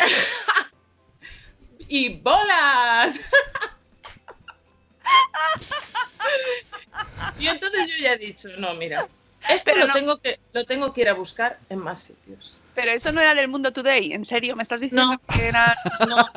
¡Y 1.87 2.09
bolas! 2.17 3.19
y 7.39 7.47
entonces 7.47 7.89
yo 7.89 7.95
ya 7.97 8.13
he 8.13 8.17
dicho, 8.17 8.49
no, 8.57 8.73
mira, 8.75 9.07
Esto 9.49 9.71
Pero 9.71 9.79
lo, 9.81 9.87
no- 9.87 9.93
tengo 9.93 10.21
que, 10.21 10.39
lo 10.53 10.65
tengo 10.65 10.93
que 10.93 11.01
ir 11.01 11.09
a 11.09 11.13
buscar 11.13 11.59
en 11.69 11.79
más 11.79 12.01
sitios. 12.03 12.57
Pero 12.75 12.91
eso 12.91 13.11
no 13.11 13.21
era 13.21 13.35
del 13.35 13.47
Mundo 13.47 13.71
Today, 13.71 14.13
en 14.13 14.25
serio, 14.25 14.55
me 14.55 14.63
estás 14.63 14.79
diciendo 14.79 15.19
que 15.33 15.47
era... 15.47 15.75
No, 16.07 16.29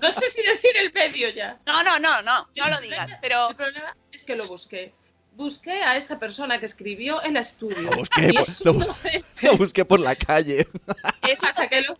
no 0.00 0.10
sé 0.10 0.30
si 0.30 0.42
decir 0.42 0.76
el 0.76 0.92
medio 0.92 1.28
ya. 1.30 1.58
No, 1.66 1.82
no, 1.82 1.98
no, 1.98 2.22
no, 2.22 2.48
no 2.54 2.68
lo 2.68 2.80
digas, 2.80 3.10
pero... 3.20 3.50
El 3.50 3.56
problema 3.56 3.96
es 4.12 4.24
que 4.24 4.36
lo 4.36 4.46
busqué. 4.46 4.92
Busqué 5.36 5.82
a 5.82 5.96
esta 5.96 6.18
persona 6.18 6.58
que 6.58 6.66
escribió 6.66 7.20
el 7.22 7.36
estudio. 7.36 7.82
Lo 7.90 7.96
busqué, 7.98 8.28
y 8.30 8.32
por- 8.32 8.42
es 8.42 8.64
lo 8.64 8.72
un 8.72 8.78
docente. 8.80 9.26
Lo 9.42 9.56
busqué 9.56 9.84
por 9.84 10.00
la 10.00 10.16
calle. 10.16 10.66
¿Qué 11.22 11.36
pasa? 11.40 11.68
Que 11.68 11.82
lo- 11.82 11.98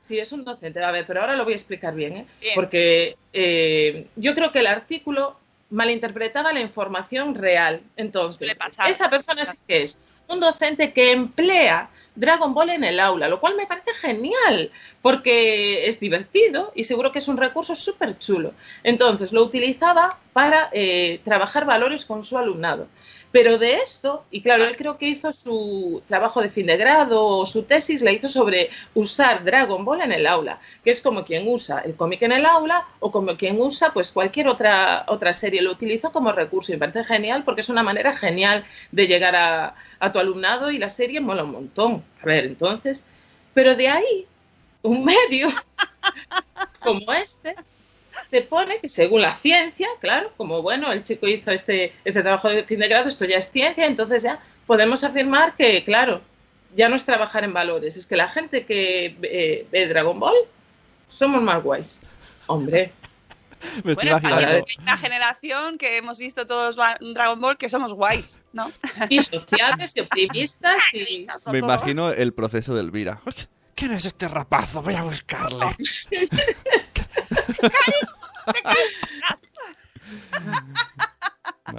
Sí, 0.00 0.18
es 0.18 0.32
un 0.32 0.44
docente. 0.44 0.82
A 0.82 0.90
ver, 0.90 1.06
pero 1.06 1.20
ahora 1.22 1.34
lo 1.34 1.44
voy 1.44 1.54
a 1.54 1.56
explicar 1.56 1.94
bien, 1.94 2.16
¿eh? 2.18 2.26
Bien. 2.40 2.54
Porque 2.56 3.16
eh, 3.32 4.06
yo 4.16 4.34
creo 4.34 4.52
que 4.52 4.58
el 4.58 4.66
artículo 4.66 5.38
malinterpretaba 5.70 6.52
la 6.52 6.60
información 6.60 7.34
real. 7.34 7.80
Entonces, 7.96 8.54
esa 8.86 9.08
persona 9.08 9.46
sí 9.46 9.56
que 9.66 9.82
es 9.82 10.00
un 10.28 10.40
docente 10.40 10.92
que 10.92 11.12
emplea 11.12 11.88
Dragon 12.16 12.52
Ball 12.52 12.70
en 12.70 12.84
el 12.84 13.00
aula, 13.00 13.28
lo 13.28 13.40
cual 13.40 13.54
me 13.56 13.66
parece 13.66 13.94
genial, 13.94 14.70
porque 15.04 15.86
es 15.86 16.00
divertido 16.00 16.72
y 16.74 16.84
seguro 16.84 17.12
que 17.12 17.18
es 17.18 17.28
un 17.28 17.36
recurso 17.36 17.74
súper 17.74 18.18
chulo. 18.18 18.54
Entonces, 18.82 19.34
lo 19.34 19.42
utilizaba 19.42 20.18
para 20.32 20.70
eh, 20.72 21.20
trabajar 21.22 21.66
valores 21.66 22.06
con 22.06 22.24
su 22.24 22.38
alumnado. 22.38 22.86
Pero 23.30 23.58
de 23.58 23.74
esto, 23.74 24.24
y 24.30 24.40
claro, 24.40 24.64
él 24.64 24.78
creo 24.78 24.96
que 24.96 25.08
hizo 25.08 25.30
su 25.34 26.02
trabajo 26.08 26.40
de 26.40 26.48
fin 26.48 26.64
de 26.64 26.78
grado 26.78 27.22
o 27.22 27.44
su 27.44 27.64
tesis, 27.64 28.00
la 28.00 28.12
hizo 28.12 28.30
sobre 28.30 28.70
usar 28.94 29.44
Dragon 29.44 29.84
Ball 29.84 30.00
en 30.00 30.12
el 30.12 30.26
aula, 30.26 30.58
que 30.82 30.92
es 30.92 31.02
como 31.02 31.26
quien 31.26 31.46
usa 31.48 31.80
el 31.80 31.96
cómic 31.96 32.22
en 32.22 32.32
el 32.32 32.46
aula 32.46 32.86
o 33.00 33.10
como 33.10 33.36
quien 33.36 33.60
usa 33.60 33.92
pues 33.92 34.10
cualquier 34.10 34.48
otra, 34.48 35.04
otra 35.08 35.34
serie. 35.34 35.60
Lo 35.60 35.72
utilizó 35.72 36.12
como 36.12 36.32
recurso 36.32 36.72
y 36.72 36.76
me 36.76 36.78
parece 36.78 37.04
genial 37.04 37.42
porque 37.44 37.60
es 37.60 37.68
una 37.68 37.82
manera 37.82 38.16
genial 38.16 38.64
de 38.90 39.06
llegar 39.06 39.36
a, 39.36 39.74
a 39.98 40.12
tu 40.12 40.18
alumnado 40.18 40.70
y 40.70 40.78
la 40.78 40.88
serie 40.88 41.20
mola 41.20 41.44
un 41.44 41.50
montón. 41.50 42.02
A 42.22 42.24
ver, 42.24 42.46
entonces, 42.46 43.04
pero 43.52 43.74
de 43.74 43.88
ahí, 43.88 44.26
un 44.84 45.04
medio 45.04 45.48
como 46.80 47.12
este 47.12 47.56
te 48.30 48.42
pone 48.42 48.80
que 48.80 48.88
según 48.88 49.22
la 49.22 49.34
ciencia, 49.34 49.88
claro, 50.00 50.32
como 50.36 50.62
bueno, 50.62 50.90
el 50.92 51.02
chico 51.02 51.28
hizo 51.28 51.50
este, 51.50 51.92
este 52.04 52.22
trabajo 52.22 52.48
de 52.48 52.64
fin 52.64 52.80
de 52.80 52.88
grado, 52.88 53.08
esto 53.08 53.24
ya 53.24 53.38
es 53.38 53.50
ciencia, 53.50 53.86
entonces 53.86 54.22
ya 54.22 54.40
podemos 54.66 55.04
afirmar 55.04 55.54
que, 55.54 55.84
claro, 55.84 56.20
ya 56.74 56.88
no 56.88 56.96
es 56.96 57.04
trabajar 57.04 57.44
en 57.44 57.52
valores, 57.52 57.96
es 57.96 58.06
que 58.06 58.16
la 58.16 58.28
gente 58.28 58.64
que 58.64 59.16
eh, 59.22 59.66
ve 59.70 59.86
Dragon 59.86 60.18
Ball 60.18 60.34
somos 61.06 61.42
más 61.42 61.62
guays. 61.62 62.02
Hombre, 62.46 62.92
Me 63.84 63.92
estoy 63.92 64.10
Bueno, 64.10 64.64
es 64.66 64.78
una 64.78 64.98
generación 64.98 65.78
que 65.78 65.96
hemos 65.96 66.18
visto 66.18 66.46
todos 66.46 66.76
Dragon 66.76 67.40
Ball 67.40 67.56
que 67.56 67.68
somos 67.68 67.92
guays, 67.92 68.40
¿no? 68.52 68.72
y 69.08 69.20
sociales 69.20 69.92
y 69.96 70.00
optimistas 70.00 70.82
y... 70.92 71.26
Me 71.52 71.58
imagino 71.58 72.10
el 72.10 72.32
proceso 72.32 72.74
de 72.74 72.80
Elvira. 72.80 73.20
¿Quién 73.74 73.92
es 73.92 74.04
este 74.04 74.28
rapazo? 74.28 74.82
Voy 74.82 74.94
a 74.94 75.02
buscarle. 75.02 75.74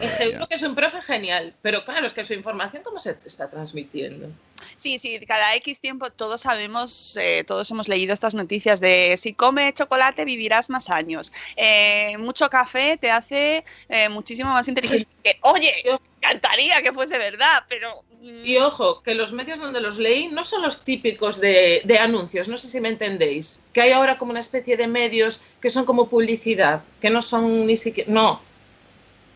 Y 0.01 0.07
seguro 0.07 0.47
que 0.47 0.55
es 0.55 0.63
un 0.63 0.75
profe 0.75 1.01
genial, 1.01 1.53
pero 1.61 1.85
claro, 1.85 2.07
es 2.07 2.13
que 2.13 2.23
su 2.23 2.33
información, 2.33 2.83
¿cómo 2.83 2.99
se 2.99 3.17
está 3.25 3.49
transmitiendo? 3.49 4.29
Sí, 4.75 4.99
sí, 4.99 5.19
cada 5.25 5.55
X 5.55 5.79
tiempo 5.79 6.09
todos 6.09 6.41
sabemos, 6.41 7.15
eh, 7.17 7.43
todos 7.45 7.69
hemos 7.71 7.87
leído 7.87 8.13
estas 8.13 8.35
noticias 8.35 8.79
de 8.79 9.15
si 9.17 9.33
come 9.33 9.73
chocolate 9.73 10.25
vivirás 10.25 10.69
más 10.69 10.89
años. 10.89 11.31
Eh, 11.55 12.17
mucho 12.17 12.49
café 12.49 12.97
te 12.97 13.11
hace 13.11 13.63
eh, 13.87 14.09
muchísimo 14.09 14.51
más 14.51 14.67
inteligente. 14.67 15.07
Que, 15.23 15.37
oye, 15.41 15.71
me 15.85 15.99
encantaría 16.17 16.81
que 16.81 16.91
fuese 16.91 17.17
verdad, 17.17 17.63
pero... 17.69 18.03
Y 18.43 18.57
ojo, 18.57 19.03
que 19.03 19.13
los 19.13 19.31
medios 19.33 19.59
donde 19.59 19.79
los 19.81 19.99
leí 19.99 20.29
no 20.29 20.43
son 20.43 20.63
los 20.63 20.81
típicos 20.83 21.39
de, 21.39 21.81
de 21.85 21.99
anuncios, 21.99 22.47
no 22.47 22.57
sé 22.57 22.67
si 22.67 22.81
me 22.81 22.89
entendéis, 22.89 23.61
que 23.71 23.81
hay 23.81 23.91
ahora 23.91 24.17
como 24.17 24.31
una 24.31 24.39
especie 24.39 24.77
de 24.77 24.87
medios 24.87 25.41
que 25.61 25.69
son 25.69 25.85
como 25.85 26.09
publicidad, 26.09 26.81
que 26.99 27.11
no 27.11 27.21
son 27.21 27.67
ni 27.67 27.77
siquiera... 27.77 28.11
No. 28.11 28.41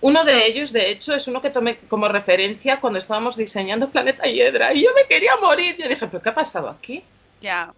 Uno 0.02 0.24
de 0.24 0.46
ellos, 0.48 0.72
de 0.74 0.90
hecho, 0.90 1.14
es 1.14 1.28
uno 1.28 1.40
que 1.42 1.50
tomé 1.52 1.78
como 1.90 2.08
referencia 2.08 2.80
cuando 2.80 2.98
estábamos 2.98 3.36
diseñando 3.36 3.90
Planeta 3.90 4.24
Hiedra 4.24 4.74
y 4.74 4.84
yo 4.84 4.90
me 4.96 5.06
quería 5.08 5.36
morir. 5.38 5.76
Yo 5.78 5.88
dije, 5.88 6.08
¿pero 6.08 6.24
qué 6.24 6.30
ha 6.30 6.36
pasado 6.36 6.70
aquí? 6.70 7.04
Ya. 7.42 7.74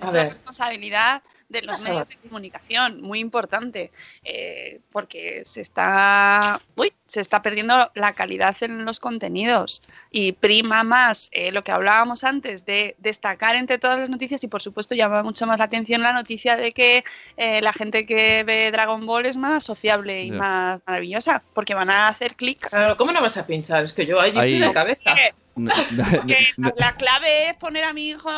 A 0.00 0.06
Es 0.06 0.12
ver. 0.12 0.20
una 0.22 0.28
responsabilidad 0.30 1.22
de 1.48 1.62
los 1.62 1.76
Pasaba. 1.76 1.90
medios 1.94 2.08
de 2.08 2.16
comunicación, 2.16 3.00
muy 3.02 3.20
importante, 3.20 3.90
eh, 4.24 4.80
porque 4.90 5.42
se 5.44 5.60
está, 5.60 6.60
uy, 6.76 6.92
se 7.06 7.20
está 7.20 7.42
perdiendo 7.42 7.90
la 7.94 8.12
calidad 8.14 8.56
en 8.62 8.84
los 8.84 8.98
contenidos 9.00 9.82
y 10.10 10.32
prima 10.32 10.82
más 10.82 11.28
eh, 11.32 11.52
lo 11.52 11.62
que 11.62 11.70
hablábamos 11.72 12.24
antes 12.24 12.64
de 12.66 12.96
destacar 12.98 13.56
entre 13.56 13.78
todas 13.78 14.00
las 14.00 14.10
noticias 14.10 14.42
y 14.42 14.48
por 14.48 14.62
supuesto 14.62 14.94
llama 14.94 15.22
mucho 15.22 15.46
más 15.46 15.58
la 15.58 15.64
atención 15.64 16.02
la 16.02 16.12
noticia 16.12 16.56
de 16.56 16.72
que 16.72 17.04
eh, 17.36 17.60
la 17.60 17.72
gente 17.72 18.06
que 18.06 18.42
ve 18.44 18.70
Dragon 18.72 19.04
Ball 19.06 19.26
es 19.26 19.36
más 19.36 19.62
sociable 19.64 20.24
y 20.24 20.30
Ya. 20.30 20.36
más 20.36 20.80
maravillosa, 20.86 21.42
porque 21.52 21.74
van 21.74 21.90
a 21.90 22.08
hacer 22.08 22.34
clic. 22.34 22.68
Claro, 22.68 22.96
¿cómo 22.96 23.12
no 23.12 23.20
vas 23.20 23.36
a 23.36 23.46
pinchar? 23.46 23.84
Es 23.84 23.92
que 23.92 24.06
yo 24.06 24.18
allí 24.20 24.38
Ahí- 24.38 24.56
fui 24.58 24.66
de 24.66 24.72
cabeza. 24.72 25.14
No, 25.56 25.70
no, 25.92 26.26
Que 26.26 26.48
no, 26.56 26.72
la 26.78 26.96
clave 26.96 27.50
es 27.50 27.54
poner 27.54 27.84
a 27.84 27.92
mi 27.92 28.08
hijo 28.08 28.28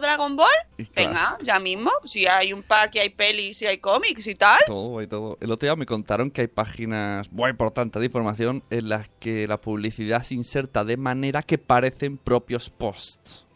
Dragon 0.00 0.36
Ball. 0.36 0.52
Venga, 0.94 1.36
ya 1.42 1.58
mismo. 1.58 1.90
Si 2.04 2.28
hay 2.28 2.49
un 2.52 2.62
pack, 2.62 2.96
y 2.96 2.98
hay 2.98 3.08
pelis, 3.10 3.58
si 3.58 3.66
hay 3.66 3.78
cómics 3.78 4.26
y 4.26 4.34
tal. 4.34 4.60
Todo, 4.66 5.02
y 5.02 5.06
todo. 5.06 5.38
El 5.40 5.50
otro 5.50 5.66
día 5.66 5.76
me 5.76 5.86
contaron 5.86 6.30
que 6.30 6.42
hay 6.42 6.48
páginas 6.48 7.30
muy 7.32 7.50
importantes 7.50 8.00
de 8.00 8.06
información 8.06 8.62
en 8.70 8.88
las 8.88 9.08
que 9.20 9.46
la 9.46 9.60
publicidad 9.60 10.22
se 10.22 10.34
inserta 10.34 10.84
de 10.84 10.96
manera 10.96 11.42
que 11.42 11.58
parecen 11.58 12.16
propios 12.16 12.70
posts. 12.70 13.46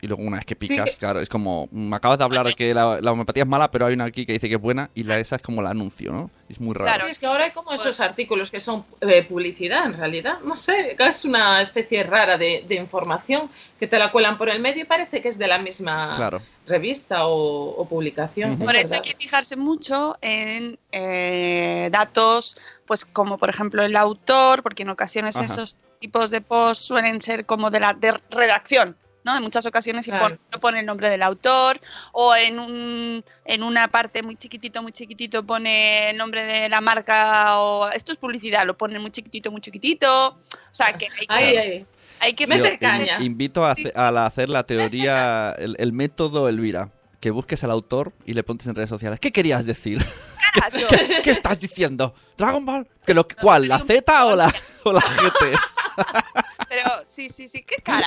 Y 0.00 0.06
luego 0.06 0.22
una 0.22 0.36
vez 0.36 0.46
que 0.46 0.54
picas, 0.54 0.90
que- 0.90 0.96
claro, 0.96 1.20
es 1.20 1.28
como, 1.28 1.68
me 1.72 1.96
acabas 1.96 2.18
de 2.18 2.24
hablar 2.24 2.54
que 2.54 2.72
la, 2.72 3.00
la 3.00 3.10
homeopatía 3.12 3.42
es 3.42 3.48
mala, 3.48 3.70
pero 3.70 3.86
hay 3.86 3.94
una 3.94 4.04
aquí 4.04 4.24
que 4.24 4.32
dice 4.32 4.48
que 4.48 4.54
es 4.54 4.60
buena 4.60 4.90
y 4.94 5.02
la 5.02 5.18
esa 5.18 5.36
es 5.36 5.42
como 5.42 5.60
el 5.60 5.66
anuncio, 5.66 6.12
¿no? 6.12 6.30
Es 6.48 6.60
muy 6.60 6.72
raro. 6.74 7.04
Sí, 7.04 7.10
es 7.10 7.18
que 7.18 7.26
ahora 7.26 7.44
hay 7.44 7.50
como 7.50 7.72
esos 7.72 7.98
artículos 8.00 8.50
que 8.50 8.60
son 8.60 8.84
eh, 9.00 9.22
publicidad, 9.24 9.86
en 9.86 9.94
realidad. 9.94 10.38
No 10.44 10.54
sé, 10.54 10.96
es 10.98 11.24
una 11.24 11.60
especie 11.60 12.02
rara 12.04 12.38
de, 12.38 12.64
de 12.66 12.76
información 12.76 13.50
que 13.78 13.86
te 13.88 13.98
la 13.98 14.10
cuelan 14.12 14.38
por 14.38 14.48
el 14.48 14.60
medio 14.60 14.82
y 14.82 14.84
parece 14.86 15.20
que 15.20 15.28
es 15.28 15.36
de 15.36 15.46
la 15.48 15.58
misma 15.58 16.14
Claro. 16.16 16.40
revista 16.66 17.26
o, 17.26 17.70
o 17.76 17.88
publicación. 17.88 18.52
Es 18.52 18.58
Por 18.66 18.76
eso 18.76 18.94
hay 18.94 19.00
que 19.00 19.16
fijarse 19.16 19.56
mucho 19.56 20.16
en 20.22 20.78
eh, 20.92 21.88
datos, 21.90 22.56
pues 22.86 23.04
como 23.04 23.36
por 23.36 23.50
ejemplo 23.50 23.82
el 23.82 23.96
autor, 23.96 24.62
porque 24.62 24.84
en 24.84 24.90
ocasiones 24.90 25.36
Ajá. 25.36 25.44
esos 25.46 25.76
tipos 26.00 26.30
de 26.30 26.40
posts 26.40 26.84
suelen 26.86 27.20
ser 27.20 27.44
como 27.44 27.70
de 27.70 27.80
la 27.80 27.92
de 27.94 28.14
redacción. 28.30 28.96
¿No? 29.28 29.36
En 29.36 29.42
muchas 29.42 29.66
ocasiones 29.66 30.06
y 30.08 30.10
Claro. 30.10 30.36
pon- 30.50 30.60
pone 30.60 30.80
el 30.80 30.86
nombre 30.86 31.10
del 31.10 31.22
autor 31.22 31.78
o 32.12 32.34
en, 32.34 32.58
un, 32.58 33.24
en 33.44 33.62
una 33.62 33.88
parte 33.88 34.22
muy 34.22 34.36
chiquitito, 34.36 34.82
muy 34.82 34.92
chiquitito 34.92 35.44
pone 35.44 36.10
el 36.10 36.16
nombre 36.16 36.42
de 36.44 36.68
la 36.68 36.80
marca 36.80 37.58
o 37.58 37.90
esto 37.90 38.12
es 38.12 38.18
publicidad, 38.18 38.64
lo 38.66 38.76
pone 38.76 38.98
muy 38.98 39.10
chiquitito, 39.10 39.50
muy 39.50 39.60
chiquitito. 39.60 40.28
O 40.28 40.38
sea, 40.74 40.94
que 40.94 41.06
hay 41.20 41.26
que, 41.26 41.34
Ahí, 41.34 41.56
ahí. 41.56 41.86
hay 42.20 42.32
que 42.34 42.44
Yo 42.44 42.48
Mete 42.48 42.72
in- 42.72 42.78
caña. 42.78 43.18
invito 43.20 43.64
a, 43.64 43.72
hace- 43.72 43.92
a 43.94 44.10
la- 44.10 44.24
hacer 44.26 44.48
la 44.48 44.64
teoría, 44.64 45.54
el, 45.58 45.76
el 45.78 45.92
método 45.92 46.48
Elvira. 46.48 46.90
Que 47.20 47.32
busques 47.32 47.64
al 47.64 47.72
autor 47.72 48.12
y 48.26 48.34
le 48.34 48.44
preguntes 48.44 48.68
en 48.68 48.76
redes 48.76 48.88
sociales. 48.90 49.18
¿Qué 49.18 49.32
querías 49.32 49.66
decir? 49.66 49.98
Carajo. 50.54 50.86
¿Qué, 50.88 51.18
qué 51.24 51.30
estás 51.32 51.58
diciendo? 51.58 52.14
¿Dragon 52.36 52.64
Ball? 52.64 52.86
¿Que 53.04 53.12
lo, 53.12 53.26
¿Cuál? 53.26 53.66
¿La 53.66 53.80
Z 53.80 54.24
o 54.26 54.36
la, 54.36 54.54
o 54.88 54.92
la 54.92 55.00
GT? 55.00 55.58
Pero 56.68 56.90
sí, 57.06 57.28
sí, 57.28 57.48
sí, 57.48 57.62
qué 57.62 57.76
cara. 57.82 58.06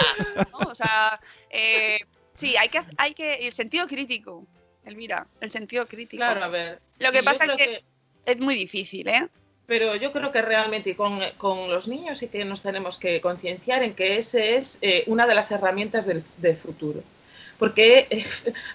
¿no? 0.52 0.70
O 0.70 0.76
sea, 0.76 1.20
eh, 1.50 2.00
sí, 2.34 2.56
hay 2.58 2.70
que, 2.70 2.82
hay 2.98 3.14
que. 3.14 3.48
El 3.48 3.54
sentido 3.54 3.88
crítico, 3.88 4.46
Elvira, 4.86 5.28
el 5.40 5.52
sentido 5.52 5.88
crítico. 5.88 6.22
Claro, 6.22 6.44
a 6.44 6.48
ver. 6.48 6.82
Lo 7.00 7.12
que 7.12 7.24
pasa 7.24 7.46
es 7.46 7.58
que, 7.58 7.84
es 8.26 8.40
muy 8.40 8.56
difícil, 8.56 9.08
¿eh? 9.08 9.28
Pero 9.66 9.96
yo 9.96 10.12
creo 10.12 10.32
que 10.32 10.42
realmente 10.42 10.96
con, 10.96 11.22
con 11.38 11.70
los 11.70 11.88
niños 11.88 12.20
sí 12.20 12.28
que 12.28 12.44
nos 12.44 12.62
tenemos 12.62 12.98
que 12.98 13.22
concienciar 13.22 13.84
en 13.84 13.94
que 13.94 14.18
ese 14.18 14.58
es 14.58 14.78
eh, 14.82 15.04
una 15.08 15.28
de 15.28 15.36
las 15.36 15.52
herramientas 15.52 16.06
del, 16.06 16.24
del 16.38 16.58
futuro. 16.58 17.04
Porque 17.62 18.08
eh, 18.10 18.26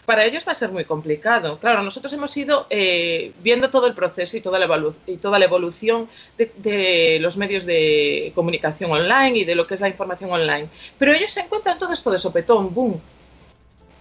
para 0.05 0.25
ellos 0.25 0.47
va 0.47 0.53
a 0.53 0.55
ser 0.55 0.71
muy 0.71 0.85
complicado. 0.85 1.59
Claro, 1.59 1.83
nosotros 1.83 2.13
hemos 2.13 2.37
ido 2.37 2.69
eh, 2.71 3.33
viendo 3.43 3.69
todo 3.69 3.89
el 3.89 3.95
proceso 3.95 4.37
y 4.37 4.41
toda 4.41 4.61
la, 4.61 4.69
evolu- 4.69 4.95
y 5.09 5.17
toda 5.17 5.41
la 5.41 5.47
evolución 5.47 6.09
de, 6.39 6.53
de 6.57 7.19
los 7.21 7.37
medios 7.37 7.67
de 7.67 8.31
comunicación 8.33 8.93
online 8.93 9.39
y 9.39 9.45
de 9.45 9.57
lo 9.57 9.67
que 9.67 9.75
es 9.75 9.81
la 9.81 9.89
información 9.89 10.31
online. 10.31 10.69
Pero 10.99 11.13
ellos 11.13 11.33
se 11.33 11.41
encuentran 11.41 11.81
todo 11.81 11.93
esto 11.93 12.13
de 12.13 12.19
sopetón, 12.19 12.73
boom. 12.73 13.01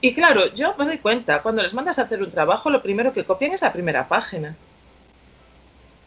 Y 0.02 0.14
claro, 0.14 0.54
yo 0.54 0.76
me 0.78 0.86
doy 0.86 1.00
cuenta, 1.00 1.42
cuando 1.42 1.64
les 1.64 1.74
mandas 1.74 1.98
a 1.98 2.04
hacer 2.04 2.22
un 2.22 2.30
trabajo, 2.30 2.70
lo 2.70 2.84
primero 2.84 3.12
que 3.12 3.24
copian 3.24 3.54
es 3.54 3.64
la 3.64 3.74
primera 3.74 4.08
página 4.08 4.56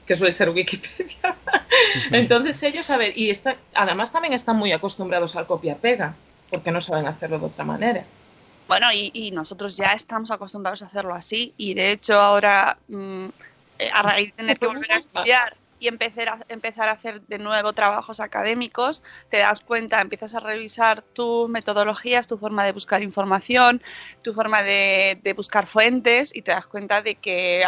que 0.07 0.15
suele 0.15 0.31
ser 0.31 0.51
Wikipedia. 0.51 1.35
Entonces 2.13 2.63
ellos, 2.63 2.89
a 2.91 2.97
ver, 2.97 3.13
y 3.19 3.29
está, 3.29 3.57
además 3.75 4.13
también 4.13 4.35
están 4.35 4.55
muy 4.57 4.71
acostumbrados 4.71 5.35
al 5.35 5.49
copia-pega, 5.49 6.15
porque 6.49 6.71
no 6.71 6.81
saben 6.81 7.07
hacerlo 7.09 7.41
de 7.41 7.47
otra 7.47 7.65
manera. 7.65 8.05
Bueno, 8.69 8.93
y, 8.93 9.11
y 9.15 9.31
nosotros 9.31 9.77
ya 9.77 9.95
estamos 9.95 10.31
acostumbrados 10.31 10.83
a 10.83 10.87
hacerlo 10.87 11.15
así. 11.15 11.55
Y 11.57 11.75
de 11.75 11.91
hecho, 11.91 12.21
ahora, 12.21 12.79
mm, 12.89 13.27
eh, 13.79 13.91
a 13.93 14.03
raíz 14.03 14.27
de 14.29 14.33
tener 14.33 14.59
que 14.59 14.67
volver 14.67 14.93
a 14.93 14.97
estudiar 14.99 15.57
y 15.81 15.89
empezar 15.89 16.29
a, 16.29 16.39
empezar 16.49 16.89
a 16.89 16.93
hacer 16.93 17.23
de 17.23 17.39
nuevo 17.39 17.73
trabajos 17.73 18.21
académicos, 18.21 19.03
te 19.31 19.39
das 19.39 19.61
cuenta, 19.61 20.01
empiezas 20.01 20.35
a 20.35 20.41
revisar 20.41 21.03
tus 21.03 21.49
metodologías, 21.49 22.27
tu 22.27 22.37
forma 22.37 22.65
de 22.65 22.73
buscar 22.73 23.03
información, 23.03 23.81
tu 24.23 24.35
forma 24.35 24.63
de, 24.63 25.19
de 25.23 25.33
buscar 25.33 25.67
fuentes 25.67 26.35
y 26.35 26.43
te 26.43 26.51
das 26.51 26.67
cuenta 26.67 27.01
de 27.01 27.15
que 27.15 27.65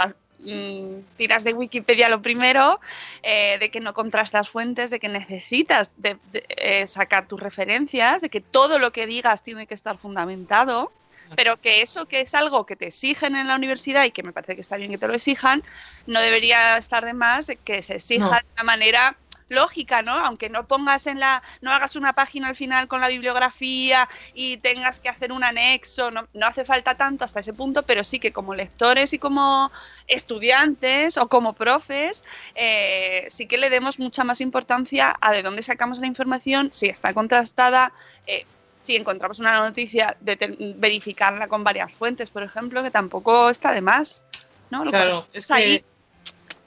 tiras 1.17 1.45
de 1.45 1.53
Wikipedia 1.53 2.09
lo 2.09 2.23
primero, 2.23 2.81
eh, 3.23 3.59
de 3.61 3.71
que 3.71 3.81
no 3.81 3.93
contrastas 3.95 4.49
fuentes, 4.49 4.91
de 4.91 4.99
que 4.99 5.09
necesitas 5.09 5.91
de- 5.97 6.17
de, 6.33 6.45
eh, 6.57 6.87
sacar 6.87 7.27
tus 7.27 7.39
referencias, 7.41 8.23
de 8.23 8.31
que 8.31 8.41
todo 8.41 8.79
lo 8.79 8.91
que 8.93 9.07
digas 9.07 9.43
tiene 9.43 9.67
que 9.67 9.75
estar 9.75 9.99
fundamentado, 9.99 10.93
pero 11.37 11.59
que 11.59 11.83
eso 11.83 12.07
que 12.07 12.23
es 12.23 12.35
algo 12.35 12.67
que 12.67 12.75
te 12.75 12.87
exigen 12.89 13.37
en 13.37 13.47
la 13.47 13.55
universidad 13.55 14.05
y 14.05 14.11
que 14.11 14.23
me 14.23 14.33
parece 14.33 14.55
que 14.57 14.63
está 14.63 14.77
bien 14.77 14.91
que 14.91 14.99
te 14.99 15.07
lo 15.07 15.15
exijan, 15.15 15.63
no 16.07 16.21
debería 16.21 16.77
estar 16.77 17.05
de 17.05 17.13
más 17.13 17.47
de 17.47 17.57
que 17.57 17.83
se 17.83 17.97
exija 17.97 18.25
No. 18.25 18.31
de 18.33 18.43
una 18.55 18.65
manera 18.65 19.17
lógica, 19.51 20.01
¿no? 20.01 20.13
Aunque 20.13 20.49
no 20.49 20.67
pongas 20.67 21.07
en 21.07 21.21
la, 21.21 21.43
no 21.61 21.71
hagas 21.71 21.97
una 21.97 22.15
página 22.15 22.49
al 22.49 22.57
final 22.57 22.89
con 22.89 23.01
la 23.01 23.09
bibliografía 23.09 24.09
y 24.33 24.57
tengas 24.59 25.01
que 25.01 25.11
hacer 25.11 25.33
un 25.33 25.45
anexo, 25.45 26.11
no, 26.11 26.27
no 26.33 26.47
hace 26.47 26.65
falta 26.65 26.95
tanto 26.97 27.25
hasta 27.25 27.41
ese 27.41 27.53
punto, 27.53 27.83
pero 27.83 28.03
sí 28.05 28.19
que 28.19 28.33
como 28.33 28.55
lectores 28.55 29.13
y 29.13 29.19
como 29.19 29.71
estudiantes 30.07 31.19
o 31.19 31.29
como 31.29 31.53
profes, 31.53 32.25
eh, 32.55 33.27
sí 33.29 33.47
que 33.47 33.59
le 33.59 33.71
demos 33.71 33.99
mucha 33.99 34.25
más 34.25 34.41
importancia 34.41 35.17
a 35.21 35.33
de 35.33 35.43
dónde 35.43 35.63
sacamos 35.63 35.99
la 35.99 36.07
información, 36.07 36.73
si 36.73 36.87
está 36.87 37.13
contrastada, 37.13 37.93
eh, 38.27 38.47
si 38.83 38.97
encontramos 38.97 39.39
una 39.39 39.61
noticia, 39.61 40.17
de 40.21 40.75
verificarla 40.77 41.49
con 41.49 41.65
varias 41.65 41.93
fuentes, 41.93 42.31
por 42.31 42.43
ejemplo, 42.43 42.83
que 42.83 42.91
tampoco 42.91 43.51
está 43.51 43.73
de 43.73 43.83
más. 43.83 44.25
¿no? 44.71 44.85
Lo 44.85 44.91
Claro, 44.91 45.27
es 45.33 45.51
ahí, 45.51 45.81
que 45.81 45.85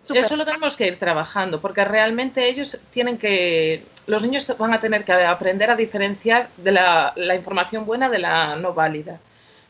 súper- 0.03 0.23
eso 0.25 0.35
lo 0.35 0.45
tenemos 0.45 0.75
que 0.77 0.87
ir 0.87 0.97
trabajando, 0.99 1.61
porque 1.61 1.83
realmente 1.85 2.47
ellos 2.47 2.77
tienen 2.91 3.17
que, 3.17 3.83
los 4.07 4.23
niños 4.23 4.47
van 4.57 4.73
a 4.73 4.79
tener 4.79 5.03
que 5.03 5.13
aprender 5.13 5.69
a 5.71 5.75
diferenciar 5.75 6.49
de 6.57 6.71
la, 6.71 7.13
la 7.15 7.35
información 7.35 7.85
buena 7.85 8.09
de 8.09 8.19
la 8.19 8.55
no 8.55 8.73
válida, 8.73 9.19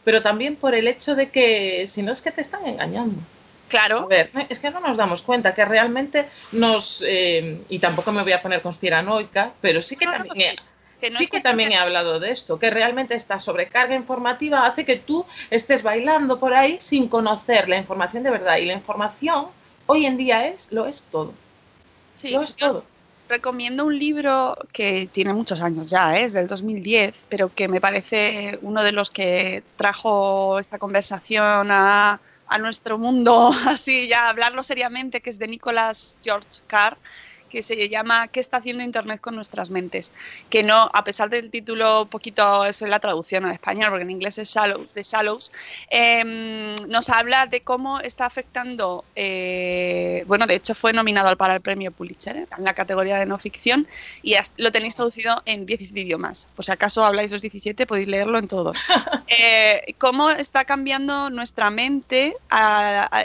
pero 0.04 0.22
también 0.22 0.56
por 0.56 0.76
el 0.76 0.88
hecho 0.88 1.16
de 1.16 1.30
que 1.30 1.86
si 1.88 2.02
no 2.02 2.12
es 2.12 2.22
que 2.22 2.32
te 2.32 2.42
están 2.42 2.66
engañando. 2.66 3.20
Claro. 3.70 4.00
A 4.02 4.06
ver, 4.06 4.30
es 4.50 4.60
que 4.60 4.70
no 4.70 4.80
nos 4.82 4.98
damos 4.98 5.24
cuenta 5.24 5.56
que 5.56 5.66
realmente 5.66 6.28
nos, 6.52 7.04
eh, 7.08 7.60
y 7.70 7.80
tampoco 7.80 8.12
me 8.12 8.22
voy 8.22 8.34
a 8.34 8.42
poner 8.42 8.62
conspiranoica, 8.62 9.52
pero 9.62 9.82
sí 9.82 9.96
que 9.96 10.06
también... 10.06 10.36
he- 10.38 10.56
que 11.00 11.10
no 11.10 11.18
sí 11.18 11.28
que 11.28 11.42
también 11.42 11.72
he 11.74 11.76
hablado 11.76 12.18
de 12.22 12.32
esto, 12.32 12.58
que 12.58 12.70
realmente 12.70 13.14
esta 13.14 13.38
sobrecarga 13.38 13.94
informativa 13.94 14.66
hace 14.66 14.86
que 14.86 14.96
tú 14.96 15.26
estés 15.50 15.84
bailando 15.84 16.40
por 16.40 16.54
ahí 16.54 16.78
sin 16.80 17.10
conocer 17.10 17.68
la 17.68 17.76
información 17.76 18.24
de 18.24 18.30
verdad. 18.30 18.56
Y 18.58 18.66
la 18.68 18.74
información 18.74 19.48
hoy 19.86 20.06
en 20.06 20.18
día 20.18 20.48
es, 20.48 20.72
lo 20.72 20.86
es 20.86 21.04
todo. 21.04 21.34
Sí, 22.16 22.32
lo 22.32 22.44
es 22.44 22.56
todo. 22.56 22.86
recomiendo 23.28 23.86
un 23.86 23.98
libro 23.98 24.58
que 24.72 25.10
tiene 25.12 25.34
muchos 25.34 25.62
años 25.62 25.90
ya, 25.90 26.18
¿eh? 26.18 26.26
es 26.26 26.34
del 26.34 26.48
2010, 26.48 27.26
pero 27.30 27.54
que 27.54 27.68
me 27.68 27.82
parece 27.82 28.60
uno 28.62 28.84
de 28.84 28.92
los 28.92 29.12
que 29.12 29.64
trajo 29.78 30.60
esta 30.60 30.78
conversación 30.78 31.72
a, 31.72 32.20
a 32.48 32.58
nuestro 32.58 32.98
mundo, 32.98 33.52
así 33.68 34.08
ya 34.08 34.30
hablarlo 34.30 34.64
seriamente, 34.64 35.22
que 35.22 35.30
es 35.30 35.40
de 35.40 35.48
Nicholas 35.48 36.18
George 36.24 36.62
Carr 36.68 36.98
que 37.54 37.62
se 37.62 37.88
llama 37.88 38.28
¿Qué 38.30 38.40
está 38.40 38.58
haciendo 38.58 38.84
Internet 38.84 39.22
con 39.22 39.36
nuestras 39.36 39.70
mentes? 39.70 40.12
Que 40.50 40.64
no, 40.64 40.90
a 40.92 41.04
pesar 41.04 41.30
del 41.30 41.52
título, 41.52 42.08
poquito 42.10 42.66
es 42.66 42.82
la 42.82 43.00
traducción 43.00 43.46
al 43.46 43.52
español, 43.52 43.92
porque 43.92 44.02
en 44.02 44.10
inglés 44.10 44.40
es 44.40 44.50
Shallow, 44.50 44.88
The 44.96 45.04
Shallows, 45.04 45.52
eh, 45.92 46.76
nos 46.88 47.10
habla 47.10 47.46
de 47.46 47.62
cómo 47.62 48.00
está 48.00 48.26
afectando, 48.26 49.06
eh, 49.16 50.24
bueno, 50.26 50.48
de 50.48 50.56
hecho 50.56 50.74
fue 50.74 50.94
nominado 50.94 51.36
para 51.38 51.54
el 51.54 51.62
premio 51.62 51.92
Pulitzer 51.92 52.38
¿eh? 52.38 52.48
en 52.58 52.64
la 52.64 52.74
categoría 52.74 53.20
de 53.20 53.28
no 53.28 53.38
ficción 53.38 53.88
y 54.24 54.36
lo 54.58 54.72
tenéis 54.72 54.96
traducido 54.96 55.44
en 55.46 55.68
17 55.68 56.02
idiomas. 56.02 56.48
Por 56.56 56.66
si 56.66 56.72
acaso 56.72 57.06
habláis 57.06 57.32
los 57.32 57.44
17, 57.44 57.86
podéis 57.86 58.08
leerlo 58.08 58.40
en 58.40 58.48
todos. 58.48 58.78
Eh, 59.36 59.96
cómo 59.98 60.30
está 60.30 60.64
cambiando 60.64 61.32
nuestra 61.32 61.72
mente 61.72 62.36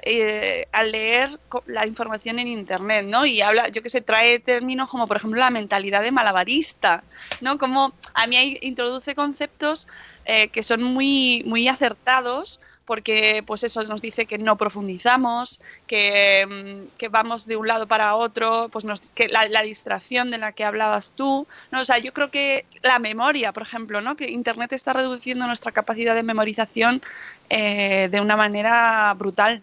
eh, 0.02 0.66
al 0.72 0.92
leer 0.92 1.38
la 1.66 1.86
información 1.86 2.38
en 2.38 2.48
Internet, 2.48 3.04
¿no? 3.06 3.26
Y 3.26 3.42
habla, 3.42 3.68
yo 3.68 3.82
que 3.82 3.90
sé, 3.90 4.00
trae 4.00 4.17
términos 4.44 4.88
como, 4.90 5.06
por 5.06 5.16
ejemplo, 5.16 5.38
la 5.40 5.50
mentalidad 5.50 6.02
de 6.02 6.12
malabarista, 6.12 7.02
¿no? 7.40 7.58
Como 7.58 7.92
a 8.14 8.26
mí 8.26 8.36
ahí 8.36 8.58
introduce 8.62 9.14
conceptos 9.14 9.86
eh, 10.24 10.48
que 10.48 10.62
son 10.62 10.82
muy, 10.82 11.42
muy 11.46 11.68
acertados 11.68 12.60
porque 12.84 13.42
pues 13.46 13.64
eso 13.64 13.82
nos 13.82 14.00
dice 14.00 14.24
que 14.24 14.38
no 14.38 14.56
profundizamos, 14.56 15.60
que, 15.86 16.46
mm, 16.46 16.96
que 16.96 17.08
vamos 17.08 17.44
de 17.46 17.56
un 17.56 17.66
lado 17.68 17.86
para 17.86 18.14
otro, 18.14 18.70
pues 18.70 18.84
nos- 18.86 19.10
que 19.14 19.28
la, 19.28 19.46
la 19.48 19.62
distracción 19.62 20.30
de 20.30 20.38
la 20.38 20.52
que 20.52 20.64
hablabas 20.64 21.12
tú, 21.14 21.46
¿no? 21.70 21.80
O 21.82 21.84
sea, 21.84 21.98
yo 21.98 22.14
creo 22.14 22.30
que 22.30 22.64
la 22.82 22.98
memoria, 22.98 23.52
por 23.52 23.62
ejemplo, 23.62 24.00
¿no? 24.00 24.16
Que 24.16 24.30
Internet 24.30 24.72
está 24.72 24.94
reduciendo 24.94 25.46
nuestra 25.46 25.70
capacidad 25.72 26.14
de 26.14 26.22
memorización 26.22 27.02
eh, 27.50 28.08
de 28.10 28.20
una 28.22 28.36
manera 28.36 29.12
brutal. 29.18 29.62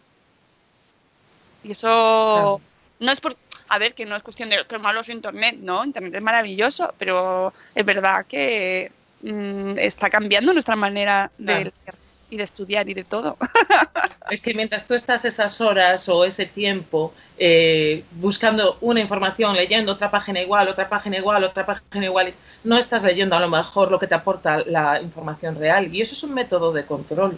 Y 1.63 1.71
eso 1.71 2.61
no 2.99 3.11
es 3.11 3.19
por... 3.19 3.35
A 3.69 3.79
ver, 3.79 3.93
que 3.93 4.05
no 4.05 4.15
es 4.15 4.23
cuestión 4.23 4.49
de 4.49 4.63
que 4.67 4.77
malo 4.79 5.01
es 5.01 5.09
Internet, 5.09 5.57
¿no? 5.59 5.83
Internet 5.83 6.13
es 6.15 6.21
maravilloso, 6.21 6.93
pero 6.97 7.53
es 7.73 7.85
verdad 7.85 8.25
que 8.27 8.91
mm, 9.21 9.77
está 9.77 10.09
cambiando 10.09 10.53
nuestra 10.53 10.75
manera 10.75 11.31
de 11.37 11.45
Claro. 11.45 11.71
leer 11.85 11.95
y 12.29 12.37
de 12.37 12.43
estudiar 12.43 12.89
y 12.89 12.93
de 12.93 13.03
todo. 13.03 13.37
Es 14.31 14.41
que 14.41 14.55
mientras 14.55 14.87
tú 14.87 14.95
estás 14.95 15.23
esas 15.23 15.61
horas 15.61 16.09
o 16.09 16.25
ese 16.25 16.47
tiempo 16.47 17.13
eh, 17.37 18.03
buscando 18.13 18.77
una 18.81 18.99
información, 18.99 19.55
leyendo 19.55 19.91
otra 19.93 20.09
página 20.09 20.41
igual, 20.41 20.67
otra 20.67 20.89
página 20.89 21.17
igual, 21.17 21.43
otra 21.43 21.63
página 21.63 22.05
igual, 22.05 22.33
no 22.63 22.75
estás 22.75 23.03
leyendo 23.03 23.35
a 23.35 23.39
lo 23.39 23.49
mejor 23.49 23.91
lo 23.91 23.99
que 23.99 24.07
te 24.07 24.15
aporta 24.15 24.63
la 24.65 24.99
información 24.99 25.55
real. 25.59 25.93
Y 25.93 26.01
eso 26.01 26.13
es 26.13 26.23
un 26.23 26.33
método 26.33 26.73
de 26.73 26.85
control. 26.87 27.37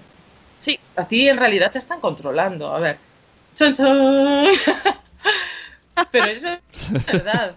Sí. 0.60 0.80
A 0.96 1.06
ti 1.06 1.28
en 1.28 1.38
realidad 1.38 1.74
te 1.74 1.80
están 1.80 2.00
controlando. 2.00 2.74
A 2.74 2.80
ver. 2.80 2.98
Chan, 3.54 3.74
chan. 3.74 4.48
Pero 6.12 6.26
eso 6.28 6.48
es 6.50 7.06
verdad. 7.06 7.56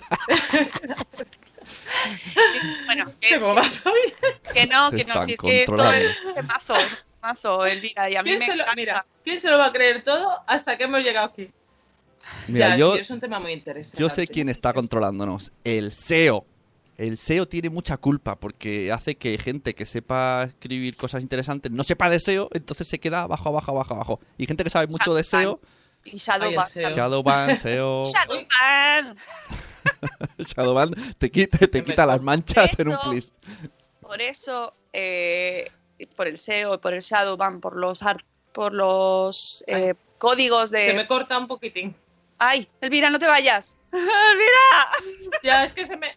bueno, 2.86 3.12
¿Qué 3.20 3.38
bobas 3.38 3.84
hoy? 3.86 4.12
Que 4.52 4.66
no, 4.66 4.90
que 4.90 5.04
no, 5.04 5.20
si 5.20 5.32
es 5.32 5.38
que 5.38 5.64
todo 5.66 5.76
controlando. 5.76 6.08
es 6.08 6.20
un 6.24 6.34
temazo, 7.20 7.66
Elvira, 7.66 8.10
y 8.10 8.16
a 8.16 8.22
mí 8.22 8.30
¿Quién 8.36 8.48
me 8.48 8.56
lo- 8.56 8.64
mira, 8.76 9.06
¿quién 9.24 9.38
se 9.38 9.50
lo 9.50 9.58
va 9.58 9.66
a 9.66 9.72
creer 9.72 10.02
todo 10.02 10.28
hasta 10.46 10.76
que 10.76 10.84
hemos 10.84 11.02
llegado 11.02 11.26
aquí? 11.26 11.50
Mira, 12.48 12.70
Ya, 12.70 12.76
yo, 12.76 12.94
sí, 12.94 13.00
es 13.00 13.10
un 13.10 13.20
tema 13.20 13.38
muy 13.40 13.52
interesante. 13.52 13.98
yo 14.00 14.08
sé 14.08 14.26
quién 14.26 14.48
está 14.48 14.72
controlándonos. 14.72 15.52
El 15.64 15.92
SEO. 15.92 16.46
El 16.96 17.16
SEO 17.16 17.46
tiene 17.48 17.70
mucha 17.70 17.96
culpa 17.96 18.36
porque 18.36 18.92
hace 18.92 19.16
que 19.16 19.38
gente 19.38 19.74
que 19.74 19.86
sepa 19.86 20.44
escribir 20.48 20.96
cosas 20.96 21.22
interesantes 21.22 21.72
no 21.72 21.82
sepa 21.82 22.10
de 22.10 22.20
SEO, 22.20 22.50
entonces 22.52 22.88
se 22.88 22.98
queda 22.98 23.22
abajo, 23.22 23.48
abajo, 23.48 23.70
abajo, 23.72 23.94
abajo. 23.94 24.20
Y 24.36 24.46
gente 24.46 24.64
que 24.64 24.70
sabe 24.70 24.86
mucho 24.86 25.14
de 25.14 25.24
SEO, 25.24 25.60
Y 26.04 26.16
Shadowban. 26.16 26.66
El. 26.74 26.94
Shadowban, 26.94 27.60
SEO, 27.60 28.02
Shadowban. 28.12 29.16
Shadowban 30.38 30.94
te 31.18 31.30
quita, 31.30 31.58
te 31.66 31.84
quita 31.84 32.06
las 32.06 32.20
manchas 32.22 32.78
en 32.78 32.88
un 32.88 32.98
plis. 33.08 33.32
Por 34.00 34.20
eso, 34.20 34.74
eh, 34.92 35.70
por 36.16 36.26
el 36.26 36.38
SEO, 36.38 36.80
por 36.80 36.94
el 36.94 37.00
Shadowban, 37.00 37.60
por 37.60 37.76
los 37.76 38.00
por 38.52 38.72
los 38.72 39.62
eh, 39.66 39.94
códigos 40.18 40.70
de. 40.70 40.86
Se 40.86 40.94
me 40.94 41.06
corta 41.06 41.38
un 41.38 41.46
poquitín. 41.46 41.94
Ay, 42.38 42.66
Elvira, 42.80 43.10
no 43.10 43.18
te 43.18 43.26
vayas. 43.26 43.76
Elvira. 43.92 45.30
Ya, 45.42 45.62
es 45.64 45.74
que 45.74 45.84
se 45.84 45.96
me, 45.96 46.08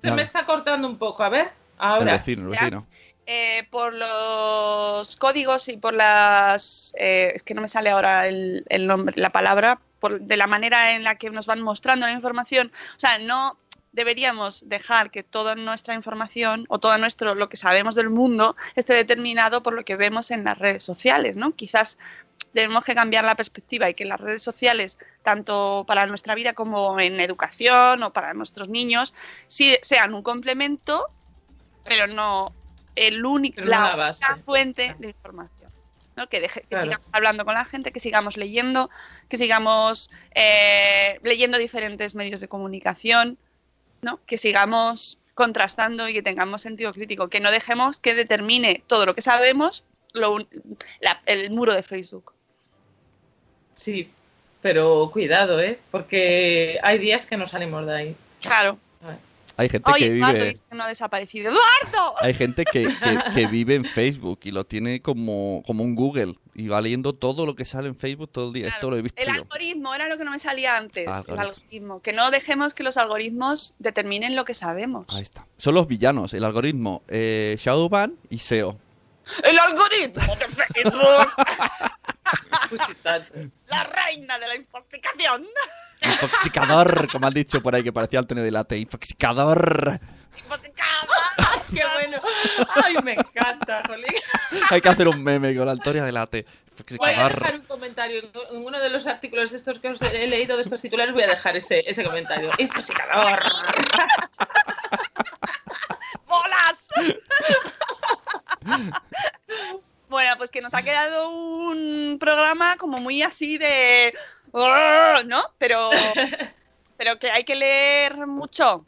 se 0.00 0.08
Ya. 0.08 0.14
me 0.14 0.22
está 0.22 0.46
cortando 0.46 0.86
un 0.88 0.96
poco. 0.98 1.22
A 1.24 1.28
ver, 1.28 1.46
El 1.46 1.52
ahora. 1.78 2.12
vecino, 2.12 2.48
el 2.52 2.54
Ya. 2.58 2.84
Eh, 3.28 3.66
por 3.70 3.92
los 3.92 5.16
códigos 5.16 5.68
y 5.68 5.76
por 5.76 5.94
las 5.94 6.94
eh, 6.96 7.32
es 7.34 7.42
que 7.42 7.54
no 7.54 7.60
me 7.60 7.66
sale 7.66 7.90
ahora 7.90 8.28
el, 8.28 8.64
el 8.68 8.86
nombre 8.86 9.20
la 9.20 9.30
palabra 9.30 9.80
por, 9.98 10.20
de 10.20 10.36
la 10.36 10.46
manera 10.46 10.94
en 10.94 11.02
la 11.02 11.16
que 11.16 11.30
nos 11.30 11.46
van 11.46 11.60
mostrando 11.60 12.06
la 12.06 12.12
información. 12.12 12.70
O 12.96 13.00
sea 13.00 13.18
no 13.18 13.58
deberíamos 13.90 14.68
dejar 14.68 15.10
que 15.10 15.24
toda 15.24 15.56
nuestra 15.56 15.94
información 15.94 16.66
o 16.68 16.78
todo 16.78 16.96
nuestro 16.98 17.34
lo 17.34 17.48
que 17.48 17.56
sabemos 17.56 17.96
del 17.96 18.10
mundo 18.10 18.54
esté 18.76 18.92
determinado 18.92 19.62
por 19.62 19.74
lo 19.74 19.84
que 19.84 19.96
vemos 19.96 20.30
en 20.30 20.44
las 20.44 20.58
redes 20.58 20.84
sociales 20.84 21.36
no 21.36 21.54
quizás 21.56 21.96
tenemos 22.56 22.84
que 22.84 22.94
cambiar 22.94 23.24
la 23.24 23.34
perspectiva 23.34 23.88
y 23.90 23.94
que 23.94 24.06
las 24.06 24.20
redes 24.20 24.42
sociales, 24.42 24.98
tanto 25.22 25.84
para 25.86 26.06
nuestra 26.06 26.34
vida 26.34 26.54
como 26.54 26.98
en 26.98 27.20
educación 27.20 28.02
o 28.02 28.12
para 28.12 28.32
nuestros 28.32 28.70
niños, 28.70 29.12
sí 29.46 29.76
sean 29.82 30.14
un 30.14 30.22
complemento, 30.22 31.06
pero 31.84 32.06
no 32.06 32.54
el 32.96 33.24
único, 33.24 33.60
la 33.62 33.80
la 33.90 33.96
base. 33.96 34.24
única 34.28 34.42
fuente 34.44 34.96
de 34.98 35.08
información. 35.08 35.70
¿no? 36.16 36.28
Que, 36.28 36.40
deje- 36.40 36.62
que 36.62 36.68
Claro. 36.68 36.84
sigamos 36.86 37.08
hablando 37.12 37.44
con 37.44 37.54
la 37.54 37.64
gente, 37.66 37.92
que 37.92 38.00
sigamos 38.00 38.36
leyendo, 38.38 38.88
que 39.28 39.36
sigamos 39.36 40.10
eh, 40.34 41.20
leyendo 41.22 41.58
diferentes 41.58 42.14
medios 42.14 42.40
de 42.40 42.48
comunicación, 42.48 43.36
¿no? 44.00 44.18
que 44.24 44.38
sigamos 44.38 45.18
contrastando 45.34 46.08
y 46.08 46.14
que 46.14 46.22
tengamos 46.22 46.62
sentido 46.62 46.94
crítico, 46.94 47.28
que 47.28 47.40
no 47.40 47.50
dejemos 47.50 48.00
que 48.00 48.14
determine 48.14 48.82
todo 48.86 49.04
lo 49.04 49.14
que 49.14 49.20
sabemos 49.20 49.84
lo 50.14 50.38
la- 51.00 51.20
el 51.26 51.50
muro 51.50 51.74
de 51.74 51.82
Facebook. 51.82 52.32
Sí, 53.74 54.10
pero 54.62 55.10
cuidado, 55.12 55.60
¿eh? 55.60 55.78
Porque 55.90 56.78
hay 56.82 56.96
días 56.98 57.26
que 57.26 57.36
no 57.36 57.44
salimos 57.46 57.84
de 57.86 57.94
ahí. 57.94 58.16
Claro. 58.40 58.78
Hay 59.58 59.68
gente 59.70 59.90
Oye, 59.90 60.04
que 60.10 60.16
Eduardo 60.16 60.34
vive... 60.34 60.48
dice 60.50 60.62
que 60.68 60.74
no 60.76 60.84
ha 60.84 60.88
desaparecido. 60.88 61.50
¡Eduardo! 61.50 62.14
Hay 62.20 62.34
gente 62.34 62.64
que, 62.64 62.84
que- 62.88 63.18
que 63.34 63.46
vive 63.46 63.74
en 63.74 63.84
Facebook 63.86 64.40
y 64.44 64.50
lo 64.50 64.64
tiene 64.66 65.00
como, 65.00 65.62
como 65.66 65.82
un 65.82 65.94
Google 65.94 66.34
y 66.54 66.68
va 66.68 66.80
leyendo 66.80 67.14
todo 67.14 67.46
lo 67.46 67.54
que 67.56 67.64
sale 67.64 67.88
en 67.88 67.96
Facebook 67.96 68.30
todo 68.32 68.48
el 68.48 68.52
día. 68.52 68.68
Esto 68.68 68.90
lo 68.90 68.96
he 68.96 69.02
visto 69.02 69.20
El 69.20 69.28
yo. 69.28 69.34
algoritmo 69.34 69.94
era 69.94 70.08
lo 70.08 70.18
que 70.18 70.24
no 70.24 70.30
me 70.30 70.38
salía 70.38 70.76
antes. 70.76 71.06
El 71.28 71.38
Algoritmo. 71.38 72.00
Que 72.02 72.12
no 72.12 72.30
dejemos 72.30 72.74
que 72.74 72.82
los 72.82 72.96
algoritmos 72.96 73.74
determinen 73.78 74.36
lo 74.36 74.44
que 74.44 74.54
sabemos. 74.54 75.06
Ahí 75.14 75.22
está. 75.22 75.46
Son 75.58 75.74
los 75.74 75.86
villanos, 75.86 76.34
el 76.34 76.44
algoritmo, 76.44 77.02
eh, 77.08 77.56
Shadowban 77.58 78.14
y 78.30 78.38
SEO. 78.38 78.78
¡El 79.42 79.58
algoritmo 79.58 80.36
de 80.36 80.46
Facebook! 80.46 81.32
Pues 82.68 82.80
la 83.68 83.84
reina 83.84 84.38
de 84.38 84.46
la 84.48 84.56
infoxicación. 84.56 85.46
Infoxicador, 86.02 87.08
como 87.10 87.26
han 87.26 87.34
dicho 87.34 87.62
por 87.62 87.74
ahí, 87.74 87.82
que 87.82 87.92
parecía 87.92 88.18
Antonio 88.18 88.44
Delate. 88.44 88.78
Infoxicador. 88.78 90.00
¡Qué 91.74 91.82
bueno! 91.94 92.18
¡Ay, 92.84 92.94
me 93.02 93.14
encanta, 93.14 93.82
Jolín! 93.86 94.06
Hay 94.70 94.80
que 94.80 94.88
hacer 94.88 95.08
un 95.08 95.22
meme 95.22 95.54
con 95.56 95.66
la 95.66 95.72
Antonia 95.72 96.04
Delate. 96.04 96.46
Voy 96.98 97.10
a 97.10 97.28
dejar 97.28 97.54
un 97.54 97.62
comentario. 97.62 98.20
En 98.50 98.64
uno 98.64 98.78
de 98.78 98.90
los 98.90 99.06
artículos 99.06 99.50
de 99.50 99.56
estos 99.56 99.78
que 99.78 99.88
os 99.88 100.02
he 100.02 100.26
leído 100.26 100.56
de 100.56 100.62
estos 100.62 100.82
titulares 100.82 101.14
voy 101.14 101.22
a 101.22 101.28
dejar 101.28 101.56
ese, 101.56 101.82
ese 101.86 102.04
comentario. 102.04 102.50
Infoxicador. 102.58 103.40
¡Bolas! 106.26 106.88
bueno, 110.08 110.34
pues 110.36 110.50
que 110.50 110.60
nos 110.60 110.74
ha 110.74 110.82
quedado 110.82 111.30
un 111.30 112.18
programa 112.20 112.76
como 112.76 112.98
muy 112.98 113.22
así 113.22 113.58
de... 113.58 114.14
¿No? 115.26 115.42
Pero, 115.58 115.90
pero 116.96 117.18
que 117.18 117.30
hay 117.30 117.44
que 117.44 117.54
leer 117.54 118.26
mucho. 118.26 118.84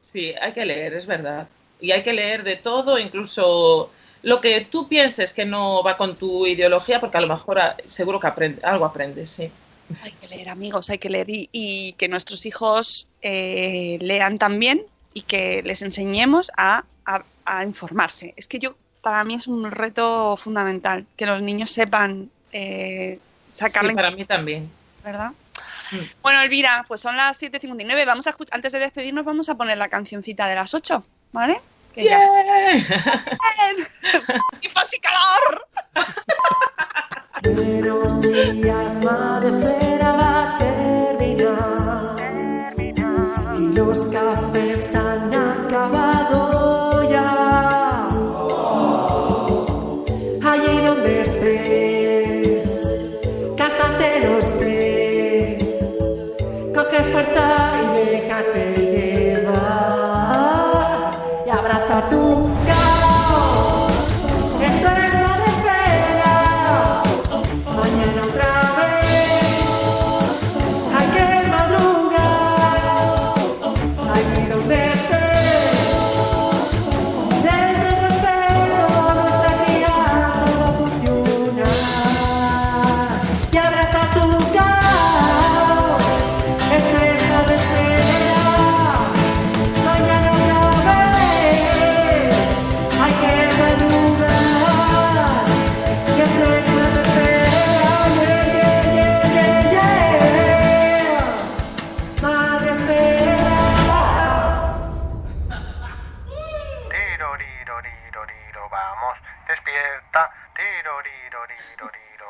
Sí, 0.00 0.34
hay 0.40 0.52
que 0.52 0.64
leer, 0.64 0.94
es 0.94 1.06
verdad. 1.06 1.46
Y 1.80 1.92
hay 1.92 2.02
que 2.02 2.12
leer 2.12 2.42
de 2.42 2.56
todo, 2.56 2.98
incluso 2.98 3.90
lo 4.22 4.40
que 4.40 4.62
tú 4.62 4.88
pienses 4.88 5.32
que 5.32 5.44
no 5.44 5.82
va 5.82 5.96
con 5.96 6.16
tu 6.16 6.46
ideología, 6.46 7.00
porque 7.00 7.18
a 7.18 7.20
lo 7.20 7.28
mejor 7.28 7.58
ah, 7.58 7.76
seguro 7.84 8.18
que 8.20 8.26
aprende, 8.26 8.60
algo 8.64 8.84
aprendes, 8.84 9.30
sí. 9.30 9.50
Hay 10.02 10.12
que 10.12 10.28
leer, 10.28 10.48
amigos, 10.48 10.90
hay 10.90 10.98
que 10.98 11.10
leer 11.10 11.28
y, 11.30 11.48
y 11.52 11.92
que 11.94 12.08
nuestros 12.08 12.44
hijos 12.46 13.08
eh, 13.20 13.98
lean 14.00 14.38
también 14.38 14.84
y 15.14 15.22
que 15.22 15.62
les 15.64 15.82
enseñemos 15.82 16.50
a, 16.56 16.84
a- 17.04 17.24
a 17.44 17.64
informarse. 17.64 18.34
Es 18.36 18.48
que 18.48 18.58
yo, 18.58 18.76
para 19.00 19.22
mí 19.24 19.34
es 19.34 19.46
un 19.46 19.70
reto 19.70 20.36
fundamental, 20.36 21.06
que 21.16 21.26
los 21.26 21.42
niños 21.42 21.70
sepan 21.70 22.30
eh, 22.52 23.18
Sí, 23.52 23.64
para 23.94 24.10
mí 24.10 24.24
también. 24.24 24.70
¿verdad? 25.04 25.32
Bueno, 26.22 26.40
Elvira, 26.40 26.84
pues 26.88 27.00
son 27.00 27.16
las 27.16 27.40
7.59. 27.42 28.06
Vamos 28.06 28.26
a 28.26 28.32
escuch- 28.32 28.48
antes 28.52 28.72
de 28.72 28.78
despedirnos, 28.78 29.24
vamos 29.24 29.48
a 29.48 29.54
poner 29.56 29.76
la 29.78 29.88
cancioncita 29.88 30.46
de 30.46 30.54
las 30.54 30.72
8, 30.74 31.04
¿vale? 31.32 31.60
Que 31.94 32.04
ya- 32.04 32.18
¡Bien! 32.20 33.86
¡Tifos 34.60 34.94
y 34.94 34.98
calor! 35.00 35.66
Buenos 37.42 38.20
días, 38.20 38.94
madre 39.04 39.48
espera 39.50 40.12
va 40.12 40.54
a 40.54 40.58
terminar. 40.58 42.16
Y 43.58 43.74
los 43.74 44.06
cafés 44.06 44.94
han 44.96 45.34
acabado 45.34 46.51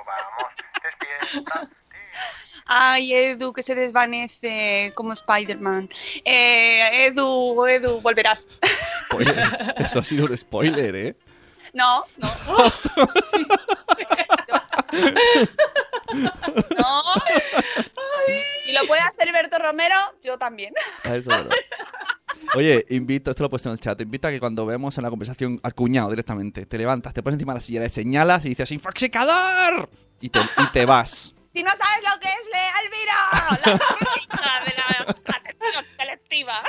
vamos, 0.04 0.52
despierta. 0.82 1.68
Ay, 2.66 3.14
Edu, 3.14 3.52
que 3.52 3.62
se 3.62 3.74
desvanece 3.74 4.92
como 4.94 5.12
Spider-Man. 5.12 5.88
Eh, 6.24 7.06
Edu, 7.06 7.66
Edu, 7.66 8.00
volverás. 8.00 8.48
Oye, 9.10 9.34
eso 9.76 9.98
ha 9.98 10.04
sido 10.04 10.26
un 10.26 10.36
spoiler, 10.36 10.94
¿eh? 10.94 11.16
No, 11.72 12.04
no. 12.16 12.32
Sí. 13.30 13.46
No. 16.78 17.02
Y 18.66 18.72
lo 18.72 18.84
puede 18.86 19.00
hacer 19.00 19.32
Berto 19.32 19.58
Romero, 19.58 19.96
yo 20.22 20.38
también. 20.38 20.74
Ah, 21.04 21.16
eso 21.16 21.18
es 21.18 21.26
verdad. 21.26 21.50
Oye, 22.54 22.84
invito, 22.90 23.30
esto 23.30 23.42
lo 23.42 23.46
he 23.46 23.50
puesto 23.50 23.68
en 23.68 23.74
el 23.74 23.80
chat, 23.80 24.00
invito 24.00 24.28
a 24.28 24.30
que 24.30 24.40
cuando 24.40 24.66
vemos 24.66 24.96
en 24.98 25.04
la 25.04 25.10
conversación 25.10 25.60
al 25.62 25.74
cuñado 25.74 26.10
directamente, 26.10 26.66
te 26.66 26.78
levantas, 26.78 27.14
te 27.14 27.22
pones 27.22 27.36
encima 27.36 27.52
de 27.54 27.58
la 27.58 27.64
silla, 27.64 27.80
le 27.80 27.88
señalas 27.88 28.44
y 28.44 28.50
dices 28.50 28.70
¡Infoxicador! 28.70 29.88
Y 30.20 30.28
te, 30.28 30.38
y 30.40 30.66
te 30.72 30.84
vas. 30.84 31.34
Si 31.52 31.62
no 31.62 31.70
sabes 31.70 32.02
lo 32.02 32.20
que 32.20 32.28
es, 32.28 32.46
lee 32.52 32.70
Alvira, 32.78 33.78
la 34.30 34.64
de 34.64 34.74
la 34.76 35.36
atención 35.36 35.84
selectiva. 35.98 36.62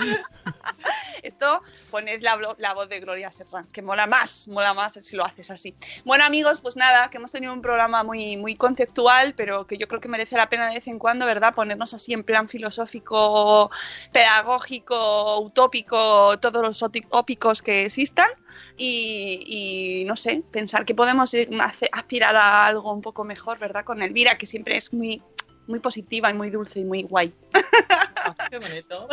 Esto 1.22 1.62
pones 1.90 2.22
la, 2.22 2.36
voz 2.74 2.88
de 2.88 3.00
Gloria 3.00 3.30
Serrán, 3.30 3.66
que 3.66 3.82
mola 3.82 4.06
más, 4.06 4.48
mola 4.48 4.74
más 4.74 4.94
si 4.94 5.16
lo 5.16 5.24
haces 5.24 5.50
así. 5.50 5.74
Bueno, 6.04 6.24
amigos, 6.24 6.60
pues 6.60 6.76
nada, 6.76 7.10
que 7.10 7.18
hemos 7.18 7.32
tenido 7.32 7.52
un 7.52 7.60
programa 7.60 8.02
muy, 8.02 8.36
muy 8.36 8.54
conceptual, 8.54 9.34
pero 9.34 9.66
que 9.66 9.76
yo 9.76 9.86
creo 9.86 10.00
que 10.00 10.08
merece 10.08 10.36
la 10.36 10.48
pena 10.48 10.68
de 10.68 10.74
vez 10.74 10.88
en 10.88 10.98
cuando, 10.98 11.26
¿verdad? 11.26 11.54
Ponernos 11.54 11.94
así 11.94 12.12
en 12.12 12.24
plan 12.24 12.48
filosófico, 12.48 13.70
pedagógico, 14.12 15.40
utópico, 15.40 16.38
todos 16.38 16.62
los 16.62 16.82
ópicos 17.10 17.62
que 17.62 17.84
existan 17.84 18.30
y, 18.76 19.42
y, 19.46 20.04
no 20.06 20.16
sé, 20.16 20.42
pensar 20.50 20.84
que 20.84 20.94
podemos 20.94 21.32
eh, 21.34 21.48
aspirar 21.92 22.36
a 22.36 22.66
algo 22.66 22.92
un 22.92 23.02
poco 23.02 23.24
mejor, 23.24 23.58
¿verdad? 23.58 23.84
Con 23.84 24.02
Elvira, 24.02 24.38
que 24.38 24.46
siempre 24.46 24.76
es 24.76 24.92
muy, 24.92 25.22
muy 25.66 25.80
positiva 25.80 26.30
y 26.30 26.34
muy 26.34 26.50
dulce 26.50 26.80
y 26.80 26.84
muy 26.84 27.02
guay. 27.02 27.32
Qué 28.48 28.58
bonito. 28.58 29.08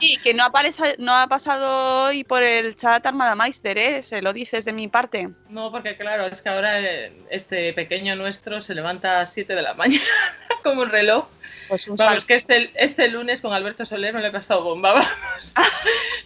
Y 0.00 0.16
que 0.18 0.34
no, 0.34 0.44
aparece, 0.44 0.96
no 0.98 1.14
ha 1.14 1.26
pasado 1.26 2.04
hoy 2.04 2.24
por 2.24 2.42
el 2.42 2.76
chat 2.76 3.04
Armada 3.06 3.34
Meister, 3.34 3.78
¿eh? 3.78 4.02
Se 4.02 4.22
lo 4.22 4.32
dices 4.32 4.64
de 4.64 4.72
mi 4.72 4.88
parte. 4.88 5.30
No, 5.48 5.70
porque 5.70 5.96
claro, 5.96 6.26
es 6.26 6.42
que 6.42 6.48
ahora 6.48 6.80
eh, 6.80 7.12
este 7.30 7.72
pequeño 7.72 8.16
nuestro 8.16 8.60
se 8.60 8.74
levanta 8.74 9.20
a 9.20 9.26
7 9.26 9.54
de 9.54 9.62
la 9.62 9.74
mañana 9.74 10.04
como 10.62 10.82
un 10.82 10.90
reloj. 10.90 11.26
Pues 11.68 11.88
un 11.88 11.96
Vamos, 11.96 12.24
que 12.24 12.34
este, 12.34 12.70
este 12.74 13.08
lunes 13.08 13.40
con 13.40 13.52
Alberto 13.52 13.84
Soler 13.84 14.14
no 14.14 14.20
le 14.20 14.28
he 14.28 14.32
pasado 14.32 14.62
bomba, 14.62 14.92
vamos. 14.94 15.54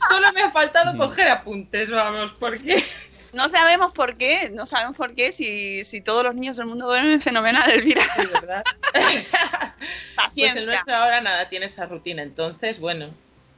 Solo 0.08 0.32
me 0.32 0.42
ha 0.42 0.50
faltado 0.50 0.96
coger 0.96 1.28
apuntes, 1.28 1.90
vamos, 1.90 2.34
porque... 2.38 2.84
No 3.34 3.48
sabemos 3.48 3.92
por 3.92 4.16
qué, 4.16 4.50
no 4.50 4.66
sabemos 4.66 4.96
por 4.96 5.14
qué, 5.14 5.32
si, 5.32 5.84
si 5.84 6.00
todos 6.00 6.24
los 6.24 6.34
niños 6.34 6.56
del 6.56 6.66
mundo 6.66 6.86
duermen 6.86 7.20
fenomenal, 7.22 7.70
Elvira. 7.70 8.02
Sí, 8.14 8.26
¿verdad? 8.32 8.64
Pues 10.40 10.56
el 10.56 10.66
nuestro 10.66 10.94
ahora 10.94 11.20
nada 11.20 11.48
tiene 11.48 11.66
esa 11.66 11.86
rutina, 11.86 12.22
entonces, 12.22 12.80
bueno, 12.80 13.10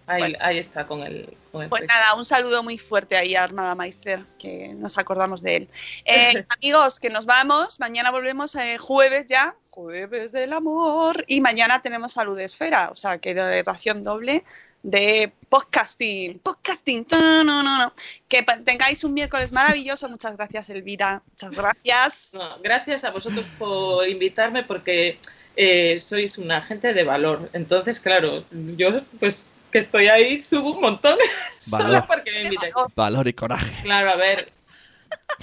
Ahí, 0.07 0.35
ahí 0.41 0.59
está 0.59 0.87
con 0.87 1.03
el, 1.03 1.37
con 1.53 1.63
el 1.63 1.69
Pues 1.69 1.83
texto. 1.83 1.97
nada, 1.97 2.15
un 2.15 2.25
saludo 2.25 2.63
muy 2.63 2.77
fuerte 2.77 3.17
ahí 3.17 3.37
a 3.37 3.45
Armada 3.45 3.75
Meister, 3.75 4.25
que 4.39 4.69
nos 4.75 4.99
acordamos 4.99 5.43
de 5.43 5.57
él. 5.57 5.69
Eh, 6.05 6.45
amigos, 6.49 6.99
que 6.99 7.09
nos 7.09 7.25
vamos. 7.25 7.79
Mañana 7.79 8.11
volvemos 8.11 8.55
eh, 8.57 8.79
jueves 8.79 9.27
ya, 9.27 9.55
jueves 9.71 10.33
del 10.33 10.55
amor. 10.55 11.25
Y 11.29 11.41
mañana 11.41 11.83
tenemos 11.83 12.15
Salud 12.15 12.39
Esfera, 12.39 12.91
o 12.91 12.97
sea, 12.97 13.19
que 13.19 13.33
de 13.35 13.63
ración 13.63 14.03
doble 14.03 14.45
de 14.83 15.33
podcasting. 15.49 16.41
Podcasting. 16.41 17.07
No, 17.13 17.45
no, 17.45 17.63
no, 17.63 17.79
no. 17.79 17.93
Que 18.29 18.45
tengáis 18.65 19.05
un 19.05 19.15
miércoles 19.15 19.53
maravilloso. 19.53 20.09
Muchas 20.09 20.37
gracias, 20.37 20.69
Elvira. 20.71 21.23
Muchas 21.31 21.53
gracias. 21.53 22.35
No, 22.35 22.59
gracias 22.59 23.05
a 23.05 23.13
vosotros 23.13 23.47
por 23.57 24.09
invitarme 24.09 24.65
porque 24.65 25.21
eh, 25.57 25.99
sois 25.99 26.39
una 26.39 26.63
gente 26.63 26.93
de 26.93 27.05
valor. 27.05 27.51
Entonces, 27.53 28.01
claro, 28.01 28.45
yo 28.51 29.03
pues 29.19 29.53
que 29.71 29.79
estoy 29.79 30.07
ahí 30.09 30.39
subo 30.39 30.75
un 30.75 30.81
montón 30.81 31.19
solo 31.59 32.05
porque 32.07 32.31
me 32.31 32.43
invitáis. 32.45 32.75
Valor 32.95 33.27
y 33.27 33.33
coraje. 33.33 33.83
Claro, 33.83 34.11
a 34.11 34.17
ver. 34.17 34.45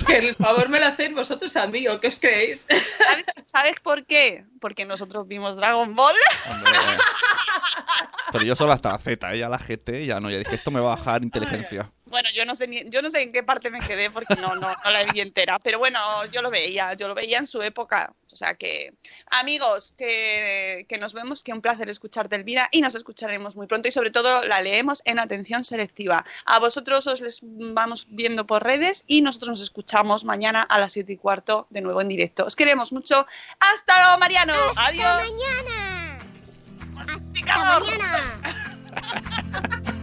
Que 0.07 0.17
el 0.17 0.35
favor 0.35 0.69
me 0.69 0.79
lo 0.79 0.87
hacéis 0.87 1.13
vosotros 1.13 1.55
a 1.55 1.67
mí, 1.67 1.87
¿o 1.87 1.99
qué 1.99 2.07
os 2.07 2.19
creéis? 2.19 2.65
¿Sabes, 2.97 3.25
sabes 3.45 3.79
por 3.79 4.05
qué? 4.05 4.45
Porque 4.61 4.85
nosotros 4.85 5.27
vimos 5.27 5.57
Dragon 5.57 5.95
Ball. 5.95 6.15
Hombre, 6.49 6.71
Pero 8.31 8.43
yo 8.45 8.55
solo 8.55 8.71
hasta 8.71 8.91
la 8.91 8.99
Z, 8.99 9.33
¿eh? 9.33 9.39
ya 9.39 9.49
la 9.49 9.57
GT, 9.57 10.05
ya 10.05 10.19
no, 10.19 10.29
ya 10.29 10.37
dije, 10.37 10.55
esto 10.55 10.71
me 10.71 10.79
va 10.79 10.93
a 10.93 10.95
bajar 10.95 11.23
inteligencia. 11.23 11.91
Bueno, 12.09 12.29
yo 12.33 12.45
no 12.45 12.55
sé 12.55 12.67
ni- 12.67 12.89
yo 12.89 13.01
no 13.01 13.09
sé 13.09 13.21
en 13.21 13.31
qué 13.31 13.43
parte 13.43 13.69
me 13.69 13.79
quedé 13.79 14.09
porque 14.09 14.35
no, 14.35 14.55
no, 14.55 14.75
no 14.83 14.91
la 14.91 15.03
vi 15.05 15.21
entera. 15.21 15.59
Pero 15.59 15.79
bueno, 15.79 15.99
yo 16.27 16.41
lo 16.41 16.49
veía, 16.49 16.93
yo 16.93 17.07
lo 17.07 17.15
veía 17.15 17.37
en 17.37 17.47
su 17.47 17.61
época. 17.61 18.13
O 18.31 18.35
sea 18.35 18.55
que, 18.55 18.93
amigos, 19.27 19.93
que, 19.97 20.85
que 20.89 20.97
nos 20.97 21.13
vemos, 21.13 21.43
que 21.43 21.53
un 21.53 21.61
placer 21.61 21.89
escucharte, 21.89 22.35
Elvira, 22.35 22.67
y 22.71 22.81
nos 22.81 22.95
escucharemos 22.95 23.55
muy 23.55 23.67
pronto 23.67 23.89
y 23.89 23.91
sobre 23.91 24.11
todo 24.11 24.43
la 24.43 24.61
leemos 24.61 25.01
en 25.05 25.19
atención 25.19 25.63
selectiva. 25.63 26.25
A 26.45 26.59
vosotros 26.59 27.07
os 27.07 27.21
les 27.21 27.39
vamos 27.43 28.07
viendo 28.09 28.45
por 28.45 28.63
redes 28.63 29.03
y 29.07 29.21
nosotros 29.21 29.49
nos 29.49 29.61
escuchamos 29.61 30.25
mañana 30.25 30.61
a 30.63 30.79
las 30.79 30.93
7 30.93 31.13
y 31.13 31.17
cuarto 31.17 31.67
de 31.69 31.81
nuevo 31.81 32.01
en 32.01 32.07
directo. 32.07 32.45
Os 32.45 32.55
queremos 32.55 32.91
mucho. 32.91 33.25
¡Hasta 33.59 34.01
luego, 34.01 34.17
Mariano! 34.19 34.53
¡Adiós! 34.75 35.29
mañana! 35.29 36.19
¡Hasta 37.47 37.79
mañana! 37.79 38.39